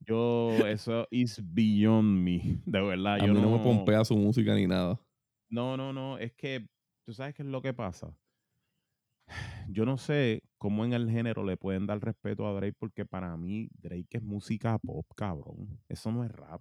Yo, 0.00 0.50
eso 0.66 1.08
is 1.10 1.40
beyond 1.42 2.22
me. 2.22 2.60
De 2.66 2.80
verdad. 2.80 3.14
A 3.14 3.26
yo 3.26 3.32
mí 3.34 3.40
no 3.40 3.56
me 3.56 3.64
pompea 3.64 4.04
su 4.04 4.16
música 4.16 4.54
ni 4.54 4.66
nada. 4.66 5.00
No, 5.48 5.76
no, 5.76 5.92
no, 5.92 6.18
es 6.18 6.32
que 6.34 6.68
tú 7.04 7.14
sabes 7.14 7.34
qué 7.34 7.42
es 7.42 7.48
lo 7.48 7.62
que 7.62 7.72
pasa. 7.72 8.14
Yo 9.68 9.84
no 9.84 9.96
sé 9.96 10.42
cómo 10.58 10.84
en 10.84 10.92
el 10.92 11.10
género 11.10 11.44
le 11.44 11.56
pueden 11.56 11.86
dar 11.86 12.00
respeto 12.00 12.46
a 12.46 12.52
Drake 12.52 12.76
porque 12.78 13.04
para 13.04 13.36
mí 13.36 13.68
Drake 13.72 14.18
es 14.18 14.22
música 14.22 14.78
pop, 14.78 15.06
cabrón. 15.16 15.80
Eso 15.88 16.12
no 16.12 16.22
es 16.22 16.30
rap. 16.30 16.60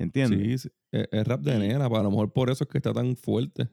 ¿Entiendes? 0.00 0.62
Sí, 0.62 0.68
sí, 0.68 0.74
es, 0.92 1.08
es 1.12 1.28
rap 1.28 1.42
de 1.42 1.58
nena, 1.58 1.84
a 1.84 2.02
lo 2.02 2.10
mejor 2.10 2.32
por 2.32 2.50
eso 2.50 2.64
es 2.64 2.70
que 2.70 2.78
está 2.78 2.92
tan 2.92 3.14
fuerte. 3.16 3.68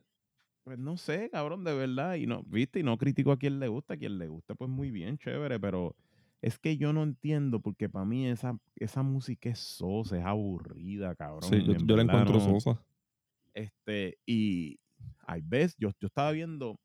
Pues 0.66 0.78
no 0.78 0.98
sé, 0.98 1.30
cabrón, 1.32 1.64
de 1.64 1.74
verdad. 1.74 2.16
Y 2.16 2.28
no, 2.28 2.44
viste, 2.44 2.82
y 2.82 2.84
no 2.84 2.98
critico 2.98 3.32
a 3.32 3.38
quien 3.38 3.60
le 3.60 3.70
gusta, 3.70 3.94
a 3.94 3.98
quien 3.98 4.18
le 4.20 4.28
gusta, 4.28 4.54
pues 4.54 4.70
muy 4.70 4.92
bien, 4.92 5.18
chévere, 5.18 5.58
pero 5.58 5.96
es 6.42 6.60
que 6.60 6.76
yo 6.76 6.92
no 6.92 7.04
entiendo 7.04 7.62
porque 7.62 7.88
para 7.88 8.04
mí 8.04 8.28
esa, 8.28 8.60
esa 8.76 9.04
música 9.04 9.50
es 9.50 9.60
sosa, 9.60 10.18
es 10.18 10.26
aburrida, 10.26 11.16
cabrón. 11.16 11.44
Sí, 11.44 11.64
yo, 11.64 11.72
en 11.72 11.88
yo 11.88 11.96
la 11.96 12.04
encuentro 12.04 12.34
no. 12.34 12.60
sosa. 12.60 12.84
Este, 13.54 14.18
y 14.26 14.78
hay 15.26 15.42
veces, 15.42 15.78
yo, 15.80 15.92
yo 16.02 16.08
estaba 16.08 16.32
viendo 16.34 16.78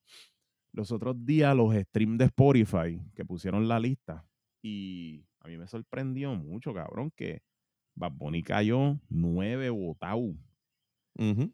los 0.73 0.93
otros 0.93 1.17
días 1.27 1.55
los 1.57 1.75
streams 1.75 2.19
de 2.19 2.27
Spotify 2.27 3.01
que 3.17 3.25
pusieron 3.25 3.67
la 3.67 3.81
lista 3.81 4.25
y 4.63 5.27
a 5.41 5.49
mí 5.49 5.59
me 5.59 5.67
sorprendió 5.67 6.35
mucho, 6.37 6.73
cabrón, 6.73 7.11
que 7.17 7.43
Bad 7.95 8.13
Bunny 8.13 8.43
cayó 8.43 8.99
nueve 9.09 9.71
votados 9.71 10.35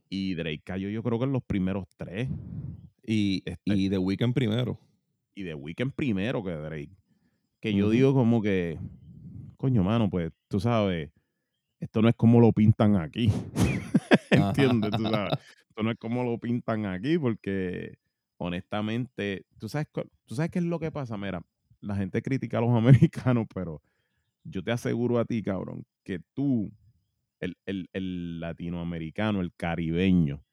y 0.09 0.35
Drake 0.35 0.63
cayó 0.65 0.89
yo 0.89 1.03
creo 1.03 1.19
que 1.19 1.25
en 1.25 1.33
los 1.33 1.43
primeros 1.43 1.87
tres 1.97 2.29
Y, 3.05 3.43
Este- 3.45 3.75
y 3.75 3.89
The 3.91 3.99
Weeknd 3.99 4.33
primero. 4.35 4.79
y 5.35 5.45
The 5.45 5.55
Weeknd 5.55 5.93
primero 5.93 6.43
que 6.45 6.51
Drake. 6.53 6.91
Que 7.61 7.75
yo 7.75 7.91
digo 7.91 8.15
como 8.15 8.41
que, 8.43 8.79
coño, 9.57 9.83
mano, 9.83 10.09
pues 10.11 10.31
tú 10.49 10.61
sabes, 10.61 11.11
esto 11.81 12.03
no 12.03 12.09
es 12.09 12.15
como 12.15 12.41
lo 12.41 12.53
pintan 12.53 12.97
aquí. 12.97 13.31
¿Entiendes? 14.31 14.91
Tú 14.97 15.03
sabes, 15.05 15.33
esto 15.69 15.83
no 15.83 15.91
es 15.91 15.99
como 15.99 16.23
lo 16.23 16.39
pintan 16.39 16.87
aquí 16.87 17.19
porque 17.19 17.99
honestamente, 18.37 19.45
¿tú 19.59 19.69
sabes, 19.69 19.89
¿tú 20.25 20.35
sabes 20.35 20.51
qué 20.51 20.59
es 20.61 20.65
lo 20.65 20.79
que 20.79 20.93
pasa? 20.93 21.17
Mira, 21.17 21.43
la 21.81 21.97
gente 21.97 22.23
critica 22.23 22.59
a 22.59 22.61
los 22.61 22.71
americanos, 22.77 23.47
pero 23.55 23.83
yo 24.51 24.63
te 24.63 24.73
aseguro 24.73 25.19
a 25.19 25.25
ti, 25.25 25.43
cabrón, 25.43 25.85
que 26.05 26.21
tú, 26.35 26.73
el, 27.41 27.57
el- 27.67 27.89
el 27.93 28.41
latinoamericano, 28.41 29.41
el 29.41 29.53
caribeño, 29.57 30.45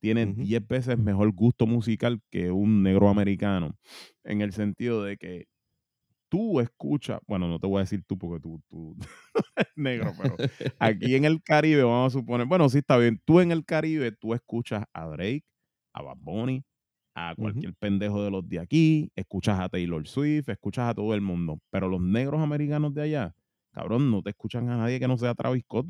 tiene 0.00 0.26
Ujú. 0.26 0.48
10 0.48 0.66
veces 0.68 0.98
mejor 0.98 1.32
gusto 1.32 1.66
musical 1.66 2.20
que 2.30 2.50
un 2.52 2.82
negro 2.84 3.08
americano, 3.10 3.76
en 4.24 4.42
el 4.42 4.52
sentido 4.52 5.04
de 5.04 5.16
que 5.18 5.46
tú 6.28 6.60
escuchas, 6.60 7.20
bueno, 7.26 7.48
no 7.48 7.58
te 7.58 7.66
voy 7.66 7.78
a 7.78 7.80
decir 7.82 8.02
tú 8.06 8.18
porque 8.18 8.40
tú, 8.42 8.60
tú 8.68 8.96
eres 9.56 9.72
negro, 9.76 10.16
pero 10.16 10.40
aquí 10.78 11.14
en 11.16 11.24
el 11.24 11.42
Caribe, 11.42 11.82
vamos 11.84 12.14
a 12.14 12.18
suponer, 12.20 12.46
bueno, 12.46 12.68
sí 12.68 12.78
está 12.78 12.96
bien, 12.98 13.20
tú 13.24 13.40
en 13.40 13.52
el 13.52 13.64
Caribe, 13.64 14.12
tú 14.12 14.34
escuchas 14.34 14.84
a 14.92 15.06
Drake, 15.06 15.44
a 15.94 16.02
Bad 16.02 16.18
Bunny, 16.20 16.64
a 17.16 17.34
cualquier 17.36 17.74
pendejo 17.76 18.24
de 18.24 18.30
los 18.32 18.48
de 18.48 18.60
aquí, 18.60 19.10
escuchas 19.16 19.60
a 19.60 19.70
Taylor 19.70 20.06
Swift, 20.08 20.50
escuchas 20.50 20.90
a 20.90 20.94
todo 20.94 21.14
el 21.14 21.22
mundo, 21.22 21.60
pero 21.70 21.88
los 21.88 22.02
negros 22.02 22.42
americanos 22.42 22.94
de 22.94 23.02
allá, 23.04 23.34
cabrón, 23.72 24.10
no 24.12 24.22
te 24.22 24.30
escuchan 24.32 24.68
a 24.70 24.78
nadie 24.78 25.00
que 25.00 25.08
no 25.08 25.18
sea 25.18 25.34
Travis 25.34 25.64
Scott 25.64 25.88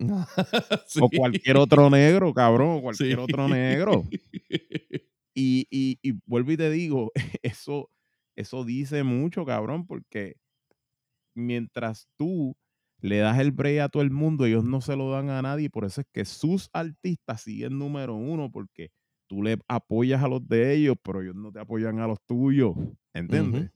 Sí. 0.86 1.00
o 1.02 1.10
cualquier 1.10 1.56
otro 1.58 1.90
negro, 1.90 2.32
cabrón, 2.34 2.78
o 2.78 2.82
cualquier 2.82 3.18
Sí. 3.18 3.22
otro 3.22 3.48
negro. 3.48 4.04
Y, 5.34 5.66
y, 5.70 5.98
y 6.02 6.18
vuelvo 6.26 6.52
y 6.52 6.56
te 6.56 6.70
digo, 6.70 7.12
eso, 7.42 7.90
eso 8.36 8.64
dice 8.64 9.04
mucho, 9.04 9.44
cabrón, 9.44 9.86
porque 9.86 10.34
mientras 11.34 12.08
tú 12.16 12.56
le 13.00 13.18
das 13.18 13.38
el 13.38 13.52
break 13.52 13.80
a 13.80 13.88
todo 13.88 14.02
el 14.02 14.10
mundo, 14.10 14.46
ellos 14.46 14.64
no 14.64 14.80
se 14.80 14.96
lo 14.96 15.10
dan 15.10 15.30
a 15.30 15.42
nadie. 15.42 15.70
Por 15.70 15.84
eso 15.84 16.00
es 16.00 16.06
que 16.12 16.24
sus 16.24 16.68
artistas 16.72 17.42
siguen 17.42 17.78
número 17.78 18.14
uno, 18.14 18.50
porque 18.50 18.90
tú 19.28 19.42
le 19.42 19.58
apoyas 19.68 20.22
a 20.22 20.28
los 20.28 20.46
de 20.48 20.74
ellos, 20.74 20.96
pero 21.02 21.22
ellos 21.22 21.36
no 21.36 21.52
te 21.52 21.60
apoyan 21.60 22.00
a 22.00 22.08
los 22.08 22.18
tuyos. 22.26 22.74
¿Entiendes? 23.14 23.70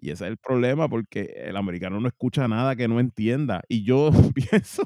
Y 0.00 0.10
ese 0.10 0.24
es 0.24 0.30
el 0.30 0.36
problema, 0.38 0.88
porque 0.88 1.32
el 1.36 1.56
americano 1.56 2.00
no 2.00 2.08
escucha 2.08 2.48
nada 2.48 2.74
que 2.74 2.88
no 2.88 2.98
entienda. 3.00 3.62
Y 3.68 3.84
yo 3.84 4.10
pienso, 4.34 4.82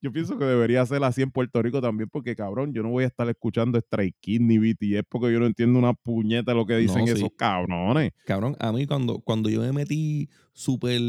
yo 0.00 0.12
pienso 0.12 0.38
que 0.38 0.44
debería 0.44 0.86
ser 0.86 1.02
así 1.04 1.22
en 1.22 1.30
Puerto 1.32 1.60
Rico 1.62 1.80
también, 1.80 2.08
porque 2.10 2.36
cabrón, 2.36 2.72
yo 2.72 2.82
no 2.84 2.90
voy 2.90 3.04
a 3.04 3.08
estar 3.08 3.28
escuchando 3.28 3.80
Stray 3.80 4.12
Kids 4.20 4.40
ni 4.44 4.58
BTS 4.58 5.04
porque 5.08 5.32
yo 5.32 5.40
no 5.40 5.46
entiendo 5.46 5.78
una 5.78 5.94
puñeta 5.94 6.54
lo 6.54 6.66
que 6.66 6.76
dicen 6.76 7.06
No, 7.06 7.06
sí. 7.06 7.12
esos 7.14 7.30
cabrones. 7.36 8.12
Cabrón, 8.24 8.56
a 8.60 8.72
mí 8.72 8.86
cuando, 8.86 9.18
cuando 9.20 9.48
yo 9.50 9.60
me 9.62 9.72
metí 9.72 10.28
súper 10.52 11.00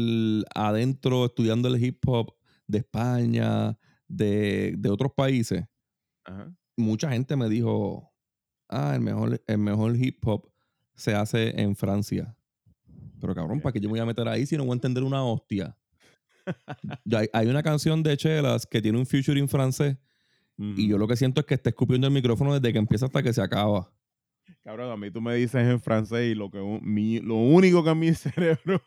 adentro 0.54 1.26
estudiando 1.26 1.68
el 1.68 1.82
hip 1.84 1.98
hop 2.06 2.32
de 2.66 2.78
España, 2.78 3.76
de, 4.08 4.74
de 4.78 4.88
otros 4.90 5.12
países, 5.14 5.64
Ajá. 6.24 6.52
Mucha 6.80 7.10
gente 7.10 7.36
me 7.36 7.48
dijo, 7.48 8.12
ah, 8.68 8.92
el 8.94 9.00
mejor, 9.00 9.42
el 9.46 9.58
mejor 9.58 9.96
hip 9.96 10.26
hop 10.26 10.50
se 10.94 11.14
hace 11.14 11.60
en 11.60 11.76
Francia. 11.76 12.36
Pero 13.20 13.34
cabrón. 13.34 13.60
¿para 13.60 13.72
qué 13.72 13.80
yo 13.80 13.88
me 13.88 13.92
voy 13.92 14.00
a 14.00 14.06
meter 14.06 14.26
ahí 14.28 14.46
si 14.46 14.56
no 14.56 14.64
voy 14.64 14.72
a 14.72 14.74
entender 14.74 15.02
una 15.02 15.24
hostia? 15.24 15.76
Hay, 17.14 17.28
hay 17.32 17.46
una 17.46 17.62
canción 17.62 18.02
de 18.02 18.16
Chelas 18.16 18.66
que 18.66 18.80
tiene 18.80 18.98
un 18.98 19.06
featuring 19.06 19.48
francés 19.48 19.96
y 20.60 20.88
yo 20.88 20.98
lo 20.98 21.08
que 21.08 21.16
siento 21.16 21.40
es 21.40 21.46
que 21.46 21.54
está 21.54 21.70
escupiendo 21.70 22.06
el 22.06 22.12
micrófono 22.12 22.52
desde 22.52 22.72
que 22.72 22.78
empieza 22.78 23.06
hasta 23.06 23.22
que 23.22 23.32
se 23.32 23.40
acaba. 23.40 23.90
Cabrón, 24.62 24.90
a 24.92 24.96
mí 24.96 25.10
tú 25.10 25.22
me 25.22 25.34
dices 25.36 25.66
en 25.66 25.80
francés 25.80 26.32
y 26.32 26.34
lo, 26.34 26.50
que, 26.50 26.58
mi- 26.82 27.20
lo 27.20 27.36
único 27.36 27.82
que 27.82 27.94
mi 27.94 28.12
cerebro 28.14 28.82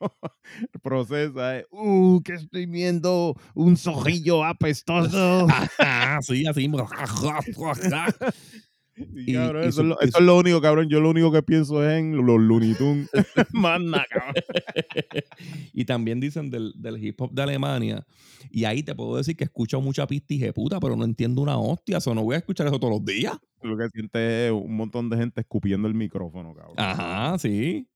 procesa 0.84 1.58
es, 1.58 1.66
uh, 1.72 2.22
que 2.22 2.34
estoy 2.34 2.68
viendo 2.68 3.36
un 3.56 3.76
zorrillo 3.78 4.44
apestoso. 4.44 5.48
Ah, 5.80 6.20
sí, 6.22 6.46
así. 6.46 6.70
Y, 8.96 9.34
cabrón, 9.34 9.64
y 9.64 9.68
eso, 9.68 9.82
su- 9.82 9.82
es 9.82 9.88
lo, 9.88 9.98
y 10.02 10.08
eso 10.08 10.18
es 10.20 10.24
lo 10.26 10.38
único, 10.38 10.62
cabrón. 10.62 10.88
Yo 10.90 11.00
lo 11.02 11.10
único 11.10 11.32
que 11.32 11.42
pienso 11.42 11.84
es 11.84 11.98
en 12.00 12.16
los 12.16 12.40
Looney 12.40 12.74
Tunes. 12.76 13.10
Manda, 13.54 14.06
cabrón. 14.10 14.36
y 15.74 15.86
también 15.86 16.20
dicen 16.20 16.50
del, 16.50 16.74
del 16.76 17.04
hip 17.04 17.20
hop 17.22 17.32
de 17.32 17.42
Alemania. 17.42 18.06
Y 18.52 18.66
ahí 18.66 18.84
te 18.84 18.94
puedo 18.94 19.18
decir 19.18 19.36
que 19.36 19.46
escucho 19.46 19.82
mucha 19.82 20.06
pista 20.06 20.34
y 20.34 20.52
puta, 20.52 20.80
pero 20.80 20.96
no 20.96 21.06
entiendo 21.06 21.42
una 21.42 21.58
hostia. 21.58 21.98
O 22.06 22.14
no 22.16 22.24
voy 22.24 22.36
a 22.36 22.40
escuchar 22.40 22.68
eso 22.68 22.80
todos 22.80 22.94
los 22.94 23.06
días. 23.06 23.38
Lo 23.62 23.78
que 23.78 23.90
sientes 23.90 24.22
es 24.22 24.52
un 24.52 24.76
montón 24.76 25.10
de 25.10 25.18
gente 25.18 25.42
escupiendo 25.42 25.88
el 25.88 25.94
micrófono, 25.94 26.54
cabrón. 26.54 26.76
Ajá, 26.78 27.38
sí. 27.40 27.88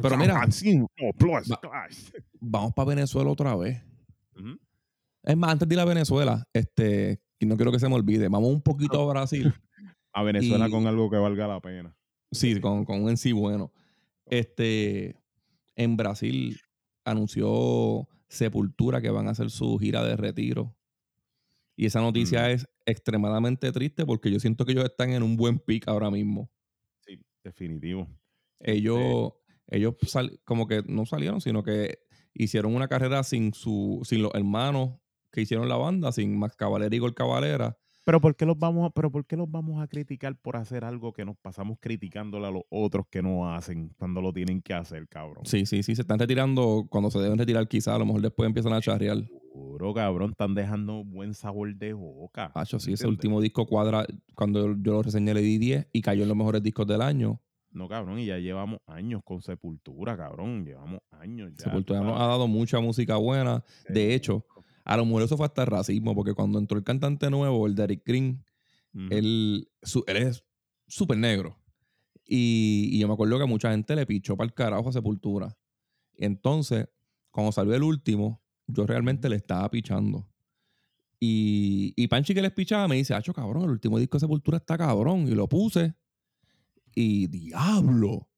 Pero 0.00 0.16
mira, 0.16 0.34
Va- 1.52 1.58
Vamos 2.40 2.72
para 2.74 2.88
Venezuela 2.90 3.28
otra 3.30 3.56
vez. 3.56 3.82
Es 5.22 5.36
más, 5.36 5.50
antes 5.52 5.68
de 5.68 5.74
ir 5.74 5.80
a 5.80 5.84
Venezuela, 5.84 6.46
este, 6.54 7.20
no 7.40 7.56
quiero 7.56 7.72
que 7.72 7.78
se 7.78 7.88
me 7.88 7.94
olvide, 7.94 8.28
vamos 8.28 8.50
un 8.50 8.62
poquito 8.62 9.02
a 9.02 9.12
Brasil. 9.12 9.52
A 10.12 10.22
Venezuela 10.22 10.68
Y- 10.68 10.70
con 10.70 10.86
algo 10.86 11.10
que 11.10 11.16
valga 11.16 11.46
la 11.48 11.60
pena. 11.60 11.96
Sí, 12.32 12.60
con, 12.60 12.84
con 12.84 13.02
un 13.02 13.10
en 13.10 13.16
sí 13.16 13.32
bueno. 13.32 13.72
Este, 14.26 15.16
en 15.76 15.96
Brasil 15.96 16.60
anunció 17.04 18.08
Sepultura 18.28 19.00
que 19.00 19.10
van 19.10 19.26
a 19.26 19.32
hacer 19.32 19.50
su 19.50 19.76
gira 19.78 20.04
de 20.04 20.16
retiro. 20.16 20.76
Y 21.76 21.86
esa 21.86 22.00
noticia 22.00 22.42
Mm. 22.42 22.50
es 22.50 22.68
extremadamente 22.86 23.72
triste 23.72 24.06
porque 24.06 24.30
yo 24.30 24.38
siento 24.38 24.64
que 24.64 24.72
ellos 24.72 24.84
están 24.84 25.10
en 25.12 25.22
un 25.22 25.36
buen 25.36 25.58
pick 25.58 25.88
ahora 25.88 26.10
mismo. 26.10 26.50
Sí, 27.04 27.20
definitivo. 27.42 28.06
Este, 28.60 28.72
Ellos, 28.78 29.32
ellos 29.68 29.94
sal- 30.06 30.40
como 30.44 30.68
que 30.68 30.82
no 30.86 31.06
salieron, 31.06 31.40
sino 31.40 31.62
que 31.64 31.98
hicieron 32.34 32.74
una 32.76 32.86
carrera 32.86 33.22
sin 33.24 33.52
su, 33.54 34.00
sin 34.04 34.22
los 34.22 34.32
hermanos 34.34 34.98
que 35.32 35.40
hicieron 35.40 35.68
la 35.68 35.76
banda, 35.76 36.12
sin 36.12 36.38
Max 36.38 36.54
Cavalera 36.56 36.94
y 36.94 36.98
Gol 36.98 37.14
Cavalera. 37.14 37.78
Pero 38.04 38.20
¿por 38.20 38.34
qué 38.34 38.46
los 38.46 38.58
vamos 38.58 38.86
a, 38.86 38.90
pero 38.90 39.10
por 39.10 39.26
qué 39.26 39.36
los 39.36 39.50
vamos 39.50 39.82
a 39.82 39.86
criticar 39.86 40.34
por 40.36 40.56
hacer 40.56 40.84
algo 40.84 41.12
que 41.12 41.24
nos 41.24 41.36
pasamos 41.36 41.78
criticándole 41.80 42.46
a 42.46 42.50
los 42.50 42.62
otros 42.70 43.06
que 43.10 43.22
no 43.22 43.52
hacen 43.52 43.92
cuando 43.98 44.22
lo 44.22 44.32
tienen 44.32 44.62
que 44.62 44.72
hacer, 44.72 45.06
cabrón? 45.08 45.44
Sí, 45.44 45.66
sí, 45.66 45.82
sí, 45.82 45.94
se 45.94 46.02
están 46.02 46.18
retirando 46.18 46.86
cuando 46.88 47.10
se 47.10 47.18
deben 47.18 47.38
retirar 47.38 47.68
quizá, 47.68 47.94
a 47.94 47.98
lo 47.98 48.06
mejor 48.06 48.22
después 48.22 48.46
empiezan 48.46 48.72
a 48.72 48.80
charrear. 48.80 49.18
Puro 49.52 49.92
cabrón, 49.92 50.30
están 50.30 50.54
dejando 50.54 51.04
buen 51.04 51.34
sabor 51.34 51.74
de 51.74 51.92
boca. 51.92 52.50
Hacho, 52.54 52.78
sí, 52.78 52.94
ese 52.94 53.06
último 53.06 53.40
disco 53.40 53.66
cuadra, 53.66 54.06
cuando 54.34 54.76
yo 54.76 54.92
lo 54.92 55.02
reseñé 55.02 55.34
le 55.34 55.42
di 55.42 55.58
10 55.58 55.88
y 55.92 56.00
cayó 56.00 56.22
en 56.22 56.28
los 56.28 56.36
mejores 56.36 56.62
discos 56.62 56.86
del 56.86 57.02
año. 57.02 57.40
No, 57.72 57.88
cabrón, 57.88 58.18
y 58.18 58.26
ya 58.26 58.38
llevamos 58.38 58.80
años 58.86 59.22
con 59.24 59.42
Sepultura, 59.42 60.16
cabrón. 60.16 60.64
Llevamos 60.64 61.00
años 61.10 61.52
ya. 61.56 61.64
Sepultura 61.64 62.00
nos 62.00 62.20
ha 62.20 62.26
dado 62.26 62.48
mucha 62.48 62.80
música 62.80 63.16
buena. 63.16 63.62
De 63.88 64.14
hecho, 64.14 64.44
a 64.92 64.96
lo 64.96 65.04
mejor 65.06 65.22
eso 65.22 65.36
fue 65.36 65.46
hasta 65.46 65.64
racismo, 65.64 66.14
porque 66.14 66.34
cuando 66.34 66.58
entró 66.58 66.76
el 66.76 66.84
cantante 66.84 67.30
nuevo, 67.30 67.66
el 67.66 67.74
Derek 67.74 68.02
Green, 68.04 68.44
él, 69.10 69.68
su- 69.82 70.02
él 70.08 70.16
es 70.16 70.44
súper 70.88 71.16
negro. 71.18 71.56
Y, 72.26 72.88
y 72.92 72.98
yo 72.98 73.06
me 73.08 73.14
acuerdo 73.14 73.38
que 73.38 73.44
mucha 73.46 73.70
gente 73.70 73.94
le 73.94 74.04
pichó 74.06 74.36
para 74.36 74.46
el 74.46 74.54
carajo 74.54 74.88
a 74.88 74.92
Sepultura. 74.92 75.56
Entonces, 76.16 76.88
cuando 77.30 77.52
salió 77.52 77.74
el 77.74 77.82
último, 77.84 78.42
yo 78.66 78.86
realmente 78.86 79.28
le 79.28 79.36
estaba 79.36 79.70
pichando. 79.70 80.28
Y, 81.20 81.92
y 81.96 82.08
Panchi 82.08 82.34
que 82.34 82.42
les 82.42 82.52
pichaba 82.52 82.88
me 82.88 82.96
dice, 82.96 83.14
Hacho, 83.14 83.32
cabrón, 83.32 83.64
el 83.64 83.70
último 83.70 83.98
disco 83.98 84.16
de 84.16 84.20
Sepultura 84.20 84.56
está 84.58 84.76
cabrón. 84.78 85.28
Y 85.28 85.34
lo 85.34 85.48
puse. 85.48 85.94
Y 86.94 87.26
diablo. 87.28 88.28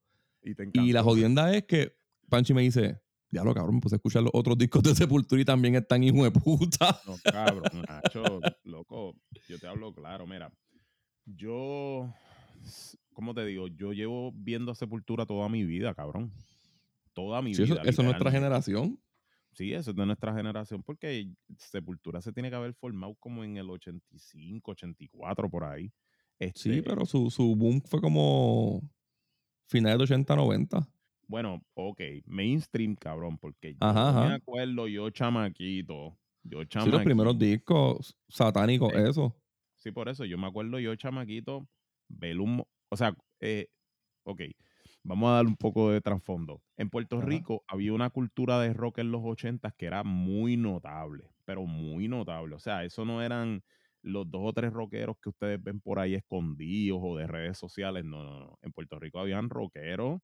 Y, 0.42 0.55
te 0.55 0.68
Y 0.74 0.92
la 0.92 1.03
jodienda 1.03 1.55
es 1.55 1.64
que 1.64 1.96
Panchi 2.28 2.53
me 2.55 2.62
dice, 2.62 3.00
diablo, 3.33 3.53
cabrón, 3.55 3.76
me 3.76 3.80
puse 3.80 3.95
a 3.95 3.99
escuchar 3.99 4.22
los 4.22 4.30
otros 4.35 4.57
discos 4.57 4.83
de 4.85 4.95
Sepultura 4.95 5.41
y 5.43 5.45
también 5.45 5.74
están 5.74 6.05
hijo 6.05 6.22
de 6.22 6.30
puta. 6.30 7.01
No, 7.07 7.16
cabrón, 7.24 7.85
macho, 7.89 8.22
loco, 8.64 9.16
yo 9.49 9.59
te 9.59 9.66
hablo 9.66 9.93
claro, 9.93 10.26
mira, 10.26 10.53
yo, 11.24 12.12
¿cómo 13.12 13.35
te 13.35 13.45
digo? 13.45 13.68
Yo 13.68 13.93
llevo 13.93 14.33
viendo 14.35 14.70
a 14.72 14.74
Sepultura 14.74 15.26
toda 15.26 15.49
mi 15.49 15.64
vida, 15.64 15.95
cabrón. 15.95 16.33
Toda 17.14 17.43
mi 17.43 17.55
Sí, 17.55 17.62
eso, 17.64 17.74
vida. 17.74 17.83
eso 17.85 18.03
es 18.03 18.07
nuestra 18.07 18.30
generación. 18.30 18.99
Sí, 19.55 19.72
eso 19.74 19.91
es 19.91 19.97
de 19.97 20.07
nuestra 20.07 20.35
generación, 20.35 20.83
porque 20.83 21.30
Sepultura 21.59 22.22
se 22.22 22.33
tiene 22.33 22.49
que 22.49 22.57
haber 22.57 22.72
formado 22.74 23.14
como 23.16 23.45
en 23.45 23.59
el 23.59 23.68
85, 23.68 24.70
84, 24.70 25.51
por 25.51 25.64
ahí. 25.64 25.89
Sí, 26.55 26.70
Este, 26.70 26.83
pero 26.83 27.05
su, 27.05 27.30
su 27.30 27.55
boom 27.55 27.83
fue 27.83 28.01
como 28.01 28.80
finales 29.68 29.99
de 29.99 30.05
80, 30.05 30.35
90. 30.37 30.89
Bueno, 31.27 31.62
ok, 31.75 32.01
mainstream, 32.27 32.95
cabrón, 32.97 33.39
porque 33.39 33.75
yo 33.77 33.89
Ajá, 33.89 34.12
me 34.18 34.35
acuerdo, 34.35 34.87
yo 34.89 35.09
chamaquito, 35.11 36.18
yo 36.43 36.64
Sí, 36.79 36.91
chamaquito. 36.91 36.91
los 36.91 37.03
primeros 37.03 37.39
discos 37.39 38.16
satánicos, 38.29 38.93
Eh, 38.93 39.01
eso. 39.09 39.35
Sí, 39.77 39.93
por 39.93 40.09
eso, 40.09 40.25
yo 40.27 40.39
me 40.39 40.47
acuerdo 40.49 40.79
yo, 40.81 40.95
chamaquito, 40.97 41.68
mo- 42.47 42.68
O 42.91 42.97
sea, 42.97 43.16
eh, 43.41 43.68
ok, 44.25 44.43
vamos 45.05 45.31
a 45.31 45.35
dar 45.37 45.47
un 45.47 45.57
poco 45.57 45.91
de 45.93 46.01
trasfondo. 46.03 46.62
En 46.77 46.91
Puerto 46.91 47.20
Ajá. 47.20 47.23
Rico 47.23 47.64
había 47.68 47.93
una 47.95 48.11
cultura 48.11 48.61
de 48.61 48.75
rock 48.75 48.99
en 49.01 49.12
los 49.12 49.23
80 49.25 49.73
que 49.73 49.87
era 49.87 50.05
muy 50.05 50.57
notable, 50.59 51.31
pero 51.47 51.64
muy 51.66 52.09
notable. 52.09 52.57
O 52.57 52.61
sea, 52.61 52.85
eso 52.85 53.05
no 53.07 53.23
eran 53.23 53.62
los 54.03 54.31
dos 54.31 54.43
o 54.45 54.53
tres 54.55 54.73
rockeros 54.73 55.16
que 55.23 55.31
ustedes 55.31 55.62
ven 55.62 55.81
por 55.81 55.99
ahí 56.01 56.14
escondidos 56.14 57.01
o 57.03 57.16
de 57.18 57.27
redes 57.29 57.59
sociales. 57.59 58.05
No, 58.05 58.25
no, 58.25 58.41
no. 58.41 58.59
En 58.62 58.73
Puerto 58.73 58.99
Rico 59.01 59.20
habían 59.20 59.51
rockeros 59.51 60.20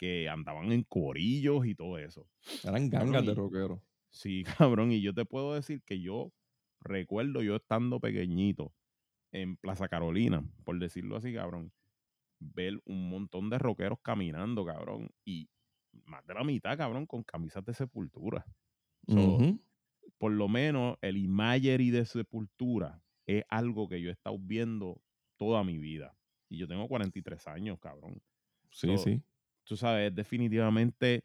que 0.00 0.28
andaban 0.30 0.72
en 0.72 0.82
corillos 0.84 1.66
y 1.66 1.74
todo 1.74 1.98
eso. 1.98 2.26
Eran 2.64 2.88
gangas 2.88 3.26
de 3.26 3.32
y- 3.32 3.34
rockero. 3.34 3.82
Sí, 4.10 4.44
cabrón, 4.78 4.92
y 4.92 5.02
yo 5.02 5.14
te 5.14 5.24
puedo 5.26 5.54
decir 5.54 5.82
que 5.84 6.00
yo 6.00 6.32
recuerdo 6.80 7.42
yo 7.42 7.56
estando 7.56 8.00
pequeñito 8.00 8.74
en 9.32 9.56
Plaza 9.56 9.88
Carolina, 9.88 10.42
por 10.64 10.78
decirlo 10.78 11.16
así, 11.16 11.34
cabrón. 11.34 11.72
ver 12.40 12.80
un 12.86 13.10
montón 13.10 13.50
de 13.50 13.58
rockeros 13.58 14.00
caminando, 14.02 14.64
cabrón, 14.64 15.10
y 15.24 15.48
más 16.06 16.26
de 16.26 16.34
la 16.34 16.44
mitad, 16.44 16.78
cabrón, 16.78 17.06
con 17.06 17.22
camisas 17.24 17.64
de 17.64 17.74
sepultura. 17.74 18.46
So. 19.08 19.38
Por 20.18 20.32
lo 20.32 20.48
menos 20.48 20.98
el 21.02 21.18
imagery 21.18 21.90
de 21.90 22.06
sepultura 22.06 23.02
es 23.26 23.44
algo 23.48 23.88
que 23.88 24.00
yo 24.02 24.10
he 24.10 24.12
estado 24.12 24.38
viendo 24.38 25.02
toda 25.38 25.64
mi 25.64 25.78
vida. 25.78 26.16
Y 26.48 26.58
yo 26.58 26.68
tengo 26.68 26.88
43 26.88 27.46
años, 27.48 27.78
cabrón. 27.80 28.22
Sí, 28.70 28.88
So, 28.96 28.98
sí. 28.98 29.22
Tú 29.64 29.76
sabes, 29.76 30.10
es 30.10 30.14
definitivamente 30.14 31.24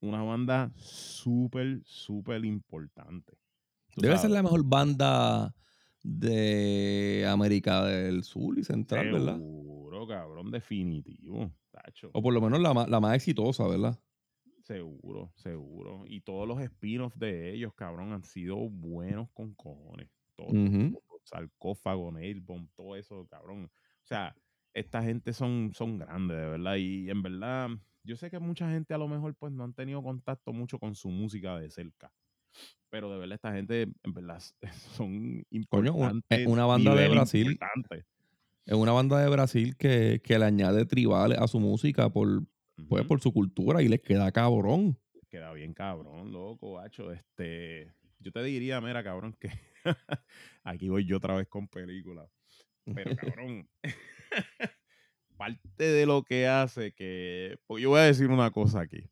una 0.00 0.22
banda 0.22 0.70
súper, 0.76 1.80
súper 1.84 2.44
importante. 2.44 3.38
Debe 3.96 4.18
ser 4.18 4.30
la 4.30 4.42
mejor 4.42 4.64
banda 4.64 5.54
de 6.02 7.26
América 7.28 7.84
del 7.84 8.22
Sur 8.22 8.58
y 8.58 8.64
Central, 8.64 9.10
¿verdad? 9.10 9.36
Seguro, 9.36 10.06
cabrón, 10.06 10.50
definitivo. 10.50 11.50
Tacho. 11.70 12.10
O 12.12 12.22
por 12.22 12.32
lo 12.32 12.40
menos 12.40 12.60
la, 12.60 12.86
la 12.86 13.00
más 13.00 13.16
exitosa, 13.16 13.66
¿verdad? 13.66 13.98
Seguro, 14.62 15.32
seguro. 15.36 16.04
Y 16.06 16.20
todos 16.20 16.46
los 16.46 16.60
spin-offs 16.60 17.18
de 17.18 17.54
ellos, 17.54 17.72
cabrón, 17.74 18.12
han 18.12 18.24
sido 18.24 18.56
buenos 18.56 19.30
con 19.32 19.54
cojones. 19.54 20.10
Todo. 20.34 20.48
Ujú. 20.48 20.90
todo, 20.90 21.20
Sarcófago, 21.22 22.12
Nailbomb, 22.12 22.68
todo 22.74 22.96
eso, 22.96 23.26
cabrón. 23.28 23.64
O 23.64 24.06
sea, 24.06 24.36
esta 24.76 25.02
gente 25.02 25.32
son, 25.32 25.72
son 25.74 25.98
grandes, 25.98 26.36
de 26.36 26.46
verdad. 26.46 26.76
Y 26.76 27.08
en 27.10 27.22
verdad, 27.22 27.70
yo 28.04 28.14
sé 28.16 28.30
que 28.30 28.38
mucha 28.38 28.70
gente 28.70 28.92
a 28.92 28.98
lo 28.98 29.08
mejor 29.08 29.34
pues 29.34 29.52
no 29.52 29.64
han 29.64 29.72
tenido 29.72 30.02
contacto 30.02 30.52
mucho 30.52 30.78
con 30.78 30.94
su 30.94 31.08
música 31.08 31.58
de 31.58 31.70
cerca. 31.70 32.12
Pero 32.90 33.10
de 33.10 33.18
verdad, 33.18 33.34
esta 33.36 33.52
gente, 33.52 33.82
en 34.02 34.12
verdad, 34.12 34.40
son 34.96 35.42
Coño, 35.70 35.94
un- 35.94 36.02
importantes. 36.02 36.38
eh, 36.38 36.46
una 36.46 36.66
banda 36.66 36.94
de 36.94 37.08
Brasil. 37.08 37.58
Es 38.66 38.74
una 38.74 38.92
banda 38.92 39.20
de 39.20 39.30
Brasil 39.30 39.76
que, 39.76 40.20
que 40.22 40.38
le 40.38 40.44
añade 40.44 40.84
tribales 40.86 41.38
a 41.38 41.46
su 41.48 41.58
música 41.58 42.10
por, 42.10 42.42
pues, 42.88 43.04
por 43.06 43.20
su 43.20 43.32
cultura 43.32 43.80
y 43.82 43.88
les 43.88 44.00
queda 44.02 44.30
cabrón. 44.32 44.98
Queda 45.30 45.52
bien 45.52 45.72
cabrón, 45.72 46.32
loco, 46.32 46.78
hacho. 46.78 47.12
Este, 47.12 47.92
yo 48.18 48.30
te 48.32 48.42
diría, 48.42 48.80
mira, 48.80 49.02
cabrón, 49.02 49.36
que 49.40 49.50
aquí 50.64 50.88
voy 50.88 51.06
yo 51.06 51.16
otra 51.16 51.34
vez 51.36 51.48
con 51.48 51.68
películas. 51.68 52.28
Pero 52.94 53.14
cabrón, 53.16 53.68
parte 55.36 55.84
de 55.84 56.06
lo 56.06 56.22
que 56.22 56.46
hace 56.46 56.92
que, 56.92 57.58
pues 57.66 57.82
yo 57.82 57.90
voy 57.90 58.00
a 58.00 58.04
decir 58.04 58.30
una 58.30 58.50
cosa 58.50 58.80
aquí. 58.80 59.08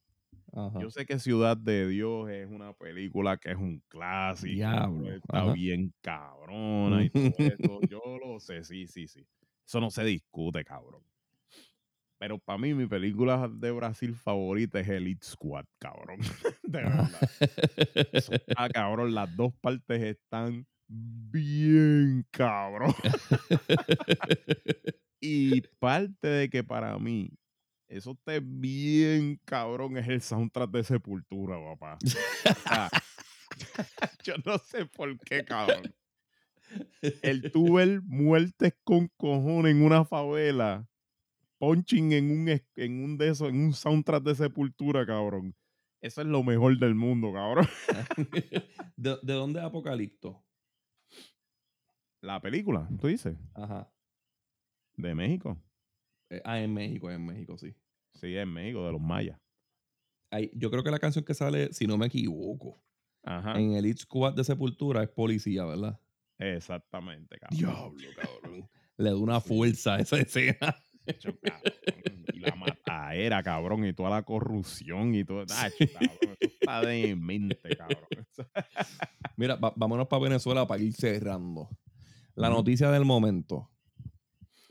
Ajá. 0.52 0.80
Yo 0.80 0.88
sé 0.90 1.04
que 1.04 1.18
Ciudad 1.18 1.56
de 1.56 1.88
Dios 1.88 2.30
es 2.30 2.48
una 2.48 2.72
película 2.74 3.36
que 3.36 3.50
es 3.50 3.56
un 3.56 3.82
clásico, 3.88 4.54
Diablo, 4.54 5.12
está 5.12 5.40
ajá. 5.40 5.52
bien 5.52 5.92
cabrona 6.00 7.04
y 7.04 7.10
todo 7.10 7.24
eso. 7.38 7.80
Yo 7.90 8.00
lo 8.24 8.38
sé, 8.38 8.62
sí, 8.62 8.86
sí, 8.86 9.08
sí. 9.08 9.26
Eso 9.66 9.80
no 9.80 9.90
se 9.90 10.04
discute, 10.04 10.64
cabrón. 10.64 11.02
Pero 12.18 12.38
para 12.38 12.58
mí, 12.58 12.72
mi 12.72 12.86
película 12.86 13.50
de 13.52 13.70
Brasil 13.72 14.14
favorita 14.14 14.78
es 14.78 14.88
Elite 14.88 15.26
Squad, 15.26 15.66
cabrón. 15.78 16.20
De 16.62 16.82
verdad. 16.82 17.10
Eso 18.12 18.32
está 18.32 18.68
cabrón. 18.68 19.12
Las 19.12 19.34
dos 19.36 19.52
partes 19.60 20.00
están 20.02 20.66
bien 20.88 22.26
cabrón. 22.30 22.94
Y 25.26 25.62
parte 25.78 26.28
de 26.28 26.50
que 26.50 26.62
para 26.62 26.98
mí 26.98 27.30
eso 27.88 28.10
esté 28.10 28.40
bien 28.40 29.40
cabrón 29.46 29.96
es 29.96 30.06
el 30.06 30.20
soundtrack 30.20 30.70
de 30.70 30.84
Sepultura, 30.84 31.56
papá. 31.64 31.96
Yo 34.22 34.34
no 34.44 34.58
sé 34.58 34.84
por 34.84 35.18
qué, 35.20 35.42
cabrón. 35.42 35.94
El 37.22 37.50
tuber 37.50 38.02
muertes 38.02 38.74
con 38.84 39.08
cojones 39.16 39.72
en 39.72 39.82
una 39.82 40.04
favela, 40.04 40.86
punching 41.58 42.12
en 42.12 42.30
un, 42.30 42.60
en 42.76 43.04
un 43.04 43.16
de 43.16 43.30
esos, 43.30 43.48
en 43.48 43.60
un 43.60 43.72
soundtrack 43.72 44.24
de 44.24 44.34
Sepultura, 44.34 45.06
cabrón. 45.06 45.54
Eso 46.02 46.20
es 46.20 46.26
lo 46.26 46.42
mejor 46.42 46.78
del 46.78 46.94
mundo, 46.94 47.32
cabrón. 47.32 47.66
¿De, 48.96 49.16
de 49.22 49.32
dónde 49.32 49.60
es 49.60 49.64
Apocalipto? 49.64 50.44
La 52.24 52.40
película, 52.40 52.88
tú 53.00 53.08
dices, 53.08 53.36
Ajá. 53.54 53.90
de 54.96 55.14
México. 55.14 55.58
Eh, 56.30 56.40
ah, 56.44 56.58
en 56.60 56.72
México, 56.72 57.10
en 57.10 57.24
México, 57.26 57.58
sí. 57.58 57.74
Sí, 58.14 58.34
en 58.36 58.48
México, 58.50 58.84
de 58.86 58.92
los 58.92 59.00
mayas. 59.00 59.38
Ahí- 60.30 60.50
yo 60.54 60.70
creo 60.70 60.82
que 60.82 60.90
la 60.90 60.98
canción 60.98 61.24
que 61.24 61.34
sale, 61.34 61.72
si 61.72 61.86
no 61.86 61.98
me 61.98 62.06
equivoco, 62.06 62.82
Ajá. 63.24 63.58
en 63.60 63.72
el 63.74 63.84
Hit 63.84 63.98
Squad 63.98 64.34
de 64.34 64.42
Sepultura 64.44 65.02
es 65.02 65.10
policía, 65.10 65.64
¿verdad? 65.66 66.00
Exactamente, 66.38 67.38
cabrón. 67.38 67.58
Diablo, 67.96 68.08
cabrón. 68.16 68.70
Le 68.96 69.10
da 69.10 69.16
una 69.16 69.40
fuerza 69.40 69.94
a 69.96 69.98
esa 70.00 70.16
escena. 70.18 70.56
Cabrón, 71.42 72.24
Y 72.32 72.38
la 72.40 72.54
mataera, 72.56 73.42
cabrón, 73.42 73.84
y 73.84 73.92
toda 73.92 74.08
la 74.10 74.22
corrupción 74.22 75.14
y 75.14 75.24
todo. 75.24 75.44
Tacho, 75.44 75.76
cabrón, 75.92 76.36
eso 76.40 76.54
está 76.60 76.80
demente, 76.80 77.76
cabrón. 77.76 77.98
Mira, 79.36 79.56
va- 79.56 79.74
vámonos 79.76 80.08
para 80.08 80.22
Venezuela 80.22 80.66
para 80.66 80.80
ir 80.82 80.94
cerrando. 80.94 81.68
La 82.34 82.48
noticia 82.50 82.90
del 82.90 83.04
momento. 83.04 83.70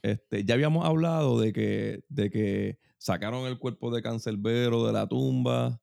Este, 0.01 0.43
ya 0.43 0.55
habíamos 0.55 0.86
hablado 0.86 1.39
de 1.39 1.53
que, 1.53 2.03
de 2.09 2.30
que 2.30 2.80
sacaron 2.97 3.45
el 3.47 3.57
cuerpo 3.57 3.89
de 3.93 4.01
Cancerbero 4.01 4.86
de 4.86 4.93
la 4.93 5.07
tumba. 5.07 5.82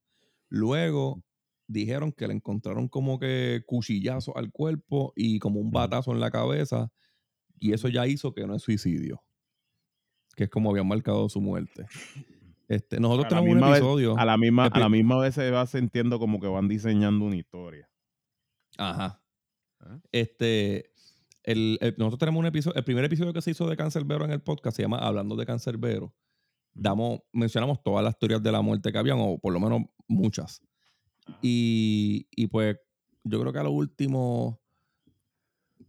Luego 0.49 1.23
dijeron 1.67 2.13
que 2.13 2.27
le 2.29 2.35
encontraron 2.35 2.89
como 2.89 3.19
que 3.19 3.63
cuchillazo 3.67 4.37
al 4.37 4.51
cuerpo 4.51 5.13
y 5.17 5.39
como 5.39 5.61
un 5.61 5.71
batazo 5.71 6.13
en 6.13 6.21
la 6.21 6.31
cabeza. 6.31 6.93
Y 7.59 7.73
eso 7.73 7.89
ya 7.89 8.07
hizo 8.07 8.35
que 8.35 8.47
no 8.47 8.55
es 8.55 8.63
suicidio. 8.63 9.23
Que 10.37 10.45
es 10.45 10.51
como 10.51 10.71
habían 10.71 10.89
marcado 10.89 11.29
su 11.29 11.41
muerte. 11.41 11.87
Este, 12.69 13.01
nosotros 13.01 13.27
A 13.27 13.29
tenemos 13.31 13.55
un 13.55 13.61
vez- 13.61 13.79
episodio. 13.79 14.19
A 14.19 14.25
la, 14.25 14.37
misma, 14.37 14.67
a 14.67 14.79
la 14.79 14.89
misma 14.89 15.19
vez 15.19 15.35
se 15.35 15.51
va 15.51 15.67
sintiendo 15.67 16.19
como 16.19 16.41
que 16.41 16.47
van 16.47 16.69
diseñando 16.69 17.25
una 17.25 17.37
historia. 17.37 17.89
Ajá. 18.77 19.23
¿Ah? 19.81 19.99
Este, 20.13 20.93
el, 21.43 21.79
el- 21.81 21.95
nosotros 21.99 22.19
tenemos 22.19 22.41
un 22.41 22.47
episodio, 22.47 22.77
el 22.77 22.85
primer 22.85 23.05
episodio 23.05 23.33
que 23.33 23.43
se 23.43 23.51
hizo 23.53 23.69
de 23.69 23.77
Cancerbero 23.77 24.25
en 24.25 24.31
el 24.33 24.41
podcast 24.41 24.77
se 24.77 24.83
llama 24.83 24.99
Hablando 24.99 25.37
de 25.37 25.47
Cancerbero. 25.47 26.15
Damos, 26.73 27.21
mencionamos 27.33 27.83
todas 27.83 28.05
las 28.05 28.19
teorías 28.19 28.43
de 28.43 28.53
la 28.53 28.63
muerte 28.63 28.93
que 28.93 28.99
habían, 28.99 29.19
o 29.21 29.39
por 29.39 29.53
lo 29.53 29.61
menos 29.61 29.83
muchas. 30.07 30.63
Ajá. 31.27 31.39
Y, 31.43 32.29
y 32.31 32.47
pues 32.47 32.77
yo 33.25 33.41
creo 33.41 33.53
que 33.53 33.59
a 33.59 33.65
lo 33.65 33.73
último 33.73 34.61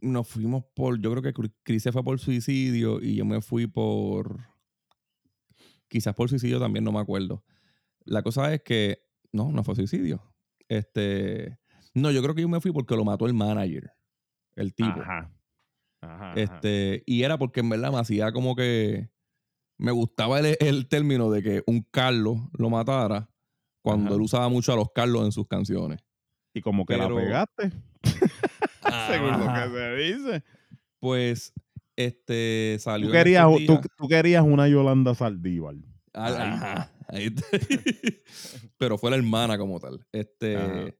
nos 0.00 0.26
fuimos 0.28 0.64
por, 0.74 1.00
yo 1.00 1.10
creo 1.12 1.22
que 1.22 1.32
Chris 1.62 1.82
se 1.84 1.92
fue 1.92 2.02
por 2.02 2.18
suicidio 2.18 3.00
y 3.00 3.14
yo 3.14 3.24
me 3.24 3.40
fui 3.40 3.66
por, 3.68 4.40
quizás 5.88 6.14
por 6.14 6.28
suicidio 6.28 6.58
también, 6.58 6.84
no 6.84 6.90
me 6.92 6.98
acuerdo. 6.98 7.44
La 8.04 8.22
cosa 8.22 8.52
es 8.52 8.62
que, 8.62 9.04
no, 9.30 9.52
no 9.52 9.62
fue 9.62 9.76
suicidio. 9.76 10.20
Este, 10.68 11.58
no, 11.94 12.10
yo 12.10 12.22
creo 12.22 12.34
que 12.34 12.42
yo 12.42 12.48
me 12.48 12.60
fui 12.60 12.72
porque 12.72 12.96
lo 12.96 13.04
mató 13.04 13.26
el 13.26 13.34
manager, 13.34 13.92
el 14.56 14.74
tipo. 14.74 15.00
Ajá. 15.00 15.30
Ajá, 16.14 16.30
ajá. 16.32 16.40
Este, 16.40 17.02
y 17.06 17.22
era 17.22 17.38
porque 17.38 17.60
en 17.60 17.68
verdad 17.68 17.90
me 17.92 17.98
hacía 17.98 18.32
como 18.32 18.54
que 18.56 19.08
me 19.78 19.92
gustaba 19.92 20.38
el, 20.40 20.56
el 20.60 20.88
término 20.88 21.30
de 21.30 21.42
que 21.42 21.62
un 21.66 21.86
Carlos 21.90 22.38
lo 22.56 22.70
matara 22.70 23.28
cuando 23.82 24.06
Ajá. 24.06 24.14
él 24.16 24.20
usaba 24.22 24.48
mucho 24.48 24.72
a 24.72 24.76
los 24.76 24.92
Carlos 24.94 25.24
en 25.24 25.32
sus 25.32 25.46
canciones. 25.48 26.00
Y 26.54 26.60
como 26.60 26.84
que 26.86 26.94
pero- 26.96 27.18
la 27.18 27.46
pegaste, 27.46 27.72
según 29.10 29.30
lo 29.32 29.52
que 29.52 29.70
se 29.70 29.94
dice. 29.96 30.44
Pues 31.00 31.52
este 31.96 32.76
salió. 32.78 33.08
Tú 33.08 33.12
querías, 33.12 33.46
tú, 33.66 33.80
tú 33.96 34.08
querías 34.08 34.44
una 34.44 34.68
Yolanda 34.68 35.14
Saldívar. 35.14 35.74
Ajá, 36.12 36.92
ahí 37.08 37.24
está. 37.34 37.44
Pero 38.78 38.98
fue 38.98 39.10
la 39.10 39.16
hermana 39.16 39.56
como 39.58 39.80
tal. 39.80 40.04
Este. 40.12 40.56
Ajá. 40.56 40.94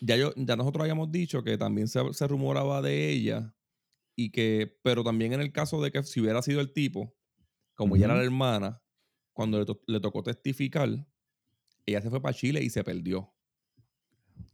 Ya, 0.00 0.16
yo, 0.16 0.32
ya 0.36 0.56
nosotros 0.56 0.82
habíamos 0.82 1.10
dicho 1.10 1.42
que 1.42 1.56
también 1.56 1.88
se, 1.88 2.00
se 2.12 2.26
rumoraba 2.28 2.80
de 2.82 3.10
ella. 3.10 3.54
Y 4.16 4.30
que. 4.30 4.78
Pero 4.82 5.02
también 5.04 5.32
en 5.32 5.40
el 5.40 5.52
caso 5.52 5.82
de 5.82 5.90
que 5.90 6.02
si 6.02 6.20
hubiera 6.20 6.40
sido 6.42 6.60
el 6.60 6.72
tipo, 6.72 7.14
como 7.74 7.96
ella 7.96 8.06
era 8.06 8.16
la 8.16 8.22
hermana, 8.22 8.82
cuando 9.32 9.58
le, 9.58 9.64
to- 9.66 9.82
le 9.86 10.00
tocó 10.00 10.22
testificar, 10.22 10.88
ella 11.86 12.00
se 12.00 12.10
fue 12.10 12.20
para 12.22 12.34
Chile 12.34 12.62
y 12.62 12.70
se 12.70 12.84
perdió. 12.84 13.32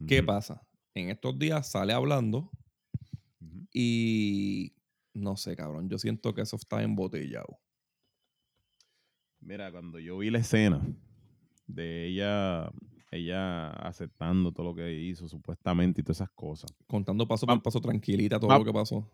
¿Qué 0.07 0.23
pasa? 0.23 0.67
En 0.95 1.11
estos 1.11 1.39
días 1.39 1.71
sale 1.71 1.93
hablando 1.93 2.51
y. 3.73 4.75
No 5.13 5.37
sé, 5.37 5.57
cabrón. 5.57 5.89
Yo 5.89 5.99
siento 5.99 6.33
que 6.35 6.43
eso 6.43 6.57
está 6.57 6.83
embotellado. 6.83 7.59
Mira, 9.41 9.71
cuando 9.73 9.99
yo 9.99 10.19
vi 10.19 10.31
la 10.31 10.39
escena 10.39 10.81
de 11.67 12.07
ella, 12.07 12.71
ella 13.11 13.71
aceptando 13.71 14.53
todo 14.53 14.67
lo 14.67 14.75
que 14.75 14.93
hizo 15.03 15.29
supuestamente 15.29 16.01
y 16.01 16.05
todas 16.05 16.19
esas 16.19 16.31
cosas. 16.31 16.71
Contando 16.87 17.27
paso 17.27 17.47
por 17.47 17.63
paso 17.63 17.81
tranquilita 17.81 18.39
todo 18.39 18.51
va- 18.51 18.59
lo 18.59 18.65
que 18.65 18.73
pasó. 18.73 19.11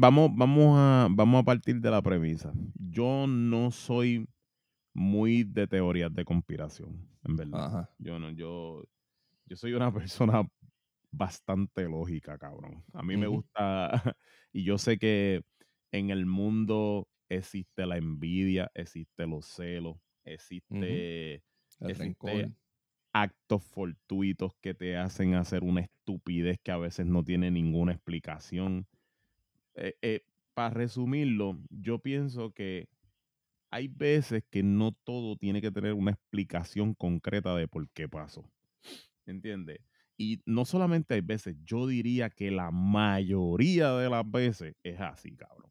Vamos, 0.00 0.30
vamos, 0.34 0.74
a, 0.76 1.08
vamos 1.10 1.40
a 1.42 1.44
partir 1.44 1.80
de 1.80 1.90
la 1.90 2.02
premisa. 2.02 2.52
Yo 2.74 3.26
no 3.26 3.70
soy 3.70 4.28
muy 4.94 5.44
de 5.44 5.66
teorías 5.66 6.14
de 6.14 6.24
conspiración, 6.24 7.08
en 7.24 7.36
verdad. 7.36 7.66
Ajá. 7.66 7.90
Yo 7.98 8.18
no, 8.18 8.30
yo, 8.30 8.84
yo 9.46 9.56
soy 9.56 9.74
una 9.74 9.92
persona 9.94 10.48
bastante 11.12 11.84
lógica, 11.88 12.38
cabrón. 12.38 12.84
A 12.94 13.02
mí 13.02 13.16
me 13.16 13.26
gusta, 13.28 13.90
y 14.52 14.64
yo 14.64 14.78
sé 14.78 14.98
que 14.98 15.42
en 15.92 16.10
el 16.10 16.26
mundo 16.26 17.08
existe 17.30 17.86
la 17.86 17.96
envidia, 17.98 18.70
existe 18.74 19.26
los 19.26 19.46
celos, 19.46 19.96
existe, 20.24 21.42
El 21.80 21.90
existe 21.90 21.94
rencor. 21.94 22.52
actos 23.12 23.64
fortuitos 23.64 24.52
que 24.62 24.74
te 24.74 24.96
hacen 24.96 25.34
hacer 25.34 25.64
una 25.64 25.82
estupidez 25.82 26.58
que 26.62 26.72
a 26.72 26.78
veces 26.78 27.06
no 27.06 27.24
tiene 27.24 27.50
ninguna 27.50 27.92
explicación. 27.92 28.86
Eh, 29.78 29.96
eh, 30.02 30.20
para 30.54 30.70
resumirlo, 30.70 31.56
yo 31.70 32.00
pienso 32.00 32.52
que 32.52 32.88
hay 33.70 33.88
veces 33.88 34.44
que 34.50 34.62
no 34.62 34.92
todo 34.92 35.36
tiene 35.36 35.60
que 35.60 35.70
tener 35.70 35.94
una 35.94 36.10
explicación 36.12 36.94
concreta 36.94 37.54
de 37.54 37.68
por 37.68 37.88
qué 37.90 38.08
pasó. 38.08 38.50
¿Entiendes? 39.26 39.80
Y 40.16 40.42
no 40.46 40.64
solamente 40.64 41.14
hay 41.14 41.20
veces, 41.20 41.56
yo 41.64 41.86
diría 41.86 42.28
que 42.30 42.50
la 42.50 42.72
mayoría 42.72 43.92
de 43.92 44.10
las 44.10 44.28
veces 44.28 44.74
es 44.82 45.00
así, 45.00 45.36
cabrón. 45.36 45.70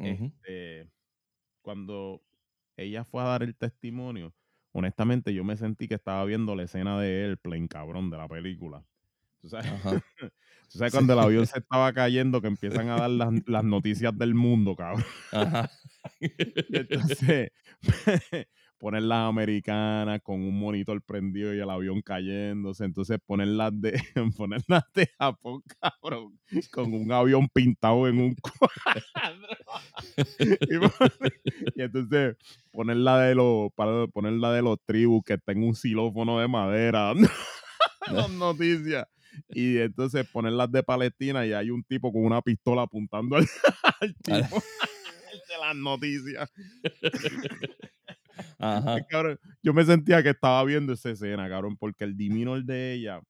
Este, 0.00 0.90
cuando 1.62 2.22
ella 2.76 3.04
fue 3.04 3.22
a 3.22 3.26
dar 3.26 3.42
el 3.44 3.56
testimonio, 3.56 4.34
honestamente 4.72 5.32
yo 5.32 5.44
me 5.44 5.56
sentí 5.56 5.86
que 5.86 5.94
estaba 5.94 6.24
viendo 6.24 6.56
la 6.56 6.64
escena 6.64 7.00
de 7.00 7.24
Airplane, 7.24 7.68
cabrón, 7.68 8.10
de 8.10 8.16
la 8.16 8.28
película. 8.28 8.84
¿Tú 9.40 9.48
sabes? 9.48 9.66
Tú 10.70 10.78
cuando 10.90 11.14
el 11.14 11.18
avión 11.18 11.46
se 11.46 11.58
estaba 11.58 11.92
cayendo 11.92 12.40
que 12.40 12.48
empiezan 12.48 12.88
a 12.90 12.96
dar 12.96 13.10
las, 13.10 13.32
las 13.46 13.64
noticias 13.64 14.16
del 14.16 14.34
mundo, 14.34 14.76
cabrón. 14.76 15.04
Ajá. 15.32 15.70
Entonces 16.20 17.50
ponen 18.78 19.08
las 19.08 19.28
americanas 19.28 20.20
con 20.22 20.40
un 20.40 20.58
monitor 20.58 21.02
prendido 21.02 21.54
y 21.54 21.58
el 21.58 21.70
avión 21.70 22.00
cayéndose. 22.00 22.84
Entonces 22.84 23.18
ponen 23.24 23.56
las 23.56 23.72
de, 23.80 24.00
ponen 24.36 24.62
las 24.68 24.84
de 24.94 25.08
Japón, 25.18 25.62
cabrón, 25.80 26.38
con 26.70 26.92
un 26.92 27.12
avión 27.12 27.48
pintado 27.48 28.06
en 28.08 28.20
un 28.20 28.34
cuadro. 28.34 29.02
y, 31.74 31.82
entonces 31.82 32.36
ponen 32.70 33.04
la 33.04 33.20
de 33.20 33.34
los, 33.34 33.72
para 33.74 34.06
poner 34.06 34.34
la 34.34 34.52
de 34.52 34.62
los 34.62 34.78
tribus 34.84 35.22
que 35.24 35.34
está 35.34 35.52
en 35.52 35.64
un 35.64 35.74
xilófono 35.74 36.38
de 36.38 36.48
madera 36.48 37.00
dando 37.04 37.28
las 38.12 38.30
noticias. 38.30 39.06
Y 39.50 39.78
entonces 39.78 40.26
ponen 40.28 40.56
las 40.56 40.70
de 40.70 40.82
Palestina 40.82 41.46
y 41.46 41.52
hay 41.52 41.70
un 41.70 41.82
tipo 41.84 42.12
con 42.12 42.24
una 42.24 42.42
pistola 42.42 42.82
apuntando 42.82 43.36
al, 43.36 43.46
al 44.00 44.14
tipo 44.16 44.62
de 45.48 45.58
las 45.60 45.76
noticias. 45.76 46.50
Ajá. 48.58 48.94
Ay, 48.94 49.02
cabrón, 49.08 49.38
yo 49.62 49.74
me 49.74 49.84
sentía 49.84 50.22
que 50.22 50.30
estaba 50.30 50.62
viendo 50.64 50.92
esa 50.92 51.10
escena, 51.10 51.48
cabrón, 51.48 51.76
porque 51.76 52.04
el 52.04 52.16
diminor 52.16 52.62
de 52.64 52.92
ella, 52.92 53.20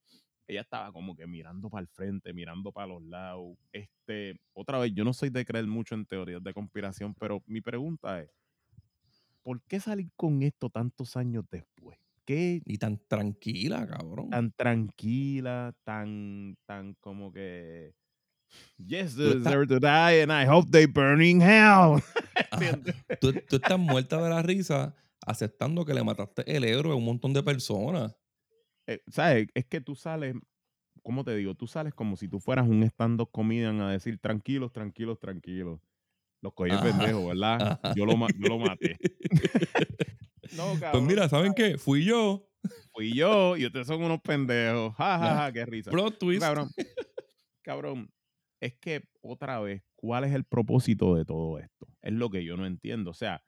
ella 0.47 0.61
estaba 0.61 0.93
como 0.93 1.17
que 1.17 1.27
mirando 1.27 1.71
para 1.71 1.83
el 1.83 1.89
frente, 1.89 2.33
mirando 2.33 2.73
para 2.73 2.89
los 2.89 3.03
lados. 3.03 3.57
Este, 3.73 4.39
otra 4.53 4.79
vez, 4.79 4.93
yo 4.95 5.05
no 5.05 5.13
soy 5.13 5.31
de 5.31 5.45
creer 5.45 5.67
mucho 5.67 5.95
en 5.95 6.05
teorías 6.07 6.43
de 6.43 6.53
conspiración, 6.53 7.15
pero 7.15 7.43
mi 7.47 7.61
pregunta 7.61 8.21
es, 8.21 8.31
¿por 9.43 9.63
qué 9.63 9.81
salir 9.81 10.11
con 10.17 10.43
esto 10.43 10.69
tantos 10.69 11.17
años 11.17 11.45
después? 11.51 11.99
¿Qué 12.29 12.61
Y 12.65 12.77
tan 12.79 12.99
tranquila, 13.09 13.87
cabrón. 13.87 14.31
tan 14.31 14.53
tranquila, 14.53 15.73
tan, 15.85 16.57
tan 16.67 16.95
como 17.01 17.33
que... 17.33 17.95
Yes, 18.79 19.15
they 19.17 19.29
deserve 19.35 19.69
to 19.69 19.81
die 19.81 20.21
and 20.23 20.33
I 20.33 20.45
hope 20.45 20.71
they 20.71 20.87
burn 20.87 21.21
in 21.21 21.41
hell. 21.41 22.01
Ajá. 22.53 22.79
Tú, 23.21 23.33
tú 23.49 23.57
estás 23.57 23.79
muerta 23.79 24.23
de 24.23 24.31
la 24.31 24.43
risa 24.43 24.95
aceptando 25.27 25.85
que 25.85 25.93
le 25.95 26.03
mataste 26.05 26.45
el 26.57 26.65
héroe 26.65 26.93
a 26.93 26.97
un 26.97 27.05
montón 27.05 27.33
de 27.33 27.43
personas. 27.43 28.15
eh, 28.87 29.01
¿sabes? 29.09 29.49
Es 29.55 29.67
que 29.67 29.81
tú 29.81 29.95
sales, 29.95 30.35
¿cómo 31.03 31.25
te 31.25 31.37
digo? 31.37 31.55
Tú 31.55 31.67
sales 31.67 31.95
como 31.95 32.17
si 32.17 32.29
tú 32.29 32.41
fueras 32.41 32.69
un 32.69 32.83
stand-up 32.85 33.31
comedian 33.33 33.81
a 33.83 33.93
decir 33.93 34.19
tranquilos, 34.21 34.73
tranquilos, 34.73 35.19
tranquilos. 35.21 35.81
Los 36.43 36.55
cogí 36.55 36.79
Ajá, 36.79 36.79
pendejo, 36.79 37.27
¿verdad? 37.29 37.67
ajá. 37.67 37.95
Yo 37.95 38.07
lo, 38.07 38.15
yo 38.37 38.49
lo 38.49 38.59
maté. 38.59 38.99
no, 40.57 40.69
Pues 40.71 40.81
cabrón, 40.81 41.07
mira, 41.07 41.29
¿saben 41.29 41.55
qué? 41.55 41.79
Fui 41.79 42.05
yo. 42.05 42.45
Fui 42.93 43.15
yo 43.15 43.57
y 43.57 43.67
ustedes 43.67 43.87
son 43.87 44.03
unos 44.03 44.21
pendejos. 44.21 44.95
Ja, 44.97 45.19
ja, 45.19 45.35
ja, 45.37 45.53
qué 45.53 45.65
risa. 45.67 45.91
No, 45.93 46.11
twist. 46.11 46.41
cabrón, 46.43 46.71
cabrón, 47.63 48.11
es 48.61 48.75
que 48.75 49.05
otra 49.21 49.61
vez, 49.61 49.83
¿cuál 49.95 50.25
es 50.25 50.33
el 50.35 50.45
propósito 50.45 51.15
de 51.15 51.25
todo 51.25 51.59
esto? 51.59 51.87
Es 52.03 52.13
lo 52.13 52.31
que 52.31 52.45
yo 52.45 52.57
no 52.57 52.67
entiendo. 52.67 53.11
O 53.11 53.15
sea, 53.15 53.43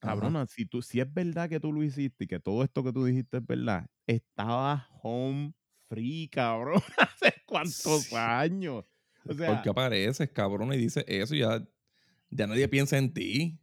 cabrona, 0.00 0.46
si, 0.46 0.66
tú, 0.66 0.82
si 0.82 1.00
es 1.00 1.12
verdad 1.12 1.48
que 1.48 1.60
tú 1.60 1.72
lo 1.72 1.82
hiciste 1.82 2.24
y 2.24 2.26
que 2.26 2.40
todo 2.40 2.62
esto 2.64 2.82
que 2.82 2.92
tú 2.92 3.04
dijiste 3.04 3.38
es 3.38 3.46
verdad, 3.46 3.86
estaba 4.06 4.88
home 5.02 5.52
free, 5.88 6.28
cabrón, 6.28 6.82
hace 6.98 7.34
cuántos 7.46 8.02
Sí. 8.04 8.14
años. 8.16 8.84
O 9.28 9.34
sea, 9.34 9.54
Porque 9.54 9.68
apareces, 9.70 10.30
cabrón, 10.30 10.72
y 10.72 10.76
dices 10.76 11.04
eso 11.08 11.34
y 11.34 11.40
ya, 11.40 11.66
ya 12.30 12.46
nadie 12.46 12.68
piensa 12.68 12.98
en 12.98 13.12
ti. 13.12 13.60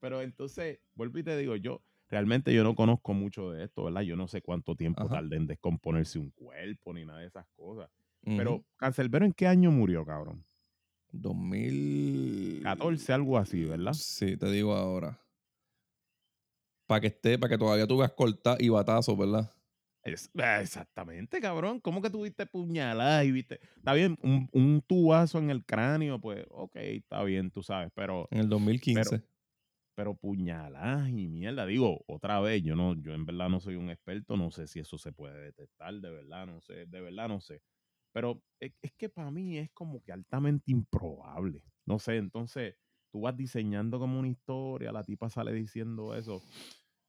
Pero 0.00 0.22
entonces, 0.22 0.80
vuelvo 0.94 1.18
y 1.18 1.22
te 1.24 1.36
digo, 1.36 1.56
yo 1.56 1.82
realmente 2.08 2.52
yo 2.54 2.64
no 2.64 2.74
conozco 2.74 3.14
mucho 3.14 3.50
de 3.52 3.64
esto, 3.64 3.84
¿verdad? 3.84 4.02
Yo 4.02 4.16
no 4.16 4.26
sé 4.28 4.42
cuánto 4.42 4.74
tiempo 4.76 5.02
Ajá. 5.02 5.16
tarda 5.16 5.36
en 5.36 5.46
descomponerse 5.46 6.18
un 6.18 6.30
cuerpo 6.30 6.92
ni 6.92 7.04
nada 7.04 7.20
de 7.20 7.26
esas 7.26 7.46
cosas. 7.56 7.90
Pero, 8.36 8.64
Cancelbero, 8.76 9.24
¿en 9.24 9.32
qué 9.32 9.46
año 9.46 9.70
murió, 9.70 10.04
cabrón? 10.04 10.44
2000. 11.12 12.62
14, 12.62 13.12
algo 13.12 13.38
así, 13.38 13.64
¿verdad? 13.64 13.92
Sí, 13.94 14.36
te 14.36 14.50
digo 14.50 14.74
ahora. 14.74 15.20
Para 16.86 17.00
que 17.00 17.06
esté, 17.06 17.38
para 17.38 17.50
que 17.50 17.58
todavía 17.58 17.86
tú 17.86 17.98
veas 17.98 18.12
cortar 18.12 18.60
y 18.60 18.68
batazos, 18.68 19.16
¿verdad? 19.16 19.50
Es- 20.02 20.30
exactamente, 20.34 21.40
cabrón. 21.40 21.80
¿Cómo 21.80 22.00
que 22.00 22.10
tuviste 22.10 22.46
puñalada 22.46 23.22
y 23.24 23.32
viste? 23.32 23.60
Está 23.76 23.92
bien, 23.92 24.18
un, 24.22 24.48
un 24.52 24.82
tubazo 24.86 25.38
en 25.38 25.50
el 25.50 25.64
cráneo, 25.64 26.18
pues, 26.20 26.46
ok, 26.50 26.76
está 26.76 27.22
bien, 27.22 27.50
tú 27.50 27.62
sabes, 27.62 27.90
pero, 27.94 28.26
En 28.30 28.38
el 28.38 28.48
2015. 28.48 29.16
pero 29.16 29.24
puñaladas 30.16 31.08
y 31.10 31.28
mierda. 31.28 31.66
Digo, 31.66 32.02
otra 32.06 32.40
vez, 32.40 32.62
yo 32.62 32.76
no, 32.76 32.94
yo 33.00 33.12
en 33.14 33.26
verdad 33.26 33.48
no 33.48 33.60
soy 33.60 33.76
un 33.76 33.90
experto, 33.90 34.36
no 34.36 34.50
sé 34.50 34.66
si 34.66 34.80
eso 34.80 34.98
se 34.98 35.12
puede 35.12 35.40
detectar, 35.40 35.94
de 35.94 36.10
verdad, 36.10 36.46
no 36.46 36.60
sé, 36.60 36.86
de 36.86 37.00
verdad 37.00 37.28
no 37.28 37.40
sé. 37.40 37.62
Pero 38.12 38.42
es, 38.60 38.72
es 38.82 38.92
que 38.96 39.08
para 39.08 39.30
mí 39.30 39.58
es 39.58 39.70
como 39.72 40.02
que 40.02 40.12
altamente 40.12 40.72
improbable. 40.72 41.64
No 41.86 41.98
sé, 41.98 42.16
entonces 42.16 42.76
tú 43.12 43.22
vas 43.22 43.36
diseñando 43.36 43.98
como 43.98 44.18
una 44.18 44.28
historia, 44.28 44.92
la 44.92 45.04
tipa 45.04 45.30
sale 45.30 45.52
diciendo 45.52 46.14
eso. 46.14 46.44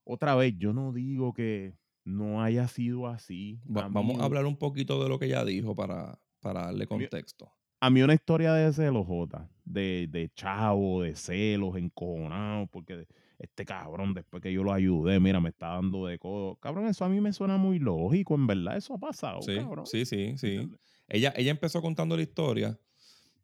Otra 0.05 0.35
vez, 0.35 0.55
yo 0.57 0.73
no 0.73 0.93
digo 0.93 1.33
que 1.33 1.77
no 2.05 2.41
haya 2.43 2.67
sido 2.67 3.07
así. 3.07 3.61
Va- 3.67 3.83
A 3.83 3.89
vamos 3.89 4.19
a 4.19 4.25
hablar 4.25 4.45
un 4.45 4.57
poquito 4.57 5.01
de 5.03 5.09
lo 5.09 5.19
que 5.19 5.25
ella 5.25 5.45
dijo 5.45 5.75
para, 5.75 6.19
para 6.41 6.63
darle 6.65 6.87
contexto. 6.87 7.53
A 7.81 7.89
mí 7.89 8.01
una 8.03 8.13
historia 8.13 8.53
de 8.53 8.71
celos, 8.73 9.05
Jota, 9.07 9.49
de, 9.65 10.07
de 10.09 10.29
chavo, 10.35 11.01
de 11.01 11.15
celos, 11.15 11.75
encojonado, 11.77 12.67
porque 12.67 13.07
este 13.39 13.65
cabrón, 13.65 14.13
después 14.13 14.41
que 14.43 14.53
yo 14.53 14.63
lo 14.63 14.71
ayudé, 14.71 15.19
mira, 15.19 15.39
me 15.39 15.49
está 15.49 15.69
dando 15.69 16.05
de 16.05 16.19
codo. 16.19 16.57
Cabrón, 16.57 16.87
eso 16.87 17.03
a 17.05 17.09
mí 17.09 17.19
me 17.21 17.33
suena 17.33 17.57
muy 17.57 17.79
lógico, 17.79 18.35
en 18.35 18.45
verdad, 18.47 18.77
eso 18.77 18.93
ha 18.93 18.99
pasado, 18.99 19.41
Sí, 19.41 19.55
cabrón. 19.55 19.85
sí, 19.87 20.05
sí, 20.05 20.37
sí. 20.37 20.47
¿Entiendes? 20.47 20.79
Ella, 21.07 21.33
ella 21.35 21.51
empezó 21.51 21.81
contando 21.81 22.15
la 22.15 22.21
historia 22.23 22.79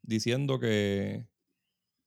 diciendo 0.04 0.60
que, 0.60 1.26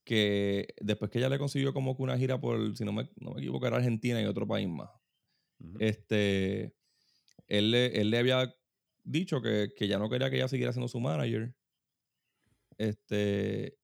que 0.04 0.68
después 0.80 1.10
que 1.10 1.18
ella 1.18 1.28
le 1.28 1.38
consiguió 1.38 1.72
como 1.74 1.96
que 1.96 2.02
una 2.02 2.16
gira 2.18 2.40
por, 2.40 2.76
si 2.76 2.84
no 2.84 2.92
me, 2.92 3.10
no 3.20 3.32
me 3.32 3.40
equivoco, 3.40 3.66
era 3.66 3.76
Argentina 3.76 4.22
y 4.22 4.24
otro 4.26 4.46
país 4.46 4.68
más. 4.68 4.90
Este, 5.78 6.74
él 7.48 7.70
le, 7.72 8.00
él 8.00 8.10
le 8.10 8.18
había 8.18 8.54
dicho 9.04 9.42
que, 9.42 9.70
que 9.76 9.88
ya 9.88 9.98
no 9.98 10.08
quería 10.08 10.30
que 10.30 10.36
ella 10.36 10.48
siguiera 10.48 10.72
siendo 10.72 10.88
su 10.88 11.00
manager. 11.00 11.54
Este, 12.80 13.78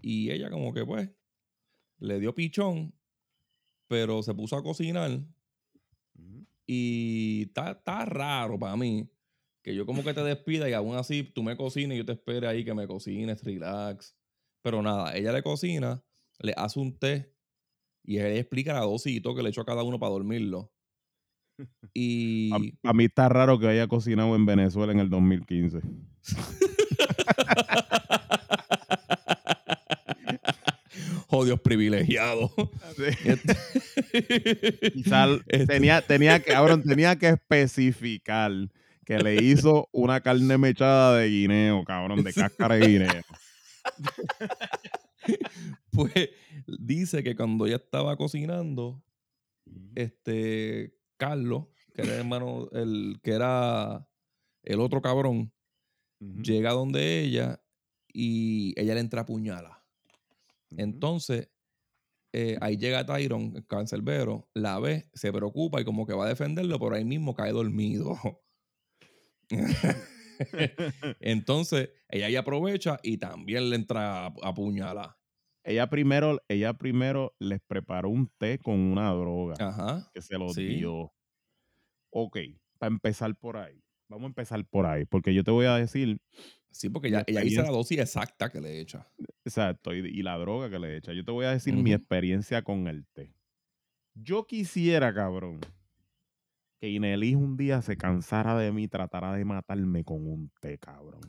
y 0.00 0.30
ella 0.30 0.50
como 0.50 0.72
que 0.72 0.86
pues 0.86 1.10
le 1.98 2.20
dio 2.20 2.32
pichón, 2.32 2.94
pero 3.88 4.22
se 4.22 4.34
puso 4.34 4.54
a 4.54 4.62
cocinar 4.62 5.10
Ujú. 6.14 6.46
y 6.64 7.46
está, 7.48 7.72
está 7.72 8.04
raro 8.04 8.56
para 8.56 8.76
mí 8.76 9.10
que 9.64 9.74
yo 9.74 9.84
como 9.84 10.04
que 10.04 10.14
te 10.14 10.22
despida 10.22 10.70
y 10.70 10.74
aún 10.74 10.94
así 10.94 11.24
tú 11.24 11.42
me 11.42 11.56
cocines 11.56 11.96
y 11.96 11.98
yo 11.98 12.06
te 12.06 12.12
espere 12.12 12.46
ahí 12.46 12.64
que 12.64 12.72
me 12.72 12.86
cocines, 12.86 13.42
relax. 13.42 14.16
Pero 14.62 14.80
nada, 14.80 15.16
ella 15.16 15.32
le 15.32 15.42
cocina, 15.42 16.04
le 16.38 16.54
hace 16.56 16.78
un 16.78 16.96
té 16.96 17.34
y 18.04 18.18
ella 18.18 18.38
explica 18.38 18.74
la 18.74 18.82
dosis 18.82 19.16
y 19.16 19.20
todo 19.20 19.34
que 19.34 19.42
le 19.42 19.48
echó 19.48 19.62
a 19.62 19.66
cada 19.66 19.82
uno 19.82 19.98
para 19.98 20.12
dormirlo. 20.12 20.72
Y... 21.94 22.52
A, 22.84 22.92
mí 22.92 23.06
está 23.06 23.28
raro 23.28 23.58
que 23.58 23.66
haya 23.66 23.88
cocinado 23.88 24.36
en 24.36 24.46
Venezuela 24.46 24.92
en 24.92 25.00
el 25.00 25.10
2015. 25.10 25.80
Jodios 31.36 31.60
privilegiados. 31.60 32.50
Este- 33.24 33.56
tenía, 35.66 36.02
tenía, 36.02 36.40
que, 36.40 36.52
cabrón, 36.52 36.82
tenía 36.82 37.16
que 37.16 37.28
especificar 37.28 38.52
que 39.04 39.18
le 39.18 39.42
hizo 39.42 39.88
una 39.92 40.20
carne 40.20 40.58
mechada 40.58 41.18
de 41.18 41.28
guineo, 41.28 41.84
cabrón, 41.84 42.24
de 42.24 42.32
cáscara 42.32 42.76
de 42.76 42.86
guineo. 42.86 43.22
Pues 45.90 46.12
dice 46.78 47.24
que 47.24 47.34
cuando 47.34 47.66
ella 47.66 47.76
estaba 47.76 48.16
cocinando, 48.16 49.02
este 49.94 50.94
Carlos, 51.16 51.66
que 51.94 52.02
era 52.02 52.12
el 52.12 52.18
hermano, 52.20 52.68
el 52.72 53.18
que 53.22 53.32
era 53.32 54.06
el 54.62 54.80
otro 54.80 55.00
cabrón, 55.00 55.52
llega 56.20 56.72
donde 56.72 57.20
ella 57.20 57.60
y 58.12 58.78
ella 58.80 58.94
le 58.94 59.00
entra 59.00 59.22
a 59.22 59.26
puñala. 59.26 59.75
Entonces, 60.70 61.50
eh, 62.32 62.58
ahí 62.60 62.76
llega 62.78 63.06
Tyron, 63.06 63.54
el 63.56 63.66
cancerbero, 63.66 64.50
la 64.54 64.78
ve, 64.80 65.10
se 65.14 65.32
preocupa 65.32 65.80
y 65.80 65.84
como 65.84 66.06
que 66.06 66.14
va 66.14 66.26
a 66.26 66.28
defenderlo, 66.28 66.78
pero 66.78 66.96
ahí 66.96 67.04
mismo 67.04 67.34
cae 67.34 67.52
dormido. 67.52 68.18
Entonces, 71.20 71.90
ella 72.08 72.26
ahí 72.26 72.36
aprovecha 72.36 72.98
y 73.02 73.18
también 73.18 73.70
le 73.70 73.76
entra 73.76 74.26
a, 74.26 74.34
a 74.42 74.54
puñalar. 74.54 75.16
ella 75.64 75.88
primero, 75.88 76.38
ella 76.48 76.74
primero 76.74 77.34
les 77.38 77.60
preparó 77.66 78.08
un 78.10 78.28
té 78.38 78.58
con 78.58 78.78
una 78.78 79.10
droga 79.12 79.54
Ajá. 79.58 80.10
que 80.14 80.22
se 80.22 80.38
lo 80.38 80.54
sí. 80.54 80.66
dio. 80.66 81.12
Ok, 82.10 82.38
para 82.78 82.92
empezar 82.92 83.34
por 83.36 83.56
ahí. 83.56 83.82
Vamos 84.08 84.24
a 84.24 84.28
empezar 84.28 84.64
por 84.66 84.86
ahí, 84.86 85.04
porque 85.04 85.34
yo 85.34 85.42
te 85.44 85.50
voy 85.50 85.66
a 85.66 85.74
decir, 85.76 86.20
Sí, 86.76 86.90
porque 86.90 87.10
Mi 87.10 87.16
ella, 87.26 87.40
dice 87.40 87.62
la 87.62 87.70
dosis 87.70 87.98
exacta 87.98 88.50
que 88.50 88.60
le 88.60 88.80
echa. 88.80 89.08
exacto, 89.44 89.94
y, 89.94 89.98
y 90.00 90.22
la 90.22 90.36
droga 90.36 90.68
que 90.68 90.78
le 90.78 90.96
echa. 90.96 91.12
Yo 91.12 91.24
te 91.24 91.32
voy 91.32 91.46
a 91.46 91.50
decir 91.50 91.74
mi 91.74 91.92
experiencia 91.92 92.62
con 92.62 92.86
el 92.86 93.06
té. 93.06 93.32
Yo 94.14 94.46
quisiera, 94.46 95.12
cabrón, 95.14 95.60
que 96.80 96.90
Inelis 96.90 97.36
un 97.36 97.56
día 97.56 97.80
se 97.82 97.96
cansara 97.96 98.56
de 98.58 98.72
mí 98.72 98.84
y 98.84 98.88
tratara 98.88 99.32
de 99.32 99.44
matarme 99.44 100.04
con 100.04 100.26
un 100.26 100.50
té, 100.60 100.78
cabrón. 100.78 101.20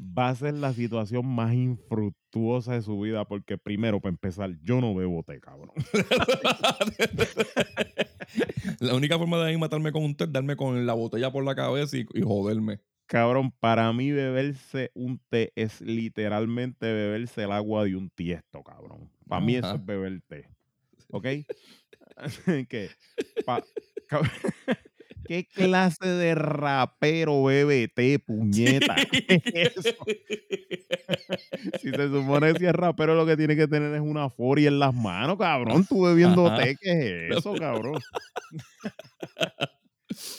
Va 0.00 0.28
a 0.28 0.34
ser 0.34 0.54
la 0.54 0.72
situación 0.72 1.24
más 1.26 1.54
infructuosa 1.54 2.74
de 2.74 2.82
su 2.82 3.00
vida, 3.00 3.24
porque 3.26 3.56
primero, 3.56 4.00
para 4.00 4.10
empezar, 4.10 4.50
yo 4.62 4.80
no 4.80 4.94
bebo 4.94 5.22
té, 5.22 5.40
cabrón. 5.40 5.70
la 8.80 8.94
única 8.94 9.18
forma 9.18 9.38
de 9.38 9.50
ahí 9.50 9.56
matarme 9.56 9.92
con 9.92 10.02
un 10.02 10.14
té 10.16 10.24
es 10.24 10.32
darme 10.32 10.56
con 10.56 10.84
la 10.86 10.94
botella 10.94 11.30
por 11.32 11.44
la 11.44 11.54
cabeza 11.54 11.96
y, 11.96 12.06
y 12.14 12.22
joderme. 12.22 12.80
Cabrón, 13.06 13.52
para 13.52 13.92
mí 13.92 14.10
beberse 14.10 14.90
un 14.94 15.20
té 15.28 15.52
es 15.54 15.80
literalmente 15.80 16.92
beberse 16.92 17.44
el 17.44 17.52
agua 17.52 17.84
de 17.84 17.96
un 17.96 18.08
tiesto, 18.10 18.62
cabrón. 18.62 19.10
Para 19.28 19.40
mí 19.44 19.56
eso 19.56 19.74
es 19.74 19.84
beber 19.84 20.20
té. 20.28 20.48
¿Ok? 21.10 21.26
Pa- 23.46 23.62
¿qué 25.26 25.46
clase 25.46 26.06
de 26.06 26.34
rapero 26.34 27.44
bebe 27.44 27.88
té, 27.88 28.18
puñeta? 28.18 28.96
¿Qué 29.10 29.42
es 29.54 29.76
eso? 29.76 29.94
Si 31.80 31.90
se 31.90 32.08
supone 32.08 32.52
que 32.52 32.58
si 32.58 32.66
es 32.66 32.72
rapero 32.72 33.14
lo 33.14 33.24
que 33.24 33.36
tiene 33.36 33.56
que 33.56 33.66
tener 33.68 33.94
es 33.94 34.00
una 34.00 34.28
foria 34.30 34.68
en 34.68 34.78
las 34.78 34.94
manos, 34.94 35.38
cabrón. 35.38 35.86
Tú 35.86 36.02
bebiendo 36.04 36.54
té, 36.56 36.76
¿qué 36.80 37.28
es 37.30 37.38
eso, 37.38 37.54
cabrón? 37.54 38.00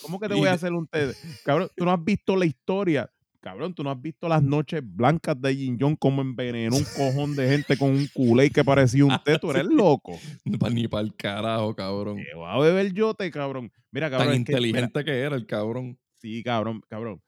¿Cómo 0.02 0.20
que 0.20 0.28
te 0.28 0.36
voy 0.36 0.48
a 0.48 0.54
hacer 0.54 0.74
un 0.74 0.88
té? 0.88 1.14
Cabrón, 1.44 1.70
tú 1.76 1.86
no 1.86 1.92
has 1.92 2.04
visto 2.04 2.36
la 2.36 2.46
historia. 2.46 3.10
Cabrón, 3.44 3.74
tú 3.74 3.84
no 3.84 3.92
has 3.92 4.02
visto 4.02 4.30
las 4.30 4.42
noches 4.42 4.82
blancas 4.86 5.40
de 5.42 5.54
Jin 5.54 5.78
Jong 5.78 5.98
como 5.98 6.22
envenenó 6.22 6.78
un 6.78 6.86
cojón 6.96 7.36
de 7.36 7.50
gente 7.50 7.78
con 7.78 7.90
un 7.90 8.08
culé 8.14 8.50
que 8.50 8.64
parecía 8.64 9.04
un 9.04 9.18
té. 9.26 9.38
Tú 9.38 9.52
eres 9.52 9.66
loco. 9.70 10.18
Ni 10.46 10.88
para 10.88 11.04
el 11.04 11.14
carajo, 11.14 11.76
cabrón. 11.76 12.16
¿Qué 12.16 12.38
va 12.38 12.54
a 12.54 12.60
beber 12.60 12.94
yo 12.94 13.14
té, 13.14 13.30
cabrón? 13.30 13.70
Mira, 13.92 14.10
cabrón. 14.10 14.30
Tan 14.30 14.36
es 14.38 14.46
que, 14.46 14.54
mira, 14.54 14.60
inteligente 14.60 15.04
que 15.04 15.20
era 15.20 15.36
el 15.36 15.46
cabrón. 15.46 16.00
Sí, 16.20 16.42
cabrón, 16.42 16.82
cabrón. 16.88 17.22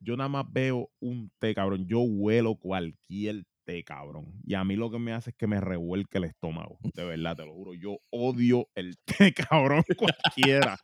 Yo 0.00 0.16
nada 0.16 0.30
más 0.30 0.46
veo 0.50 0.90
un 1.00 1.30
té, 1.38 1.54
cabrón. 1.54 1.86
Yo 1.86 2.00
huelo 2.00 2.54
cualquier 2.54 3.44
té, 3.68 3.84
cabrón. 3.84 4.32
Y 4.46 4.54
a 4.54 4.64
mí 4.64 4.76
lo 4.76 4.90
que 4.90 4.98
me 4.98 5.12
hace 5.12 5.30
es 5.30 5.36
que 5.36 5.46
me 5.46 5.60
revuelque 5.60 6.16
el 6.16 6.24
estómago. 6.24 6.78
De 6.94 7.04
verdad, 7.04 7.36
te 7.36 7.44
lo 7.44 7.52
juro. 7.52 7.74
Yo 7.74 7.98
odio 8.10 8.66
el 8.74 8.96
té, 9.18 9.34
cabrón, 9.34 9.84
cualquiera. 9.96 10.78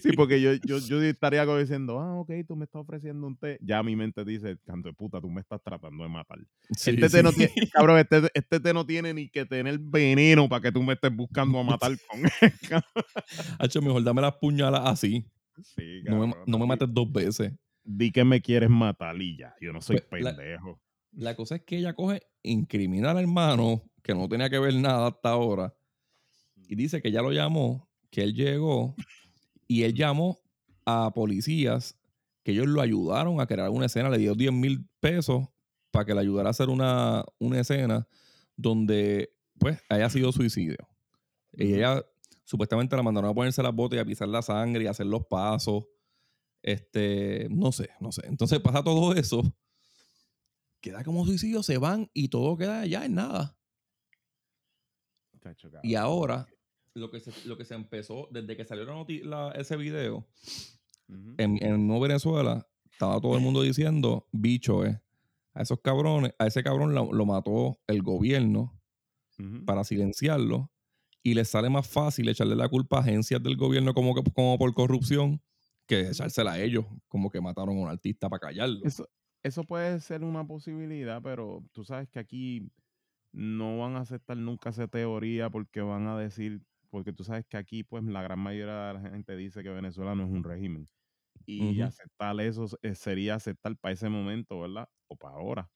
Sí, 0.00 0.12
porque 0.14 0.40
yo, 0.40 0.52
yo, 0.54 0.78
yo 0.78 1.02
estaría 1.02 1.44
como 1.44 1.58
diciendo, 1.58 1.98
ah, 1.98 2.20
ok, 2.20 2.30
tú 2.46 2.54
me 2.54 2.66
estás 2.66 2.82
ofreciendo 2.82 3.26
un 3.26 3.36
té. 3.36 3.58
Ya 3.60 3.82
mi 3.82 3.96
mente 3.96 4.24
dice, 4.24 4.56
canto 4.64 4.88
de 4.88 4.94
puta, 4.94 5.20
tú 5.20 5.28
me 5.28 5.40
estás 5.40 5.60
tratando 5.62 6.04
de 6.04 6.10
matar. 6.10 6.38
Sí, 6.76 6.90
este 6.90 7.08
té 7.08 7.18
sí. 7.18 7.22
no 7.24 7.32
tiene, 7.32 7.52
cabrón, 7.72 7.98
este, 7.98 8.30
este 8.34 8.60
té 8.60 8.72
no 8.72 8.86
tiene 8.86 9.12
ni 9.12 9.28
que 9.28 9.44
tener 9.46 9.78
veneno 9.80 10.48
para 10.48 10.62
que 10.62 10.72
tú 10.72 10.82
me 10.82 10.92
estés 10.92 11.14
buscando 11.14 11.58
a 11.58 11.64
matar 11.64 11.92
con 12.08 12.20
él. 12.40 12.52
Hacho, 13.58 13.82
mejor 13.82 14.04
dame 14.04 14.22
las 14.22 14.36
puñalas 14.36 14.82
así. 14.84 15.24
Sí, 15.62 16.02
No 16.04 16.26
me, 16.26 16.34
no 16.46 16.58
me 16.58 16.66
mates 16.66 16.88
dos 16.90 17.10
veces. 17.10 17.52
Di 17.84 18.12
que 18.12 18.24
me 18.24 18.40
quieres 18.40 18.70
matar 18.70 19.20
y 19.20 19.36
ya. 19.36 19.54
Yo 19.60 19.72
no 19.72 19.80
soy 19.80 20.02
Pues, 20.08 20.22
pendejo. 20.24 20.80
La 21.12 21.34
cosa 21.34 21.56
es 21.56 21.62
que 21.62 21.78
ella 21.78 21.94
coge, 21.94 22.22
incrimina 22.42 23.10
al 23.10 23.18
hermano, 23.18 23.82
que 24.02 24.14
no 24.14 24.28
tenía 24.28 24.48
que 24.48 24.58
ver 24.58 24.74
nada 24.74 25.08
hasta 25.08 25.30
ahora, 25.30 25.74
y 26.68 26.76
dice 26.76 27.02
que 27.02 27.08
ella 27.08 27.22
lo 27.22 27.32
llamó, 27.32 27.88
que 28.10 28.22
él 28.22 28.34
llegó, 28.34 28.94
y 29.66 29.82
él 29.82 29.94
llamó 29.94 30.38
a 30.84 31.12
policías, 31.12 31.98
que 32.44 32.52
ellos 32.52 32.68
lo 32.68 32.80
ayudaron 32.80 33.40
a 33.40 33.46
crear 33.46 33.70
una 33.70 33.86
escena, 33.86 34.08
le 34.08 34.18
dio 34.18 34.34
10 34.34 34.52
mil 34.52 34.86
pesos 35.00 35.48
para 35.90 36.04
que 36.04 36.14
le 36.14 36.20
ayudara 36.20 36.48
a 36.48 36.50
hacer 36.50 36.68
una, 36.68 37.24
una 37.38 37.60
escena 37.60 38.06
donde, 38.56 39.32
pues, 39.58 39.80
haya 39.88 40.08
sido 40.10 40.30
suicidio. 40.32 40.76
Y 41.52 41.74
ella 41.74 42.04
supuestamente 42.44 42.94
la 42.96 43.02
mandaron 43.02 43.30
a 43.30 43.34
ponerse 43.34 43.62
las 43.62 43.74
botas 43.74 43.96
y 43.96 44.00
a 44.00 44.04
pisar 44.04 44.28
la 44.28 44.42
sangre 44.42 44.84
y 44.84 44.86
a 44.86 44.90
hacer 44.90 45.06
los 45.06 45.26
pasos. 45.26 45.84
Este, 46.62 47.48
no 47.50 47.72
sé, 47.72 47.90
no 48.00 48.12
sé. 48.12 48.22
Entonces 48.26 48.60
pasa 48.60 48.82
todo 48.82 49.14
eso. 49.14 49.42
Queda 50.80 51.04
como 51.04 51.24
suicidio, 51.26 51.62
se 51.62 51.78
van 51.78 52.10
y 52.14 52.28
todo 52.28 52.56
queda 52.56 52.86
ya 52.86 53.04
en 53.04 53.14
nada. 53.14 53.56
Y 55.82 55.94
ahora, 55.94 56.46
lo 56.94 57.10
que 57.10 57.20
se, 57.20 57.32
lo 57.48 57.56
que 57.56 57.64
se 57.64 57.74
empezó, 57.74 58.28
desde 58.30 58.56
que 58.56 58.64
salió 58.64 58.84
la 58.84 59.04
la- 59.24 59.52
ese 59.52 59.76
video, 59.76 60.26
en, 61.38 61.62
en 61.64 61.86
Nuevo 61.86 62.02
Venezuela, 62.02 62.66
estaba 62.90 63.20
todo 63.20 63.36
el 63.36 63.42
mundo 63.42 63.62
diciendo, 63.62 64.26
bicho, 64.32 64.84
eh. 64.84 65.00
A 65.52 65.62
esos 65.62 65.80
cabrones, 65.80 66.32
a 66.38 66.46
ese 66.46 66.62
cabrón 66.62 66.94
lo, 66.94 67.12
lo 67.12 67.26
mató 67.26 67.80
el 67.88 68.02
gobierno 68.02 68.80
para 69.64 69.82
silenciarlo. 69.84 70.70
Y 71.22 71.34
les 71.34 71.48
sale 71.48 71.68
más 71.68 71.86
fácil 71.88 72.28
echarle 72.28 72.54
la 72.56 72.68
culpa 72.68 72.98
a 72.98 73.00
agencias 73.00 73.42
del 73.42 73.56
gobierno 73.56 73.92
como, 73.92 74.14
que, 74.14 74.22
como 74.32 74.56
por 74.58 74.72
corrupción 74.74 75.42
que 75.90 76.08
echársela 76.08 76.52
a 76.52 76.60
ellos, 76.60 76.86
como 77.08 77.30
que 77.30 77.40
mataron 77.40 77.76
a 77.76 77.80
un 77.80 77.88
artista 77.88 78.28
para 78.28 78.40
callarlo. 78.40 78.80
Eso, 78.84 79.08
eso 79.42 79.64
puede 79.64 80.00
ser 80.00 80.22
una 80.24 80.46
posibilidad, 80.46 81.20
pero 81.22 81.64
tú 81.72 81.84
sabes 81.84 82.08
que 82.08 82.20
aquí 82.20 82.70
no 83.32 83.78
van 83.78 83.96
a 83.96 84.00
aceptar 84.00 84.36
nunca 84.36 84.70
esa 84.70 84.88
teoría 84.88 85.50
porque 85.50 85.80
van 85.80 86.06
a 86.08 86.18
decir, 86.18 86.62
porque 86.90 87.12
tú 87.12 87.24
sabes 87.24 87.44
que 87.48 87.56
aquí 87.56 87.84
pues 87.84 88.04
la 88.04 88.22
gran 88.22 88.38
mayoría 88.38 88.88
de 88.88 88.94
la 88.94 89.10
gente 89.10 89.36
dice 89.36 89.62
que 89.62 89.70
Venezuela 89.70 90.14
no 90.14 90.24
es 90.24 90.30
un 90.30 90.44
régimen. 90.44 90.86
Y 91.46 91.80
aceptar 91.82 92.40
eso 92.40 92.66
eh, 92.82 92.94
sería 92.94 93.34
aceptar 93.36 93.76
para 93.76 93.94
ese 93.94 94.08
momento, 94.08 94.60
¿verdad? 94.60 94.88
O 95.08 95.16
para 95.16 95.36
ahora. 95.36 95.70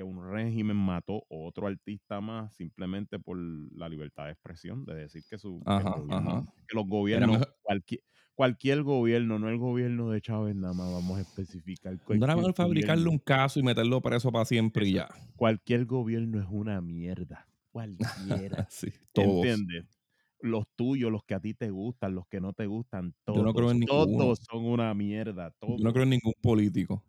Que 0.00 0.04
un 0.04 0.32
régimen 0.32 0.78
mató 0.78 1.24
otro 1.28 1.66
artista 1.66 2.22
más 2.22 2.54
simplemente 2.56 3.18
por 3.18 3.36
la 3.38 3.86
libertad 3.86 4.24
de 4.24 4.32
expresión, 4.32 4.86
de 4.86 4.94
decir 4.94 5.24
que, 5.28 5.36
su, 5.36 5.68
que 5.76 5.84
gobierno- 5.84 6.40
que 6.66 6.74
los 6.74 6.86
gobiernos, 6.86 7.42
cualquier, 7.60 8.00
cualquier 8.34 8.82
gobierno, 8.82 9.38
no 9.38 9.50
el 9.50 9.58
gobierno 9.58 10.08
de 10.08 10.22
Chávez 10.22 10.56
nada 10.56 10.72
más, 10.72 10.90
vamos 10.90 11.18
a 11.18 11.20
especificar. 11.20 11.98
No 12.08 12.24
era 12.24 12.34
mejor 12.34 12.54
fabricarle 12.54 13.10
un 13.10 13.18
caso 13.18 13.60
y 13.60 13.62
meterlo 13.62 14.00
preso 14.00 14.32
para 14.32 14.46
siempre 14.46 14.88
y 14.88 14.94
ya. 14.94 15.08
Cualquier 15.36 15.84
gobierno 15.84 16.40
es 16.40 16.46
una 16.50 16.80
mierda. 16.80 17.46
Cualquiera. 17.70 18.66
Sí, 18.70 18.90
todos. 19.12 19.44
¿Entiendes? 19.46 20.00
Los 20.40 20.64
tuyos, 20.76 21.12
los 21.12 21.24
que 21.24 21.34
a 21.34 21.40
ti 21.40 21.52
te 21.54 21.70
gustan, 21.70 22.14
los 22.14 22.26
que 22.26 22.40
no 22.40 22.54
te 22.54 22.66
gustan, 22.66 23.14
todos, 23.24 23.38
Yo 23.38 23.44
no 23.44 23.52
creo 23.54 23.70
en 23.70 23.80
ninguno. 23.80 24.24
todos 24.24 24.38
son 24.50 24.64
una 24.64 24.94
mierda. 24.94 25.50
Todos. 25.60 25.78
Yo 25.78 25.84
no 25.84 25.92
creo 25.92 26.02
en 26.04 26.10
ningún 26.10 26.32
político. 26.42 27.02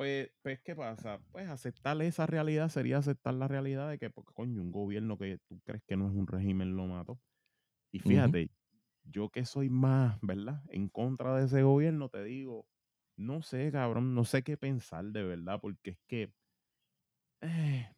Pues, 0.00 0.30
pues, 0.42 0.60
¿qué 0.62 0.74
pasa? 0.74 1.20
Pues 1.30 1.46
aceptar 1.50 2.00
esa 2.00 2.26
realidad 2.26 2.70
sería 2.70 2.96
aceptar 2.96 3.34
la 3.34 3.48
realidad 3.48 3.90
de 3.90 3.98
que, 3.98 4.08
porque, 4.08 4.32
coño, 4.32 4.62
un 4.62 4.72
gobierno 4.72 5.18
que 5.18 5.38
tú 5.46 5.60
crees 5.62 5.82
que 5.86 5.94
no 5.96 6.08
es 6.08 6.14
un 6.16 6.26
régimen 6.26 6.74
lo 6.74 6.86
mató. 6.86 7.20
Y 7.92 8.00
fíjate, 8.00 8.50
yo 9.04 9.30
que 9.30 9.44
soy 9.46 9.70
más, 9.70 10.18
¿verdad? 10.22 10.64
En 10.70 10.88
contra 10.88 11.36
de 11.36 11.46
ese 11.46 11.62
gobierno, 11.64 12.08
te 12.10 12.24
digo, 12.24 12.66
no 13.16 13.42
sé, 13.42 13.72
cabrón, 13.72 14.14
no 14.14 14.24
sé 14.24 14.42
qué 14.44 14.56
pensar 14.58 15.06
de 15.06 15.24
verdad, 15.24 15.60
porque 15.62 15.90
es 15.92 15.98
que, 16.08 16.34
eh, 17.40 17.88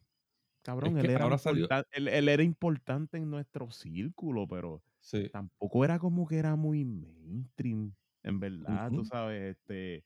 cabrón, 0.63 0.97
que 0.97 0.99
él, 0.99 1.09
era 1.09 1.39
él, 1.91 2.07
él 2.09 2.29
era 2.29 2.43
importante 2.43 3.17
en 3.17 3.29
nuestro 3.31 3.71
círculo, 3.71 4.47
pero 4.47 4.83
Sí. 5.01 5.33
tampoco 5.33 5.85
era 5.85 5.99
como 5.99 6.27
que 6.27 6.37
era 6.39 6.55
muy 6.57 6.85
mainstream, 6.85 7.95
en 8.23 8.39
verdad, 8.41 8.93
tú 8.93 9.03
Ujú. 9.03 9.11
sabes, 9.11 9.57
este, 9.57 10.05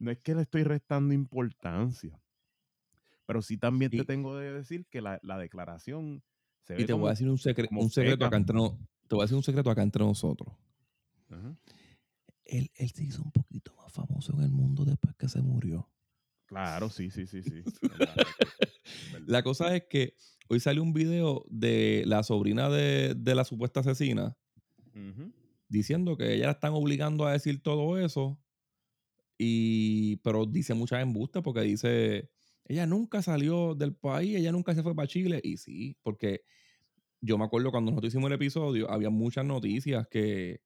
no 0.00 0.10
es 0.10 0.18
que 0.18 0.34
le 0.34 0.42
estoy 0.42 0.64
restando 0.64 1.14
importancia, 1.14 2.20
pero 3.26 3.40
sí 3.42 3.56
también 3.56 3.92
te 3.92 4.04
tengo 4.04 4.36
de 4.36 4.52
decir 4.52 4.86
que 4.86 5.00
la, 5.00 5.20
la 5.22 5.38
declaración 5.38 6.22
se 6.64 6.74
ve 6.74 6.82
Y 6.82 6.86
te 6.86 6.92
voy 6.92 6.98
como- 7.00 7.06
a 7.06 7.10
decir 7.10 7.28
un, 7.28 7.36
secre- 7.38 7.68
un 7.70 7.88
secreto 7.90 8.24
acá 8.26 8.36
entre 8.36 8.56
no- 8.56 8.76
te 9.06 9.14
voy 9.14 9.20
a 9.22 9.24
decir 9.24 9.36
un 9.36 9.42
secreto 9.44 9.70
acá 9.70 9.82
entre 9.82 10.04
nosotros. 10.04 10.52
Ajá. 11.28 11.54
Él, 12.44 12.70
él 12.74 12.90
se 12.90 13.04
hizo 13.04 13.22
un 13.22 13.30
poquito 13.30 13.72
más 13.76 13.92
famoso 13.92 14.32
en 14.36 14.42
el 14.42 14.50
mundo 14.50 14.84
después 14.84 15.14
que 15.16 15.28
se 15.28 15.40
murió. 15.40 15.88
Claro, 16.46 16.90
sí, 16.90 17.10
sí, 17.10 17.26
sí, 17.28 17.42
sí. 17.44 17.62
La 19.26 19.42
cosa 19.44 19.76
es 19.76 19.84
que 19.88 20.16
hoy 20.48 20.58
salió 20.58 20.82
un 20.82 20.92
video 20.92 21.44
de 21.48 22.02
la 22.06 22.24
sobrina 22.24 22.68
de, 22.68 23.14
de 23.14 23.34
la 23.36 23.44
supuesta 23.44 23.80
asesina 23.80 24.36
diciendo 25.68 26.16
que 26.16 26.34
ella 26.34 26.46
la 26.46 26.52
están 26.52 26.72
obligando 26.72 27.24
a 27.26 27.32
decir 27.32 27.62
todo 27.62 27.96
eso. 27.98 28.36
Y, 29.42 30.16
pero 30.18 30.44
dice 30.44 30.74
muchas 30.74 31.00
embustas 31.00 31.42
porque 31.42 31.62
dice, 31.62 32.28
ella 32.66 32.84
nunca 32.86 33.22
salió 33.22 33.74
del 33.74 33.94
país, 33.94 34.36
ella 34.36 34.52
nunca 34.52 34.74
se 34.74 34.82
fue 34.82 34.94
para 34.94 35.08
Chile. 35.08 35.40
Y 35.42 35.56
sí, 35.56 35.96
porque 36.02 36.42
yo 37.22 37.38
me 37.38 37.44
acuerdo 37.44 37.70
cuando 37.70 37.90
nosotros 37.90 38.12
hicimos 38.12 38.28
el 38.28 38.34
episodio, 38.34 38.90
había 38.90 39.08
muchas 39.08 39.46
noticias 39.46 40.06
que, 40.08 40.60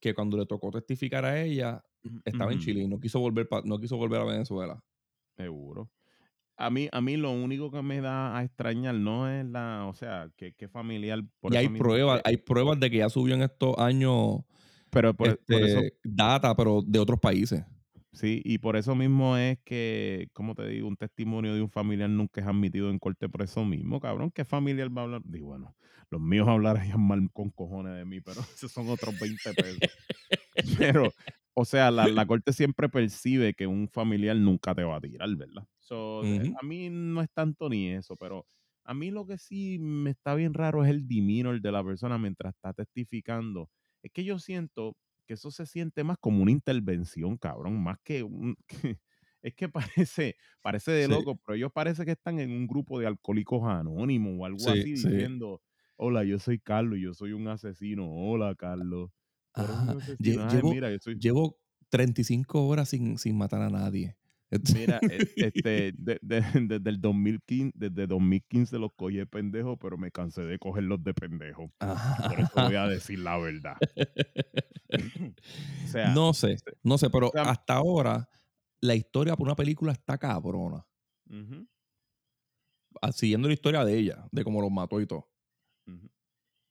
que 0.00 0.14
cuando 0.14 0.38
le 0.38 0.46
tocó 0.46 0.70
testificar 0.70 1.26
a 1.26 1.42
ella, 1.42 1.84
estaba 2.24 2.54
en. 2.54 2.58
Chile 2.58 2.80
y 2.82 2.88
no 2.88 2.98
quiso 3.00 3.20
volver, 3.20 3.48
pa- 3.48 3.62
no 3.66 3.78
quiso 3.78 3.98
volver 3.98 4.22
a 4.22 4.24
Venezuela. 4.24 4.82
Seguro. 5.36 5.90
A 6.56 6.70
mí, 6.70 6.88
a 6.90 7.02
mí 7.02 7.18
lo 7.18 7.32
único 7.32 7.70
que 7.70 7.82
me 7.82 8.00
da 8.00 8.38
a 8.38 8.42
extrañar 8.42 8.94
no 8.94 9.28
es 9.28 9.44
la, 9.44 9.86
o 9.88 9.92
sea, 9.94 10.32
que, 10.36 10.54
que 10.54 10.68
familiar. 10.68 11.22
Por 11.38 11.52
y 11.52 11.56
hay 11.58 11.68
pruebas, 11.68 12.22
que- 12.22 12.30
hay 12.30 12.36
pruebas 12.38 12.80
de 12.80 12.90
que 12.90 12.96
ya 12.98 13.10
subió 13.10 13.34
en 13.34 13.42
estos 13.42 13.76
años 13.76 14.38
pero 14.90 15.14
por, 15.14 15.38
por 15.44 15.62
eso, 15.62 15.80
este, 15.80 15.98
data, 16.02 16.56
pero 16.56 16.80
de 16.82 16.98
otros 16.98 17.20
países. 17.20 17.62
Sí, 18.16 18.42
y 18.44 18.58
por 18.58 18.76
eso 18.76 18.94
mismo 18.94 19.36
es 19.36 19.58
que, 19.64 20.28
como 20.32 20.54
te 20.54 20.66
digo, 20.66 20.88
un 20.88 20.96
testimonio 20.96 21.54
de 21.54 21.62
un 21.62 21.70
familiar 21.70 22.10
nunca 22.10 22.40
es 22.40 22.46
admitido 22.46 22.90
en 22.90 22.98
corte 22.98 23.28
por 23.28 23.42
eso 23.42 23.64
mismo, 23.64 24.00
cabrón. 24.00 24.30
¿Qué 24.30 24.44
familiar 24.44 24.96
va 24.96 25.02
a 25.02 25.04
hablar? 25.04 25.22
Digo, 25.24 25.48
bueno, 25.48 25.76
los 26.10 26.20
míos 26.20 26.48
hablarían 26.48 27.00
mal 27.00 27.28
con 27.32 27.50
cojones 27.50 27.94
de 27.96 28.04
mí, 28.04 28.20
pero 28.20 28.40
esos 28.54 28.72
son 28.72 28.88
otros 28.88 29.18
20 29.18 29.54
pesos. 29.54 29.90
Pero, 30.78 31.12
o 31.54 31.64
sea, 31.64 31.90
la, 31.90 32.08
la 32.08 32.26
corte 32.26 32.52
siempre 32.52 32.88
percibe 32.88 33.54
que 33.54 33.66
un 33.66 33.88
familiar 33.88 34.36
nunca 34.36 34.74
te 34.74 34.84
va 34.84 34.96
a 34.96 35.00
tirar, 35.00 35.28
¿verdad? 35.36 35.66
So. 35.78 36.22
A 36.22 36.64
mí 36.64 36.88
no 36.90 37.22
es 37.22 37.30
tanto 37.30 37.68
ni 37.68 37.88
eso, 37.90 38.16
pero 38.16 38.46
a 38.84 38.94
mí 38.94 39.10
lo 39.10 39.26
que 39.26 39.38
sí 39.38 39.78
me 39.78 40.10
está 40.10 40.34
bien 40.34 40.54
raro 40.54 40.84
es 40.84 40.90
el 40.90 41.06
demeanor 41.06 41.60
de 41.60 41.72
la 41.72 41.84
persona 41.84 42.18
mientras 42.18 42.54
está 42.54 42.72
testificando. 42.72 43.70
Es 44.02 44.12
que 44.12 44.24
yo 44.24 44.38
siento 44.38 44.96
que 45.26 45.34
eso 45.34 45.50
se 45.50 45.66
siente 45.66 46.04
más 46.04 46.18
como 46.18 46.42
una 46.42 46.52
intervención, 46.52 47.36
cabrón, 47.38 47.82
más 47.82 47.98
que 48.04 48.22
un... 48.22 48.56
que- 48.68 49.00
es 49.42 49.54
que 49.54 49.68
parece, 49.68 50.36
parece 50.62 50.90
de 50.92 51.06
Sí. 51.06 51.08
loco, 51.08 51.36
pero 51.44 51.56
ellos 51.56 51.70
parece 51.72 52.04
que 52.04 52.12
están 52.12 52.40
en 52.40 52.50
un 52.50 52.66
grupo 52.66 52.98
de 52.98 53.06
alcohólicos 53.06 53.62
anónimos 53.64 54.34
o 54.38 54.44
algo 54.46 54.70
Sí, 54.70 54.72
así 54.72 54.92
sí. 54.94 55.08
diciendo, 55.08 55.62
hola, 55.96 56.24
yo 56.24 56.38
soy 56.40 56.58
Carlos, 56.58 56.98
yo 57.00 57.14
soy 57.14 57.32
un 57.32 57.46
asesino, 57.48 58.08
hola, 58.12 58.54
Carlos. 58.56 59.10
Llevo, 60.18 60.62
mira, 60.64 60.90
yo 60.90 60.98
soy. 61.00 61.18
llevo 61.18 61.58
35 61.88 62.66
horas 62.66 62.88
sin, 62.90 63.18
sin 63.18 63.36
matar 63.38 63.62
a 63.62 63.70
nadie. 63.70 64.16
Mira, 64.74 65.00
e- 65.02 65.18
este, 65.36 65.92
de- 65.92 66.18
de- 66.22 66.40
desde 66.60 66.90
el 66.90 67.00
2015, 67.00 67.72
desde 67.76 68.06
2015 68.06 68.78
los 68.78 68.92
cogí 68.94 69.16
de 69.16 69.26
pendejo, 69.26 69.76
pero 69.76 69.98
me 69.98 70.10
cansé 70.10 70.42
de 70.42 70.58
cogerlos 70.58 71.02
de 71.02 71.14
pendejo. 71.14 71.72
Por 71.78 72.40
eso 72.40 72.52
voy 72.54 72.76
a 72.76 72.86
decir 72.86 73.18
la 73.18 73.38
verdad. 73.38 73.76
o 75.84 75.88
sea, 75.88 76.14
no 76.14 76.32
sé, 76.32 76.52
este, 76.52 76.72
no 76.82 76.96
sé, 76.98 77.10
pero 77.10 77.28
o 77.28 77.32
sea- 77.32 77.42
hasta 77.42 77.74
ahora 77.74 78.28
la 78.80 78.94
historia 78.94 79.34
por 79.36 79.46
una 79.46 79.56
película 79.56 79.92
está 79.92 80.16
cabrona. 80.18 80.86
Ah, 83.02 83.12
Siguiendo 83.12 83.48
la 83.48 83.54
historia 83.54 83.84
de 83.84 83.98
ella, 83.98 84.26
de 84.32 84.44
cómo 84.44 84.60
los 84.62 84.70
mató 84.70 85.00
y 85.00 85.06
todo. 85.06 85.28
ujú. 85.86 86.08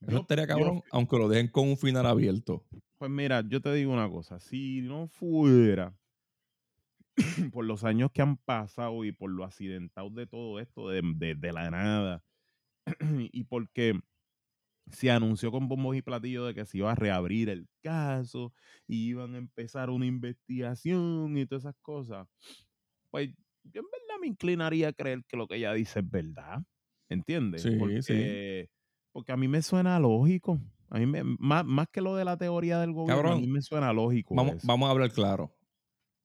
Eso 0.01 0.11
Yo- 0.11 0.17
estaría 0.21 0.45
yo- 0.45 0.47
cabrón, 0.49 0.81
aunque 0.91 1.17
lo 1.17 1.27
dejen 1.27 1.47
con 1.49 1.67
un 1.67 1.77
final 1.77 2.05
abierto. 2.05 2.65
Pues 2.97 3.09
mira, 3.11 3.43
yo 3.47 3.61
te 3.61 3.73
digo 3.73 3.91
una 3.93 4.09
cosa, 4.09 4.39
si 4.39 4.81
no 4.81 5.07
fuera 5.07 5.97
por 7.53 7.65
los 7.65 7.83
años 7.83 8.11
que 8.13 8.21
han 8.21 8.37
pasado 8.37 9.05
y 9.05 9.11
por 9.11 9.31
lo 9.31 9.43
accidentado 9.45 10.09
de 10.09 10.27
todo 10.27 10.59
esto, 10.59 10.89
de, 10.89 11.01
de- 11.15 11.35
de 11.35 11.53
la 11.53 11.71
nada, 11.71 12.23
y 13.33 13.43
porque 13.45 13.99
se 14.91 15.11
anunció 15.11 15.51
con 15.51 15.67
bombos 15.67 15.95
y 15.95 16.01
platillos 16.01 16.47
de 16.47 16.53
que 16.53 16.65
se 16.65 16.77
iba 16.79 16.91
a 16.91 16.95
reabrir 16.95 17.49
el 17.49 17.67
caso 17.81 18.53
y 18.87 19.07
iban 19.09 19.35
a 19.35 19.37
empezar 19.39 19.89
una 19.89 20.05
investigación 20.05 21.37
y 21.37 21.45
todas 21.47 21.63
esas 21.65 21.75
cosas, 21.81 22.27
pues 23.11 23.29
yo 23.63 23.81
en 23.81 23.87
verdad 23.91 24.19
me 24.21 24.27
inclinaría 24.27 24.89
a 24.89 24.93
creer 24.93 25.23
que 25.27 25.37
lo 25.37 25.47
que 25.47 25.55
ella 25.57 25.73
dice 25.73 25.99
es 25.99 26.09
verdad, 26.09 26.63
¿entiendes? 27.09 27.63
Sí, 27.63 28.01
sí. 28.01 28.13
porque, 28.15 28.69
porque 29.11 29.31
a 29.31 29.37
mí 29.37 29.47
me 29.47 29.61
suena 29.61 29.99
lógico. 29.99 30.59
A 30.89 30.99
mí 30.99 31.05
me, 31.07 31.23
más, 31.23 31.65
más 31.65 31.87
que 31.91 32.01
lo 32.01 32.15
de 32.15 32.25
la 32.25 32.37
teoría 32.37 32.79
del 32.79 32.93
gobierno, 32.93 33.33
a 33.33 33.37
mí 33.37 33.47
me 33.47 33.61
suena 33.61 33.91
lógico. 33.93 34.35
Vamos, 34.35 34.55
eso. 34.55 34.67
vamos 34.67 34.87
a 34.87 34.91
hablar 34.91 35.11
claro. 35.11 35.54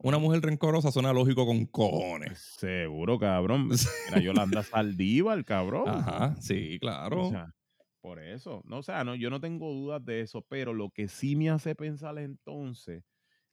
Una 0.03 0.19
mujer 0.19 0.41
rencorosa 0.43 0.91
suena 0.91 1.13
lógico 1.13 1.45
con 1.45 1.67
cojones. 1.67 2.39
Seguro, 2.59 3.19
cabrón. 3.19 3.69
Mira, 4.09 4.21
Yolanda 4.23 4.63
Saldívar, 4.63 5.45
cabrón. 5.45 5.89
Ajá, 5.89 6.35
sí, 6.41 6.79
claro. 6.81 7.27
O 7.27 7.31
sea, 7.31 7.55
por 8.01 8.19
eso. 8.19 8.63
No, 8.65 8.79
o 8.79 8.83
sea, 8.83 9.05
no, 9.05 9.15
yo 9.15 9.29
no 9.29 9.41
tengo 9.41 9.71
dudas 9.73 10.03
de 10.05 10.23
eso, 10.23 10.43
pero 10.49 10.73
lo 10.73 10.89
que 10.91 11.07
sí 11.09 11.37
me 11.37 11.51
hace 11.51 11.75
pensar 11.75 12.19
entonces 12.19 13.05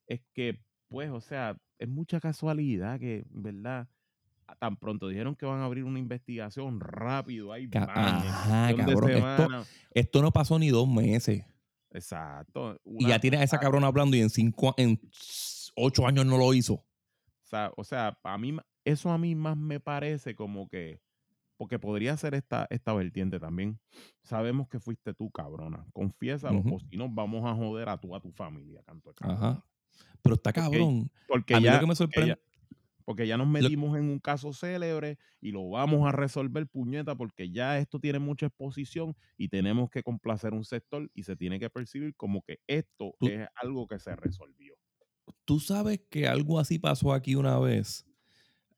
es 0.06 0.22
que, 0.32 0.58
pues, 0.88 1.10
o 1.10 1.20
sea, 1.20 1.54
es 1.78 1.86
mucha 1.88 2.18
casualidad 2.18 2.98
que, 2.98 3.24
¿verdad? 3.28 3.86
A- 4.46 4.56
Tan 4.56 4.78
pronto 4.78 5.08
dijeron 5.08 5.34
que 5.36 5.44
van 5.44 5.60
a 5.60 5.66
abrir 5.66 5.84
una 5.84 5.98
investigación 5.98 6.80
rápido, 6.80 7.54
en 7.54 7.68
Ajá, 7.76 8.74
cabrón. 8.74 9.10
Esto, 9.10 9.48
esto 9.92 10.22
no 10.22 10.32
pasó 10.32 10.58
ni 10.58 10.70
dos 10.70 10.88
meses. 10.88 11.44
Exacto. 11.90 12.80
Y 12.98 13.06
ya 13.08 13.18
tienes 13.18 13.40
a 13.40 13.44
esa 13.44 13.58
cabrona 13.60 13.86
hablando 13.86 14.16
y 14.16 14.20
en 14.20 14.30
cinco, 14.30 14.74
en 14.78 14.98
ocho 15.78 16.06
años 16.06 16.26
no 16.26 16.36
lo 16.38 16.52
hizo. 16.54 16.74
O 16.74 16.84
sea, 17.44 17.72
o 17.76 17.84
sea, 17.84 18.18
a 18.22 18.38
mí, 18.38 18.56
eso 18.84 19.10
a 19.10 19.18
mí 19.18 19.34
más 19.34 19.56
me 19.56 19.80
parece 19.80 20.34
como 20.34 20.68
que, 20.68 21.00
porque 21.56 21.78
podría 21.78 22.16
ser 22.16 22.34
esta, 22.34 22.66
esta 22.70 22.92
vertiente 22.92 23.40
también. 23.40 23.80
Sabemos 24.22 24.68
que 24.68 24.78
fuiste 24.80 25.14
tú, 25.14 25.30
cabrona. 25.30 25.86
Confiésalo, 25.92 26.58
o 26.60 26.78
si 26.80 26.96
no, 26.96 27.08
vamos 27.08 27.44
a 27.46 27.54
joder 27.54 27.88
a 27.88 27.98
tú, 27.98 28.14
a 28.14 28.20
tu 28.20 28.30
familia, 28.32 28.82
canto 28.84 29.10
de. 29.10 29.16
Ajá. 29.32 29.64
Pero 30.22 30.34
está 30.34 30.52
cabrón. 30.52 31.10
Porque 31.26 31.54
a 31.54 31.58
mí 31.58 31.64
ya, 31.64 31.74
lo 31.74 31.80
que 31.80 31.86
me 31.86 31.88
porque 31.88 31.96
sorprende. 31.96 32.28
ya- 32.34 32.38
porque 33.04 33.26
ya 33.26 33.38
nos 33.38 33.48
metimos 33.48 33.96
en 33.96 34.04
un 34.04 34.18
caso 34.18 34.52
célebre 34.52 35.16
y 35.40 35.50
lo 35.50 35.70
vamos 35.70 36.06
a 36.06 36.12
resolver, 36.12 36.66
puñeta, 36.66 37.14
porque 37.16 37.50
ya 37.50 37.78
esto 37.78 37.98
tiene 37.98 38.18
mucha 38.18 38.44
exposición 38.46 39.16
y 39.38 39.48
tenemos 39.48 39.88
que 39.88 40.02
complacer 40.02 40.52
un 40.52 40.62
sector 40.62 41.10
y 41.14 41.22
se 41.22 41.34
tiene 41.34 41.58
que 41.58 41.70
percibir 41.70 42.14
como 42.16 42.42
que 42.42 42.60
esto 42.66 43.14
Tú- 43.18 43.28
es 43.28 43.48
algo 43.54 43.86
que 43.88 43.98
se 43.98 44.14
resolvió. 44.14 44.74
Tú 45.44 45.60
sabes 45.60 46.00
que 46.10 46.26
algo 46.26 46.58
así 46.58 46.78
pasó 46.78 47.12
aquí 47.12 47.34
una 47.34 47.58
vez. 47.58 48.04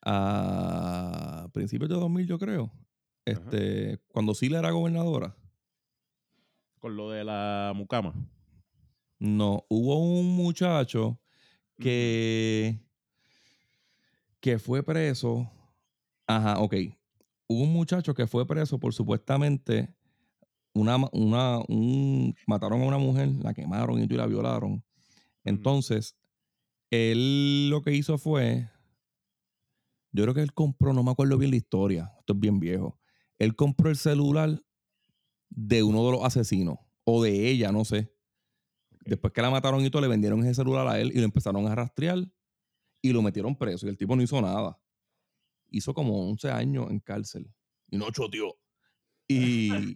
A 0.02 1.48
principios 1.52 1.90
de 1.90 1.96
2000, 1.96 2.26
yo 2.26 2.38
creo. 2.38 2.72
Este, 3.24 3.98
cuando 4.08 4.34
Sila 4.34 4.58
era 4.58 4.70
gobernadora. 4.70 5.36
Con 6.78 6.96
lo 6.96 7.10
de 7.10 7.24
la 7.24 7.72
mucama. 7.74 8.14
No, 9.18 9.66
hubo 9.68 9.98
un 9.98 10.34
muchacho 10.34 11.20
que, 11.78 12.80
que 14.40 14.58
fue 14.58 14.82
preso. 14.82 15.50
Ajá, 16.26 16.58
ok. 16.60 16.74
Hubo 17.46 17.62
un 17.64 17.72
muchacho 17.72 18.14
que 18.14 18.26
fue 18.26 18.46
preso 18.46 18.78
por 18.78 18.94
supuestamente 18.94 19.94
una, 20.72 20.96
una, 21.12 21.58
un, 21.68 22.34
mataron 22.46 22.82
a 22.82 22.86
una 22.86 22.98
mujer, 22.98 23.28
la 23.42 23.52
quemaron 23.54 24.00
y 24.00 24.06
la 24.06 24.26
violaron. 24.26 24.82
Entonces, 25.44 26.16
él 26.90 27.70
lo 27.70 27.82
que 27.82 27.92
hizo 27.94 28.18
fue, 28.18 28.68
yo 30.12 30.24
creo 30.24 30.34
que 30.34 30.42
él 30.42 30.52
compró, 30.52 30.92
no 30.92 31.02
me 31.02 31.10
acuerdo 31.12 31.38
bien 31.38 31.50
la 31.52 31.56
historia, 31.56 32.12
esto 32.18 32.32
es 32.32 32.40
bien 32.40 32.58
viejo. 32.60 32.98
Él 33.38 33.54
compró 33.56 33.90
el 33.90 33.96
celular 33.96 34.62
de 35.48 35.82
uno 35.82 36.04
de 36.06 36.12
los 36.12 36.24
asesinos, 36.24 36.78
o 37.04 37.22
de 37.22 37.48
ella, 37.48 37.72
no 37.72 37.84
sé. 37.84 38.12
Después 39.04 39.32
que 39.32 39.40
la 39.42 39.50
mataron 39.50 39.84
y 39.84 39.90
todo, 39.90 40.02
le 40.02 40.08
vendieron 40.08 40.40
ese 40.44 40.54
celular 40.56 40.86
a 40.86 41.00
él 41.00 41.10
y 41.14 41.18
lo 41.18 41.24
empezaron 41.24 41.66
a 41.66 41.74
rastrear 41.74 42.18
y 43.02 43.12
lo 43.12 43.22
metieron 43.22 43.56
preso. 43.56 43.86
Y 43.86 43.88
el 43.88 43.96
tipo 43.96 44.14
no 44.14 44.22
hizo 44.22 44.40
nada. 44.42 44.78
Hizo 45.70 45.94
como 45.94 46.28
11 46.28 46.50
años 46.50 46.90
en 46.90 47.00
cárcel. 47.00 47.50
Y 47.88 47.96
no 47.96 48.10
choteó. 48.10 48.56
Y, 49.26 49.70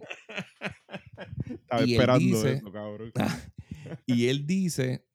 Estaba 1.47 1.81
Y 1.83 1.83
él 1.83 1.91
esperando 1.91 2.19
dice- 2.19 2.53
eso, 2.53 2.71
cabrón. 2.71 3.11
y 4.07 4.27
él 4.27 4.47
dice 4.47 5.05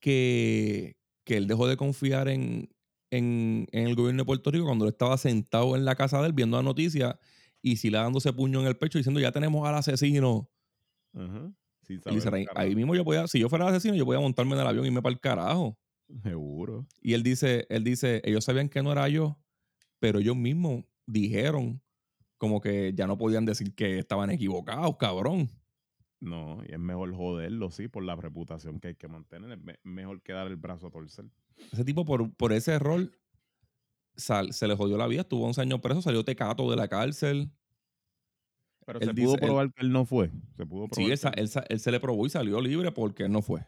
que, 0.00 0.96
que 1.24 1.36
él 1.36 1.46
dejó 1.46 1.68
de 1.68 1.76
confiar 1.76 2.28
en, 2.28 2.70
en, 3.10 3.68
en 3.72 3.86
el 3.86 3.94
gobierno 3.94 4.22
de 4.22 4.26
Puerto 4.26 4.50
Rico 4.50 4.64
cuando 4.64 4.86
él 4.86 4.92
estaba 4.92 5.18
sentado 5.18 5.76
en 5.76 5.84
la 5.84 5.94
casa 5.94 6.20
de 6.20 6.28
él 6.28 6.32
viendo 6.32 6.56
la 6.56 6.62
noticia 6.62 7.18
y 7.62 7.76
si 7.76 7.90
le 7.90 7.98
dándose 7.98 8.32
puño 8.32 8.60
en 8.60 8.66
el 8.66 8.76
pecho 8.76 8.98
diciendo 8.98 9.20
ya 9.20 9.32
tenemos 9.32 9.68
al 9.68 9.74
asesino. 9.74 10.50
Él 12.08 12.14
dice, 12.14 12.28
ahí, 12.32 12.44
carajo. 12.46 12.66
ahí 12.66 12.74
mismo 12.74 12.94
yo 12.94 13.04
podía, 13.04 13.26
si 13.26 13.38
yo 13.38 13.48
fuera 13.48 13.66
el 13.66 13.74
asesino, 13.74 13.94
yo 13.94 14.04
podía 14.04 14.20
montarme 14.20 14.54
en 14.54 14.60
el 14.60 14.66
avión 14.66 14.84
y 14.84 14.88
irme 14.88 15.02
para 15.02 15.12
el 15.12 15.20
carajo. 15.20 15.78
Seguro. 16.22 16.86
Y 17.00 17.14
él 17.14 17.22
dice, 17.22 17.66
él 17.68 17.84
dice, 17.84 18.20
ellos 18.24 18.44
sabían 18.44 18.68
que 18.68 18.82
no 18.82 18.92
era 18.92 19.08
yo, 19.08 19.38
pero 19.98 20.18
ellos 20.20 20.36
mismos 20.36 20.84
dijeron 21.06 21.82
como 22.38 22.60
que 22.60 22.92
ya 22.94 23.06
no 23.06 23.18
podían 23.18 23.44
decir 23.44 23.74
que 23.74 23.98
estaban 23.98 24.30
equivocados, 24.30 24.96
cabrón. 24.96 25.50
No, 26.20 26.62
y 26.68 26.72
es 26.72 26.78
mejor 26.78 27.14
joderlo, 27.14 27.70
sí, 27.70 27.88
por 27.88 28.02
la 28.04 28.14
reputación 28.14 28.78
que 28.78 28.88
hay 28.88 28.94
que 28.94 29.08
mantener. 29.08 29.52
Es 29.52 29.58
me- 29.64 29.78
mejor 29.84 30.20
que 30.22 30.32
dar 30.32 30.46
el 30.48 30.56
brazo 30.56 30.88
a 30.88 30.90
torcer. 30.90 31.24
Ese 31.72 31.84
tipo 31.84 32.04
por, 32.04 32.30
por 32.34 32.52
ese 32.52 32.72
error 32.72 33.10
sal- 34.16 34.52
se 34.52 34.68
le 34.68 34.76
jodió 34.76 34.98
la 34.98 35.06
vida, 35.06 35.22
estuvo 35.22 35.46
11 35.46 35.62
años 35.62 35.80
preso, 35.80 36.02
salió 36.02 36.22
tecato 36.24 36.70
de 36.70 36.76
la 36.76 36.88
cárcel. 36.88 37.50
Pero 38.84 38.98
Él 39.00 39.06
se 39.06 39.12
dice- 39.14 39.24
pudo 39.26 39.34
él- 39.36 39.40
probar 39.40 39.72
que 39.72 39.82
él 39.82 39.92
no 39.92 40.04
fue. 40.04 40.30
Se 40.56 40.66
pudo 40.66 40.88
probar. 40.88 41.16
Sí, 41.18 41.26
él, 41.26 41.32
él 41.36 41.50
él 41.68 41.80
se 41.80 41.90
le 41.90 42.00
probó 42.00 42.26
y 42.26 42.30
salió 42.30 42.60
libre 42.60 42.92
porque 42.92 43.24
él 43.24 43.32
no 43.32 43.40
fue. 43.40 43.64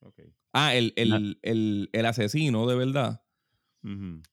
Ok. 0.00 0.20
Ah, 0.52 0.74
el, 0.74 0.92
el, 0.96 1.38
el, 1.42 1.90
el 1.92 2.06
asesino 2.06 2.66
de 2.66 2.74
verdad 2.76 3.22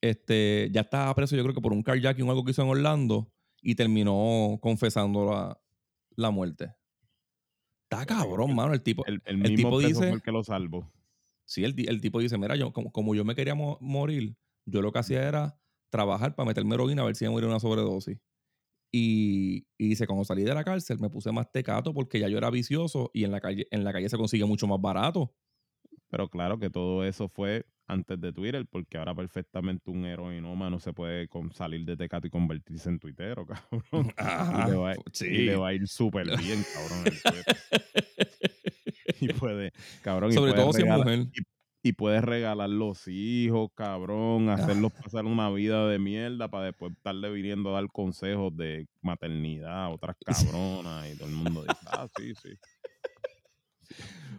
este, 0.00 0.68
ya 0.72 0.82
estaba 0.82 1.12
preso, 1.14 1.34
yo 1.36 1.42
creo 1.42 1.54
que 1.54 1.60
por 1.60 1.72
un 1.72 1.82
carjacking 1.82 2.24
o 2.26 2.30
algo 2.30 2.44
que 2.44 2.52
hizo 2.52 2.62
en 2.62 2.68
Orlando 2.68 3.32
y 3.62 3.74
terminó 3.74 4.58
confesando 4.60 5.24
la, 5.26 5.60
la 6.16 6.30
muerte. 6.30 6.72
Está 7.90 8.06
cabrón, 8.06 8.54
mano. 8.54 8.72
El 8.72 8.82
tipo, 8.82 9.04
El, 9.04 9.20
el 9.24 9.34
el 9.36 9.42
mismo 9.42 9.70
tipo 9.70 9.80
dice, 9.80 9.94
fue 9.94 10.16
el 10.16 10.22
que 10.22 10.30
lo 10.30 10.44
salvó. 10.44 10.92
sí, 11.44 11.64
el, 11.64 11.74
el 11.88 12.00
tipo 12.00 12.20
dice, 12.20 12.38
mira, 12.38 12.54
yo, 12.56 12.72
como, 12.72 12.92
como 12.92 13.14
yo 13.14 13.24
me 13.24 13.34
quería 13.34 13.54
mo- 13.54 13.78
morir, 13.80 14.36
yo 14.64 14.80
lo 14.80 14.92
que 14.92 15.00
hacía 15.00 15.26
era 15.26 15.60
trabajar 15.90 16.36
para 16.36 16.46
meterme 16.46 16.74
heroína 16.76 17.02
a 17.02 17.06
ver 17.06 17.16
si 17.16 17.24
me 17.24 17.30
moría 17.30 17.48
una 17.48 17.58
sobredosis. 17.58 18.18
Y, 18.92 19.66
y 19.78 19.88
dice, 19.88 20.06
cuando 20.06 20.24
salí 20.24 20.42
de 20.44 20.54
la 20.54 20.64
cárcel 20.64 20.98
me 21.00 21.10
puse 21.10 21.32
más 21.32 21.50
tecato 21.52 21.94
porque 21.94 22.20
ya 22.20 22.28
yo 22.28 22.38
era 22.38 22.50
vicioso 22.50 23.10
y 23.14 23.24
en 23.24 23.32
la 23.32 23.40
calle, 23.40 23.66
en 23.70 23.84
la 23.84 23.92
calle 23.92 24.08
se 24.08 24.16
consigue 24.18 24.44
mucho 24.44 24.66
más 24.66 24.80
barato. 24.80 25.34
Pero 26.10 26.28
claro 26.28 26.58
que 26.58 26.70
todo 26.70 27.04
eso 27.04 27.28
fue 27.28 27.64
antes 27.86 28.20
de 28.20 28.32
Twitter, 28.32 28.66
porque 28.70 28.98
ahora 28.98 29.14
perfectamente 29.14 29.90
un 29.90 30.04
heroinómano 30.04 30.78
se 30.80 30.92
puede 30.92 31.26
con- 31.28 31.52
salir 31.52 31.84
de 31.84 31.96
Tecato 31.96 32.26
y 32.26 32.30
convertirse 32.30 32.88
en 32.88 32.98
tuitero, 32.98 33.46
cabrón. 33.92 34.12
Ajá, 34.16 34.66
y, 34.66 34.70
le 34.70 34.76
va, 34.76 34.94
sí. 35.12 35.26
y 35.26 35.38
le 35.46 35.56
va 35.56 35.68
a 35.68 35.74
ir 35.74 35.86
súper 35.88 36.26
bien, 36.38 36.64
cabrón. 36.74 37.04
el 37.06 37.18
y 39.20 39.32
puede, 39.34 39.72
cabrón, 40.02 40.30
y 40.30 40.34
Sobre 40.34 40.52
puede 40.52 40.62
todo 40.62 40.72
si 40.72 40.78
es 40.82 40.84
regalar- 40.84 41.04
mujer. 41.18 41.26
Y 41.82 41.92
puedes 41.94 42.22
regalar 42.22 42.68
los 42.68 43.08
hijos, 43.08 43.70
cabrón, 43.74 44.50
hacerlos 44.50 44.92
pasar 44.92 45.24
una 45.24 45.48
vida 45.50 45.88
de 45.88 45.98
mierda 45.98 46.48
para 46.48 46.66
después 46.66 46.92
estarle 46.92 47.30
viniendo 47.30 47.70
a 47.70 47.80
dar 47.80 47.88
consejos 47.90 48.54
de 48.54 48.86
maternidad 49.00 49.84
a 49.84 49.88
otras 49.88 50.14
cabronas 50.22 51.10
y 51.10 51.16
todo 51.16 51.28
el 51.28 51.34
mundo 51.36 51.62
dice, 51.62 51.80
ah, 51.86 52.06
sí, 52.18 52.34
sí. 52.34 52.50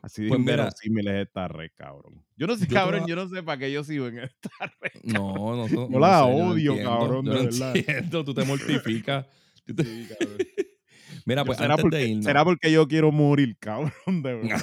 Sí. 0.02 0.22
Así 0.22 0.24
de 0.24 0.30
Pues 0.30 0.40
mira- 0.40 0.54
inverosímil 0.54 1.08
es 1.08 1.28
esta 1.28 1.48
red, 1.48 1.70
cabrón. 1.76 2.26
Yo 2.36 2.48
no 2.48 2.56
sé, 2.58 2.66
Yo 2.68 2.74
cabrón, 2.74 3.02
toda- 3.02 3.10
yo 3.10 3.16
no 3.16 3.30
sé 3.30 3.44
para 3.44 3.58
qué 3.60 3.72
yo 3.72 3.84
sigo 3.84 4.08
en 4.08 4.20
esta 4.20 4.50
red. 4.82 5.02
No, 5.04 5.56
no, 5.56 5.68
no, 5.68 5.90
Yo 5.92 6.00
la 6.00 6.20
no 6.22 6.28
odio, 6.28 6.76
cabrón, 6.84 7.26
de 7.26 7.32
no 7.32 7.38
verdad. 7.44 7.76
entiendo, 7.76 8.24
tú 8.26 8.34
te 8.34 8.44
mortificas. 8.44 9.28
Tú 9.66 9.76
te- 9.76 9.84
Sí, 9.84 10.08
cabrón. 10.10 10.38
Mira, 11.26 11.46
pues 11.46 11.60
¿será, 11.60 11.74
antes 11.74 11.84
porque, 11.84 11.98
de 11.98 12.08
irnos. 12.08 12.26
será 12.26 12.44
porque 12.44 12.72
yo 12.72 12.88
quiero 12.88 13.12
morir, 13.12 13.56
cabrón, 13.60 13.92
de 14.24 14.34
verdad. 14.34 14.62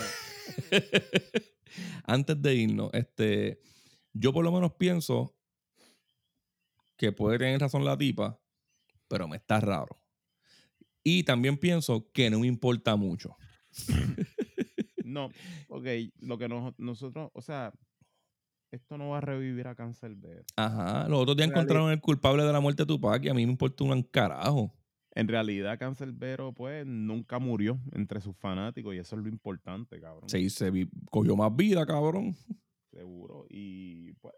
antes 2.05 2.43
de 2.43 2.55
irnos, 2.55 2.91
este, 2.93 3.61
yo 4.13 4.33
por 4.33 4.45
lo 4.45 4.51
menos 4.51 4.73
pienso 4.75 5.37
que 6.97 7.13
puede 7.13 7.39
tener 7.39 7.61
razón 7.61 7.85
la 7.85 7.97
tipa, 7.97 8.41
pero 9.07 9.29
me 9.29 9.37
está 9.37 9.61
raro. 9.61 10.01
Y 11.05 11.23
también 11.23 11.57
pienso 11.59 12.11
que 12.13 12.29
no 12.29 12.41
me 12.41 12.49
importa 12.49 12.97
mucho. 12.97 13.37
No, 15.09 15.31
ok, 15.69 15.87
lo 16.21 16.39
que 16.39 16.49
nos- 16.49 16.79
nosotros, 16.79 17.31
o 17.33 17.41
sea, 17.43 17.73
esto 18.71 18.99
no 18.99 19.11
va 19.11 19.19
a 19.19 19.21
revivir 19.23 19.67
a 19.67 19.75
Cancelbero. 19.75 20.45
Ajá, 20.57 21.09
los 21.09 21.21
otros 21.21 21.37
días 21.37 21.49
encontraron 21.51 21.91
el 21.91 22.01
culpable 22.01 22.45
de 22.45 22.53
la 22.53 22.61
muerte 22.61 22.83
de 22.83 22.87
Tupac 22.87 23.25
y 23.25 23.29
a 23.29 23.35
mí 23.35 23.47
me 23.47 23.53
importa 23.53 23.85
un 23.85 24.03
carajo. 24.03 24.73
En 25.15 25.27
realidad, 25.27 25.79
Cancelbero, 25.79 26.53
pues, 26.53 26.87
nunca 26.87 27.39
murió 27.39 27.81
entre 27.93 28.21
sus 28.21 28.37
fanáticos 28.37 28.95
y 28.95 28.99
eso 28.99 29.17
es 29.17 29.23
lo 29.23 29.29
importante, 29.29 29.99
cabrón. 30.01 30.29
Se, 30.29 30.49
se 30.51 30.71
cogió 31.11 31.35
más 31.35 31.55
vida, 31.57 31.85
cabrón. 31.87 32.37
Seguro. 32.93 33.47
Y, 33.49 34.13
pues, 34.21 34.35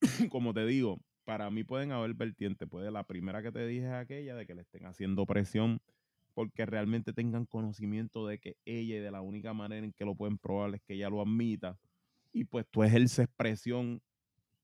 como 0.30 0.54
te 0.54 0.64
digo, 0.66 0.98
para 1.24 1.50
mí 1.50 1.62
pueden 1.62 1.92
haber 1.92 2.14
vertientes. 2.14 2.68
Puede, 2.68 2.90
la 2.90 3.04
primera 3.06 3.42
que 3.42 3.52
te 3.52 3.66
dije 3.66 3.86
es 3.86 3.92
aquella 3.92 4.34
de 4.34 4.46
que 4.46 4.54
le 4.54 4.62
estén 4.62 4.86
haciendo 4.86 5.24
presión 5.26 5.80
porque 6.34 6.66
realmente 6.66 7.12
tengan 7.12 7.46
conocimiento 7.46 8.26
de 8.26 8.38
que 8.38 8.56
ella 8.64 8.96
y 8.96 9.00
de 9.00 9.10
la 9.10 9.20
única 9.22 9.52
manera 9.54 9.84
en 9.86 9.92
que 9.92 10.04
lo 10.04 10.14
pueden 10.16 10.38
probar 10.38 10.74
es 10.74 10.82
que 10.82 10.94
ella 10.94 11.10
lo 11.10 11.20
admita. 11.22 11.78
Y 12.32 12.44
pues 12.44 12.66
tú 12.70 12.82
ejerces 12.84 13.28
presión, 13.36 14.02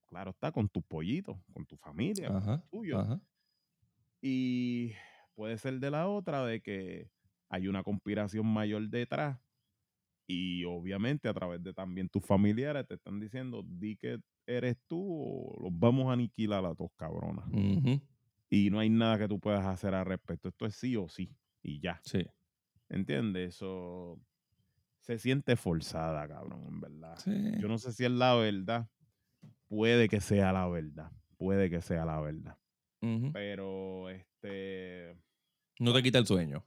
claro 0.07 0.31
está, 0.33 0.53
con 0.53 0.69
tus 0.71 0.85
pollitos, 0.85 1.39
con 1.53 1.67
tu 1.67 1.77
familia, 1.79 2.33
con 2.33 2.37
Ajá, 2.37 2.53
los 2.53 2.63
tuyos. 2.71 3.03
ajá. 3.03 3.21
Y 4.21 4.93
puede 5.35 5.59
ser 5.59 5.79
de 5.81 5.91
la 5.91 6.09
otra, 6.09 6.45
de 6.45 6.61
que 6.61 7.11
hay 7.49 7.69
una 7.69 7.83
conspiración 7.83 8.47
mayor 8.47 8.89
detrás. 8.89 9.41
Y 10.27 10.65
obviamente 10.65 11.29
a 11.29 11.35
través 11.35 11.63
de 11.63 11.75
también 11.75 12.09
tus 12.09 12.25
familiares 12.25 12.87
te 12.87 12.95
están 12.95 13.21
diciendo, 13.21 13.63
di 13.67 13.97
que 13.97 14.19
eres 14.47 14.77
tú 14.89 15.01
o 15.01 15.63
los 15.63 15.73
vamos 15.75 16.09
a 16.09 16.15
aniquilar 16.15 16.65
a 16.67 16.75
todos 16.75 16.93
cabronas. 16.97 17.47
Y 18.51 18.71
no 18.71 18.81
hay 18.81 18.91
nada 18.91 19.19
que 19.19 19.29
tú 19.29 19.41
puedas 19.41 19.65
hacer 19.67 19.95
al 19.95 20.07
respecto. 20.07 20.49
Esto 20.49 20.67
es 20.67 20.75
sí 20.77 20.97
o 20.97 21.09
sí. 21.09 21.35
Y 21.69 21.81
ya. 21.81 22.01
Sí, 22.03 22.25
¿Entiendes? 22.89 23.57
Eso 23.57 24.19
se 25.01 25.19
siente 25.19 25.57
forzada, 25.57 26.27
cabrón, 26.27 26.65
en 26.67 26.81
verdad. 26.81 27.17
sí. 27.19 27.53
Yo 27.61 27.69
no 27.69 27.77
sé 27.77 27.93
si 27.93 28.05
es 28.05 28.11
la 28.11 28.35
verdad. 28.35 28.89
Puede 29.69 30.09
que 30.09 30.21
sea 30.21 30.53
la 30.53 30.67
verdad. 30.67 31.13
Puede 31.37 31.69
que 31.69 31.83
sea 31.83 32.07
la 32.07 32.21
verdad. 32.21 32.57
Pero, 33.33 34.09
este... 34.09 35.17
No 35.79 35.93
te 35.93 36.03
quita 36.03 36.19
el 36.19 36.27
sueño. 36.27 36.65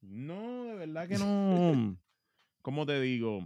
No, 0.00 0.64
de 0.64 0.74
verdad 0.74 1.08
que 1.08 1.18
no. 1.18 1.96
¿Cómo 2.62 2.86
te 2.86 3.00
digo? 3.00 3.40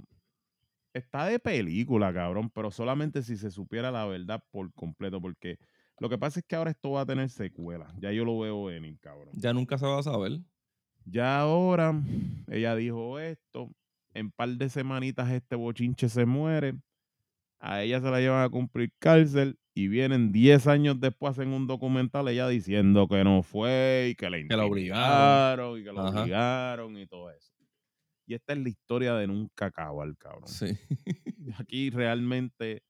Está 0.92 1.24
de 1.26 1.38
película, 1.38 2.12
cabrón, 2.12 2.50
pero 2.50 2.70
solamente 2.70 3.22
si 3.22 3.36
se 3.36 3.50
supiera 3.50 3.90
la 3.90 4.04
verdad 4.06 4.44
por 4.50 4.72
completo, 4.74 5.20
porque 5.20 5.58
lo 5.98 6.08
que 6.08 6.18
pasa 6.18 6.40
es 6.40 6.46
que 6.46 6.56
ahora 6.56 6.70
esto 6.70 6.90
va 6.90 7.02
a 7.02 7.06
tener 7.06 7.30
secuela. 7.30 7.94
Ya 7.98 8.12
yo 8.12 8.24
lo 8.24 8.38
veo 8.38 8.64
venir, 8.64 8.98
cabrón. 9.00 9.30
Ya 9.34 9.52
nunca 9.52 9.78
se 9.78 9.86
va 9.86 9.98
a 9.98 10.02
saber. 10.02 10.40
Ya 11.04 11.40
ahora, 11.40 12.00
ella 12.48 12.74
dijo 12.76 13.18
esto, 13.18 13.70
en 14.14 14.30
par 14.30 14.48
de 14.50 14.68
semanitas 14.68 15.30
este 15.30 15.56
bochinche 15.56 16.08
se 16.08 16.26
muere, 16.26 16.74
a 17.58 17.82
ella 17.82 18.00
se 18.00 18.10
la 18.10 18.20
llevan 18.20 18.44
a 18.44 18.48
cumplir 18.48 18.92
cárcel 18.98 19.58
y 19.74 19.88
vienen 19.88 20.32
10 20.32 20.66
años 20.66 21.00
después 21.00 21.38
en 21.38 21.48
un 21.52 21.66
documental 21.66 22.28
ella 22.28 22.48
diciendo 22.48 23.08
que 23.08 23.24
no 23.24 23.42
fue 23.42 24.08
y 24.12 24.14
que 24.14 24.30
la 24.30 24.38
Que 24.38 24.56
la 24.56 24.64
obligaron. 24.66 25.80
y 25.80 25.84
que 25.84 25.92
la 25.92 26.08
Ajá. 26.08 26.22
obligaron 26.22 26.98
y 26.98 27.06
todo 27.06 27.30
eso. 27.30 27.52
Y 28.26 28.34
esta 28.34 28.52
es 28.52 28.60
la 28.60 28.68
historia 28.68 29.14
de 29.14 29.26
nunca 29.26 29.66
acabar, 29.66 30.16
cabrón. 30.16 30.46
Sí. 30.48 30.66
Aquí 31.58 31.90
realmente 31.90 32.82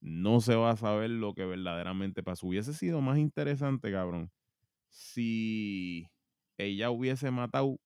no 0.00 0.40
se 0.40 0.54
va 0.54 0.70
a 0.70 0.76
saber 0.76 1.10
lo 1.10 1.34
que 1.34 1.44
verdaderamente 1.44 2.22
pasó. 2.22 2.46
Hubiese 2.46 2.72
sido 2.74 3.00
más 3.00 3.18
interesante, 3.18 3.90
cabrón, 3.90 4.30
si 4.88 6.06
ella 6.58 6.90
hubiese 6.90 7.30
matado 7.30 7.78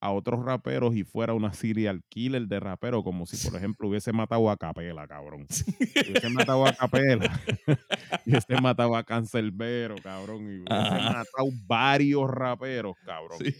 a 0.00 0.12
otros 0.12 0.44
raperos 0.44 0.94
y 0.94 1.02
fuera 1.02 1.32
una 1.32 1.54
serial 1.54 2.02
killer 2.10 2.46
de 2.46 2.60
rapero, 2.60 3.02
como 3.02 3.24
si, 3.24 3.36
por 3.48 3.56
ejemplo, 3.58 3.88
hubiese 3.88 4.12
matado 4.12 4.50
a 4.50 4.56
Capela, 4.58 5.06
cabrón. 5.08 5.46
Hubiese 5.48 6.28
matado 6.28 6.66
a 6.66 6.74
Capela. 6.74 7.40
hubiese 8.26 8.60
matado 8.60 8.96
a 8.96 9.04
Cancelbero, 9.04 9.96
cabrón. 10.02 10.42
Y 10.42 10.56
hubiese 10.58 10.72
Ajá. 10.72 11.18
matado 11.18 11.48
varios 11.66 12.30
raperos, 12.30 12.96
cabrón. 13.04 13.38
Sí. 13.42 13.54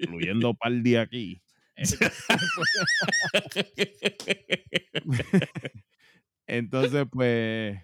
Incluyendo 0.00 0.52
par 0.54 0.72
de 0.72 0.98
aquí. 0.98 1.40
Entonces, 6.48 7.06
pues, 7.10 7.78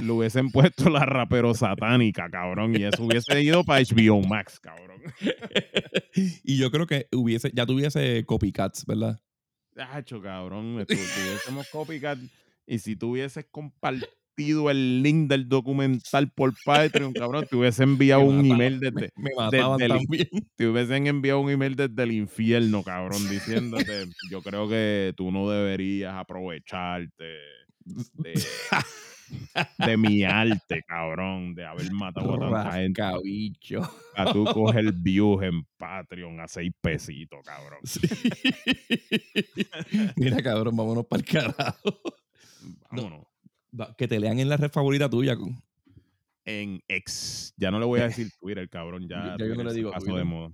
le 0.00 0.10
hubiesen 0.12 0.50
puesto 0.50 0.88
la 0.90 1.04
rapero 1.04 1.54
satánica, 1.54 2.30
cabrón. 2.30 2.74
Y 2.78 2.84
eso 2.84 3.04
hubiese 3.04 3.42
ido 3.42 3.64
para 3.64 3.80
HBO 3.82 4.20
Max, 4.22 4.58
cabrón. 4.60 5.02
y 6.44 6.56
yo 6.56 6.70
creo 6.70 6.86
que 6.86 7.08
hubiese, 7.12 7.50
ya 7.54 7.66
tuviese 7.66 8.24
copycats, 8.24 8.84
¿verdad? 8.86 9.20
Hacho, 9.76 10.20
cabrón. 10.20 10.84
Tuviésemos 10.86 11.68
copycat. 11.70 12.18
Y 12.66 12.78
si 12.78 12.94
tú 12.96 13.12
hubieses 13.12 13.46
compartido 13.50 14.70
el 14.70 15.02
link 15.02 15.28
del 15.28 15.48
documental 15.48 16.30
por 16.30 16.54
Patreon, 16.64 17.12
cabrón, 17.12 17.46
te 17.48 17.56
hubiese 17.56 17.82
enviado 17.82 18.22
Me 18.22 18.28
un 18.28 18.36
mataban, 18.48 18.54
email 18.60 18.80
desde, 18.80 19.10
Me, 19.16 19.30
me 19.36 19.50
desde 19.50 19.84
el- 19.86 20.46
te 20.56 20.66
hubiesen 20.68 21.06
enviado 21.06 21.40
un 21.40 21.50
email 21.50 21.74
desde 21.76 22.02
el 22.02 22.12
infierno, 22.12 22.82
cabrón, 22.82 23.28
diciéndote, 23.28 24.06
yo 24.30 24.42
creo 24.42 24.68
que 24.68 25.12
tú 25.16 25.30
no 25.32 25.50
deberías 25.50 26.14
aprovecharte 26.14 27.24
de, 27.84 28.34
de 29.78 29.96
mi 29.96 30.24
arte, 30.24 30.82
cabrón, 30.86 31.54
de 31.54 31.64
haber 31.66 31.90
matado 31.92 32.34
a 32.34 32.38
tanta 32.38 32.72
gente. 32.72 33.02
A 34.16 34.32
tú 34.32 34.44
coger 34.52 34.92
views 34.92 35.42
en 35.42 35.64
Patreon 35.76 36.40
a 36.40 36.48
seis 36.48 36.72
pesitos, 36.80 37.40
cabrón. 37.44 37.80
Sí. 37.84 38.00
Mira, 40.16 40.42
cabrón, 40.42 40.76
vámonos 40.76 41.06
para 41.06 41.20
el 41.22 41.26
carajo. 41.28 42.00
Vámonos. 42.90 43.26
Que 43.96 44.06
te 44.08 44.20
lean 44.20 44.38
en 44.38 44.48
la 44.48 44.56
red 44.56 44.70
favorita 44.70 45.08
tuya. 45.08 45.36
con- 45.36 45.62
En 46.44 46.82
ex. 46.88 47.54
Ya 47.56 47.70
no 47.70 47.78
le 47.78 47.86
voy 47.86 48.00
a 48.00 48.04
decir 48.08 48.30
Twitter, 48.40 48.68
cabrón. 48.68 49.08
Ya, 49.08 49.16
Ya 49.16 49.24
yo 49.24 49.30
no 49.30 49.36
Twitter 49.54 49.64
le 49.64 49.70
se 49.70 49.76
digo 49.76 49.90
pasó 49.92 50.04
Twitter. 50.06 50.18
de 50.20 50.24
moda. 50.24 50.50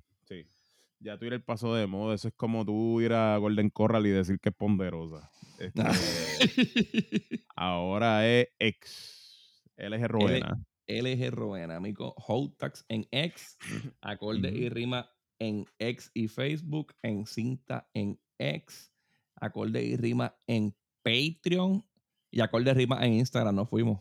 Ya 1.01 1.16
Twitter 1.18 1.44
pasó 1.44 1.74
de 1.74 1.86
moda. 1.86 2.14
Eso 2.14 2.28
es 2.28 2.34
como 2.34 2.64
tú 2.64 3.01
ir 3.01 3.12
a 3.12 3.36
Golden 3.36 3.70
Corral 3.70 4.07
y 4.07 4.11
decir 4.11 4.40
que 4.40 4.49
es 4.49 4.55
ponderosa. 4.55 5.30
Este, 5.59 5.82
ahora 7.57 8.26
es 8.26 8.49
ex. 8.59 9.62
LG 9.76 10.09
Roena. 10.09 10.64
LG 10.86 11.30
Roena, 11.30 11.76
amigo. 11.76 12.14
Hotax 12.16 12.84
en 12.88 13.07
X, 13.11 13.59
acorde 14.01 14.51
y 14.51 14.68
rima 14.68 15.11
en 15.38 15.66
X 15.78 16.11
y 16.14 16.28
Facebook, 16.28 16.94
en 17.03 17.26
cinta 17.26 17.88
en 17.94 18.18
X, 18.38 18.92
acorde 19.36 19.84
y 19.84 19.96
rima 19.96 20.36
en 20.46 20.74
Patreon, 21.03 21.84
Y 22.30 22.40
acorde 22.40 22.74
rima 22.74 23.05
en 23.05 23.14
Instagram, 23.14 23.55
nos 23.55 23.68
fuimos. 23.68 24.01